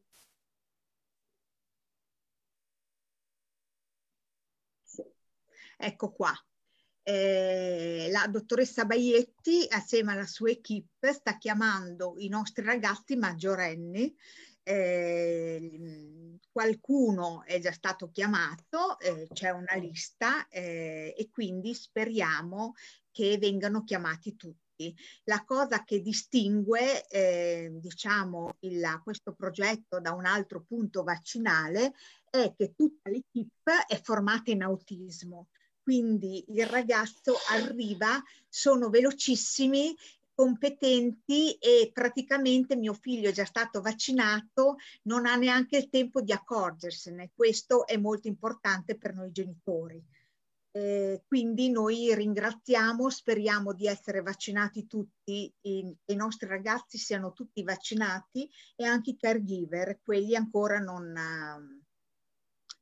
Ecco 5.78 6.12
qua, 6.12 6.32
eh, 7.04 8.08
la 8.12 8.28
dottoressa 8.28 8.86
Baietti 8.86 9.66
assieme 9.70 10.12
alla 10.14 10.26
sua 10.26 10.50
equip 10.52 11.10
sta 11.12 11.38
chiamando 11.38 12.16
i 12.18 12.28
nostri 12.28 12.64
ragazzi 12.64 13.16
maggiorenni 13.16 14.16
eh, 14.64 16.40
qualcuno 16.52 17.44
è 17.46 17.60
già 17.60 17.72
stato 17.72 18.10
chiamato, 18.12 19.00
eh, 19.00 19.28
c'è 19.32 19.50
una 19.50 19.76
lista 19.76 20.48
eh, 20.50 21.14
e 21.18 21.30
quindi 21.30 21.74
speriamo 21.74 22.74
che 23.12 23.38
vengano 23.38 23.84
chiamati 23.84 24.36
tutti. 24.36 24.96
La 25.26 25.44
cosa 25.44 25.84
che 25.84 26.02
distingue 26.02 27.08
eh, 27.08 27.70
diciamo 27.74 28.56
il, 28.62 29.02
questo 29.04 29.34
progetto 29.34 30.00
da 30.00 30.12
un 30.12 30.26
altro 30.26 30.64
punto 30.68 31.04
vaccinale 31.04 31.94
è 32.30 32.54
che 32.56 32.74
tutta 32.76 33.10
l'equipe 33.10 33.86
è 33.88 34.02
formata 34.02 34.52
in 34.52 34.64
autismo. 34.64 35.50
Quindi 35.84 36.46
il 36.50 36.66
ragazzo 36.68 37.36
arriva, 37.50 38.22
sono 38.48 38.90
velocissimi 38.90 39.96
competenti 40.42 41.54
e 41.54 41.92
praticamente 41.94 42.76
mio 42.76 42.96
figlio 42.96 43.30
è 43.30 43.32
già 43.32 43.46
stato 43.46 43.80
vaccinato, 43.80 44.78
non 45.04 45.28
ha 45.28 45.36
neanche 45.36 45.78
il 45.78 45.88
tempo 45.88 46.20
di 46.20 46.32
accorgersene. 46.32 47.30
Questo 47.32 47.86
è 47.86 47.96
molto 47.96 48.28
importante 48.28 48.98
per 48.98 49.14
noi 49.14 49.32
genitori. 49.32 50.04
Eh, 50.72 51.22
quindi 51.28 51.70
noi 51.70 52.16
ringraziamo, 52.16 53.08
speriamo 53.12 53.72
di 53.74 53.86
essere 53.86 54.24
vaccinati 54.24 54.88
tutti, 54.88 55.54
i, 55.62 55.96
i, 56.06 56.16
nostri 56.16 56.48
ragazzi 56.48 56.98
siano 56.98 57.34
tutti 57.34 57.62
vaccinati 57.62 58.50
e 58.76 58.84
anche 58.84 59.12
i 59.12 59.18
caregiver, 59.18 60.00
quelli 60.02 60.36
ancora 60.36 60.80
non, 60.80 61.81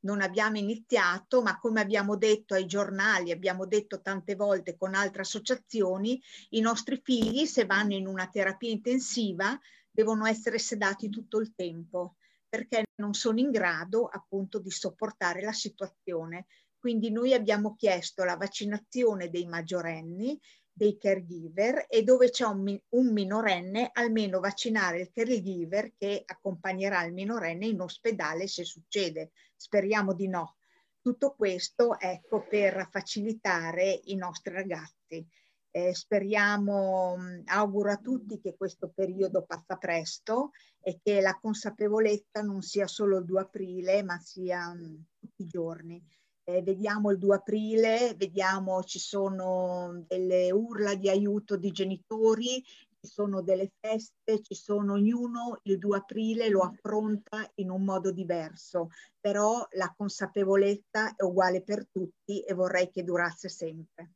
non 0.00 0.20
abbiamo 0.20 0.58
iniziato, 0.58 1.42
ma 1.42 1.58
come 1.58 1.80
abbiamo 1.80 2.16
detto 2.16 2.54
ai 2.54 2.66
giornali, 2.66 3.32
abbiamo 3.32 3.66
detto 3.66 4.00
tante 4.00 4.34
volte 4.34 4.76
con 4.76 4.94
altre 4.94 5.22
associazioni, 5.22 6.20
i 6.50 6.60
nostri 6.60 7.00
figli 7.02 7.46
se 7.46 7.64
vanno 7.66 7.94
in 7.94 8.06
una 8.06 8.28
terapia 8.28 8.70
intensiva 8.70 9.58
devono 9.90 10.26
essere 10.26 10.58
sedati 10.58 11.08
tutto 11.08 11.38
il 11.38 11.54
tempo 11.54 12.16
perché 12.48 12.82
non 12.96 13.14
sono 13.14 13.38
in 13.38 13.50
grado 13.50 14.06
appunto 14.06 14.58
di 14.58 14.70
sopportare 14.70 15.40
la 15.40 15.52
situazione. 15.52 16.46
Quindi 16.76 17.10
noi 17.12 17.32
abbiamo 17.32 17.76
chiesto 17.76 18.24
la 18.24 18.36
vaccinazione 18.36 19.30
dei 19.30 19.46
maggiorenni 19.46 20.38
dei 20.80 20.96
caregiver 20.96 21.84
e 21.90 22.02
dove 22.02 22.30
c'è 22.30 22.46
un, 22.46 22.74
un, 22.88 23.12
minorenne 23.12 23.90
almeno 23.92 24.40
vaccinare 24.40 25.02
il 25.02 25.10
caregiver 25.12 25.92
che 25.94 26.22
accompagnerà 26.24 27.04
il 27.04 27.12
minorenne 27.12 27.66
in 27.66 27.82
ospedale 27.82 28.46
se 28.46 28.64
succede. 28.64 29.32
Speriamo 29.54 30.14
di 30.14 30.26
no. 30.26 30.56
Tutto 31.02 31.34
questo 31.34 32.00
ecco 32.00 32.46
per 32.48 32.88
facilitare 32.90 34.00
i 34.04 34.14
nostri 34.14 34.54
ragazzi. 34.54 35.26
Eh, 35.70 35.94
speriamo, 35.94 37.14
auguro 37.44 37.90
a 37.90 37.98
tutti 37.98 38.40
che 38.40 38.56
questo 38.56 38.90
periodo 38.94 39.44
passa 39.44 39.76
presto 39.76 40.52
e 40.80 40.98
che 41.02 41.20
la 41.20 41.38
consapevolezza 41.38 42.40
non 42.40 42.62
sia 42.62 42.86
solo 42.86 43.18
il 43.18 43.26
2 43.26 43.40
aprile 43.40 44.02
ma 44.02 44.18
sia 44.18 44.72
mh, 44.72 45.04
tutti 45.18 45.42
i 45.42 45.46
giorni 45.46 46.02
eh, 46.44 46.62
vediamo 46.62 47.10
il 47.10 47.18
2 47.18 47.36
aprile, 47.36 48.14
vediamo 48.16 48.82
ci 48.82 48.98
sono 48.98 50.04
delle 50.06 50.50
urla 50.50 50.94
di 50.94 51.08
aiuto 51.08 51.56
di 51.56 51.70
genitori, 51.70 52.62
ci 53.00 53.06
sono 53.06 53.40
delle 53.40 53.72
feste, 53.80 54.42
ci 54.42 54.54
sono 54.54 54.92
ognuno 54.94 55.60
il 55.62 55.78
2 55.78 55.96
aprile 55.96 56.48
lo 56.48 56.60
affronta 56.60 57.50
in 57.54 57.70
un 57.70 57.82
modo 57.82 58.10
diverso, 58.10 58.88
però 59.18 59.66
la 59.72 59.92
consapevolezza 59.96 61.14
è 61.14 61.22
uguale 61.22 61.62
per 61.62 61.86
tutti 61.90 62.42
e 62.42 62.52
vorrei 62.52 62.90
che 62.90 63.02
durasse 63.02 63.48
sempre. 63.48 64.12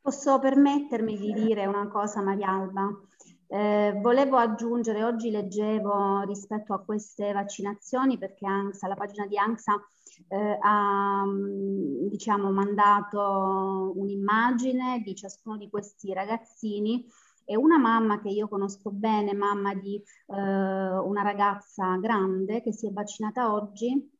Posso 0.00 0.38
permettermi 0.38 1.16
di 1.16 1.32
dire 1.32 1.66
una 1.66 1.86
cosa, 1.88 2.22
Marialba? 2.22 2.90
Eh, 3.52 3.92
volevo 4.00 4.38
aggiungere, 4.38 5.04
oggi 5.04 5.30
leggevo 5.30 6.22
rispetto 6.22 6.72
a 6.72 6.82
queste 6.82 7.32
vaccinazioni 7.32 8.16
perché 8.16 8.46
ANSA, 8.46 8.88
la 8.88 8.94
pagina 8.94 9.26
di 9.26 9.36
ANSA 9.36 9.74
eh, 10.28 10.58
ha 10.58 11.22
mm, 11.26 12.06
diciamo, 12.08 12.50
mandato 12.50 13.92
un'immagine 13.94 15.02
di 15.04 15.14
ciascuno 15.14 15.58
di 15.58 15.68
questi 15.68 16.14
ragazzini. 16.14 17.06
E 17.44 17.54
una 17.54 17.76
mamma 17.76 18.20
che 18.22 18.30
io 18.30 18.48
conosco 18.48 18.90
bene, 18.90 19.34
mamma 19.34 19.74
di 19.74 19.96
eh, 19.96 20.02
una 20.34 21.22
ragazza 21.22 21.96
grande 21.96 22.62
che 22.62 22.72
si 22.72 22.86
è 22.86 22.90
vaccinata 22.90 23.52
oggi, 23.52 24.10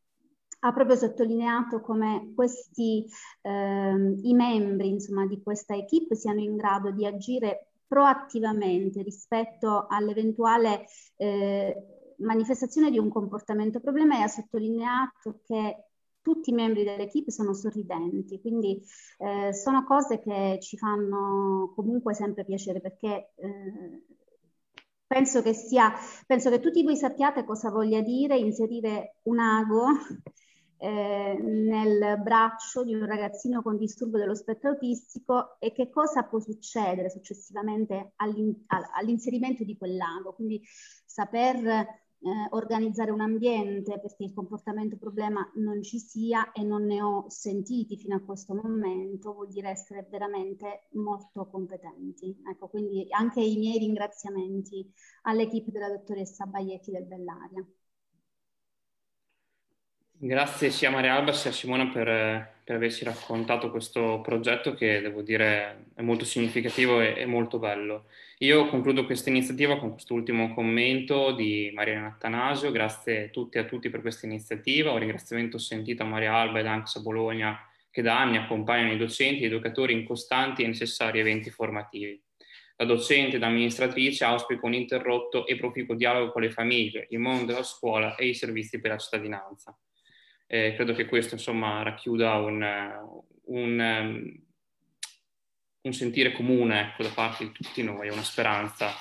ha 0.60 0.72
proprio 0.74 0.96
sottolineato 0.96 1.80
come 1.80 2.32
questi, 2.34 3.06
eh, 3.40 4.16
i 4.22 4.34
membri 4.34 4.88
insomma, 4.88 5.26
di 5.26 5.40
questa 5.42 5.74
equipe 5.74 6.16
siano 6.16 6.40
in 6.40 6.54
grado 6.56 6.90
di 6.90 7.06
agire 7.06 7.72
proattivamente 7.93 9.02
rispetto 9.02 9.85
all'eventuale 9.86 10.86
eh, 11.16 12.14
manifestazione 12.20 12.90
di 12.90 12.97
un 12.97 13.10
comportamento. 13.10 13.81
Problema 13.81 14.16
e 14.16 14.23
ha 14.23 14.28
sottolineato 14.28 15.43
che 15.44 15.89
tutti 16.23 16.48
i 16.48 16.55
membri 16.55 16.85
dell'equipe 16.85 17.31
sono 17.31 17.52
sorridenti, 17.52 18.40
quindi 18.40 18.82
eh, 19.19 19.52
sono 19.52 19.85
cose 19.85 20.20
che 20.20 20.59
ci 20.62 20.78
fanno 20.78 21.70
comunque 21.77 22.14
sempre 22.14 22.47
piacere 22.47 22.81
perché 22.81 23.32
eh, 23.35 24.02
penso 25.06 25.43
che 25.43 25.52
sia, 25.52 25.93
penso 26.27 26.48
che 26.48 26.60
tutti 26.60 26.82
voi 26.82 26.97
sappiate 26.97 27.44
cosa 27.44 27.69
voglia 27.69 28.01
dire 28.01 28.39
inserire 28.39 29.16
un 29.24 29.39
ago 29.39 29.85
eh, 30.82 31.38
nel 31.40 32.20
braccio 32.20 32.82
di 32.82 32.92
un 32.92 33.06
ragazzino 33.06 33.62
con 33.62 33.76
disturbo 33.76 34.18
dello 34.18 34.34
spettro 34.34 34.70
autistico 34.70 35.60
e 35.60 35.70
che 35.70 35.88
cosa 35.88 36.24
può 36.24 36.40
succedere 36.40 37.09
successivamente 37.09 38.14
all'in- 38.16 38.64
all'inserimento 38.66 39.62
di 39.62 39.76
quel 39.76 39.94
lago. 39.94 40.32
Quindi 40.32 40.60
saper 41.06 41.64
eh, 41.66 41.88
organizzare 42.50 43.12
un 43.12 43.20
ambiente 43.20 44.00
perché 44.00 44.24
il 44.24 44.34
comportamento 44.34 44.96
problema 44.96 45.48
non 45.54 45.84
ci 45.84 46.00
sia 46.00 46.50
e 46.50 46.64
non 46.64 46.84
ne 46.84 47.00
ho 47.00 47.28
sentiti 47.28 47.96
fino 47.96 48.16
a 48.16 48.20
questo 48.20 48.52
momento 48.52 49.34
vuol 49.34 49.48
dire 49.48 49.68
essere 49.70 50.04
veramente 50.10 50.88
molto 50.94 51.46
competenti. 51.46 52.42
Ecco, 52.50 52.68
quindi 52.68 53.06
anche 53.10 53.40
i 53.40 53.56
miei 53.56 53.78
ringraziamenti 53.78 54.92
all'equipe 55.22 55.70
della 55.70 55.90
dottoressa 55.90 56.44
Baietti 56.46 56.90
del 56.90 57.04
Bellaria. 57.04 57.64
Grazie 60.24 60.70
sia 60.70 60.86
a 60.86 60.93
Maria 60.93 61.16
Alba 61.16 61.32
sia 61.32 61.51
a 61.51 61.53
Simona 61.53 61.89
per, 61.89 62.05
per, 62.62 62.77
averci 62.77 63.03
raccontato 63.03 63.73
questo 63.73 64.20
progetto 64.23 64.73
che 64.73 65.01
devo 65.01 65.20
dire 65.20 65.86
è 65.97 66.03
molto 66.03 66.24
significativo 66.24 67.01
e, 67.01 67.15
e 67.16 67.27
molto 67.27 67.59
bello. 67.59 68.05
Io 68.39 68.69
concludo 68.69 69.05
questa 69.05 69.31
iniziativa 69.31 69.81
con 69.81 69.90
quest'ultimo 69.90 70.55
commento 70.55 71.32
di 71.32 71.73
Mariana 71.74 72.07
Attanasio. 72.07 72.70
Grazie 72.70 73.24
a 73.24 73.28
tutti 73.31 73.57
e 73.57 73.62
a 73.62 73.65
tutti 73.65 73.90
per 73.90 74.01
questa 74.01 74.27
iniziativa. 74.27 74.93
Un 74.93 75.01
ringraziamento 75.01 75.59
sentito 75.59 76.05
a 76.05 76.07
Maria 76.07 76.35
Alba 76.35 76.61
ed 76.61 76.66
Anxa 76.66 77.01
Bologna 77.01 77.59
che 77.90 78.01
da 78.01 78.20
anni 78.20 78.36
accompagnano 78.36 78.93
i 78.93 78.99
docenti 78.99 79.43
e 79.43 79.49
gli 79.49 79.51
educatori 79.51 79.93
in 79.93 80.05
costanti 80.05 80.62
e 80.62 80.69
necessari 80.69 81.19
eventi 81.19 81.51
formativi. 81.51 82.23
Da 82.77 82.85
docente 82.85 83.36
e 83.36 83.39
da 83.40 83.49
amministratrice 83.49 84.23
auspico 84.23 84.66
un 84.66 84.74
interrotto 84.74 85.49
e 85.49 85.57
proficuo 85.57 85.97
dialogo 85.97 86.31
con 86.31 86.43
le 86.43 86.53
famiglie, 86.53 87.09
il 87.11 87.19
mondo 87.19 87.47
della 87.47 87.65
scuola 87.65 88.15
e 88.15 88.28
i 88.28 88.35
servizi 88.35 88.78
per 88.78 88.93
la 88.93 88.99
cittadinanza. 88.99 89.77
Eh, 90.53 90.74
credo 90.74 90.93
che 90.93 91.07
questo 91.07 91.37
insomma 91.37 91.83
racchiuda 91.83 92.35
un, 92.35 92.62
un, 93.45 93.79
um, 93.79 94.45
un 95.81 95.93
sentire 95.95 96.33
comune 96.33 96.81
ecco, 96.81 97.05
da 97.05 97.09
parte 97.09 97.45
di 97.45 97.53
tutti 97.53 97.83
noi, 97.83 98.11
una 98.11 98.23
speranza 98.23 98.93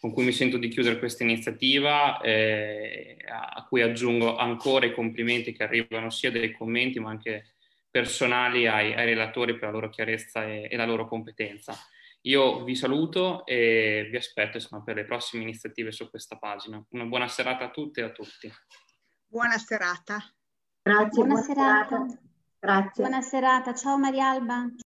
con 0.00 0.12
cui 0.12 0.26
mi 0.26 0.32
sento 0.32 0.58
di 0.58 0.68
chiudere 0.68 0.98
questa 0.98 1.22
iniziativa, 1.22 2.20
eh, 2.20 3.16
a 3.26 3.64
cui 3.66 3.80
aggiungo 3.80 4.36
ancora 4.36 4.84
i 4.84 4.92
complimenti 4.92 5.52
che 5.52 5.62
arrivano 5.62 6.10
sia 6.10 6.30
dai 6.30 6.52
commenti 6.52 7.00
ma 7.00 7.08
anche 7.08 7.54
personali 7.90 8.66
ai, 8.66 8.92
ai 8.92 9.06
relatori 9.06 9.54
per 9.54 9.68
la 9.68 9.70
loro 9.70 9.88
chiarezza 9.88 10.44
e, 10.44 10.68
e, 10.70 10.76
la 10.76 10.84
loro 10.84 11.08
competenza. 11.08 11.74
Io 12.22 12.64
vi 12.64 12.74
saluto 12.74 13.46
e 13.46 14.08
vi 14.10 14.16
aspetto 14.18 14.58
insomma, 14.58 14.82
per 14.82 14.96
le 14.96 15.06
prossime 15.06 15.42
iniziative 15.42 15.90
su 15.90 16.10
questa 16.10 16.36
pagina. 16.36 16.84
Una 16.90 17.06
buona 17.06 17.28
serata 17.28 17.64
a 17.64 17.70
tutte 17.70 18.02
e 18.02 18.04
a 18.04 18.10
tutti. 18.10 18.52
Buona 19.26 19.56
serata. 19.56 20.22
Grazie, 20.88 21.22
buona, 21.22 21.34
buona 21.34 21.42
serata. 21.42 21.88
serata. 21.88 22.18
Grazie. 22.60 23.04
Buona 23.04 23.20
serata, 23.20 23.74
ciao 23.74 23.98
Maria 23.98 24.30
Alba. 24.30 24.70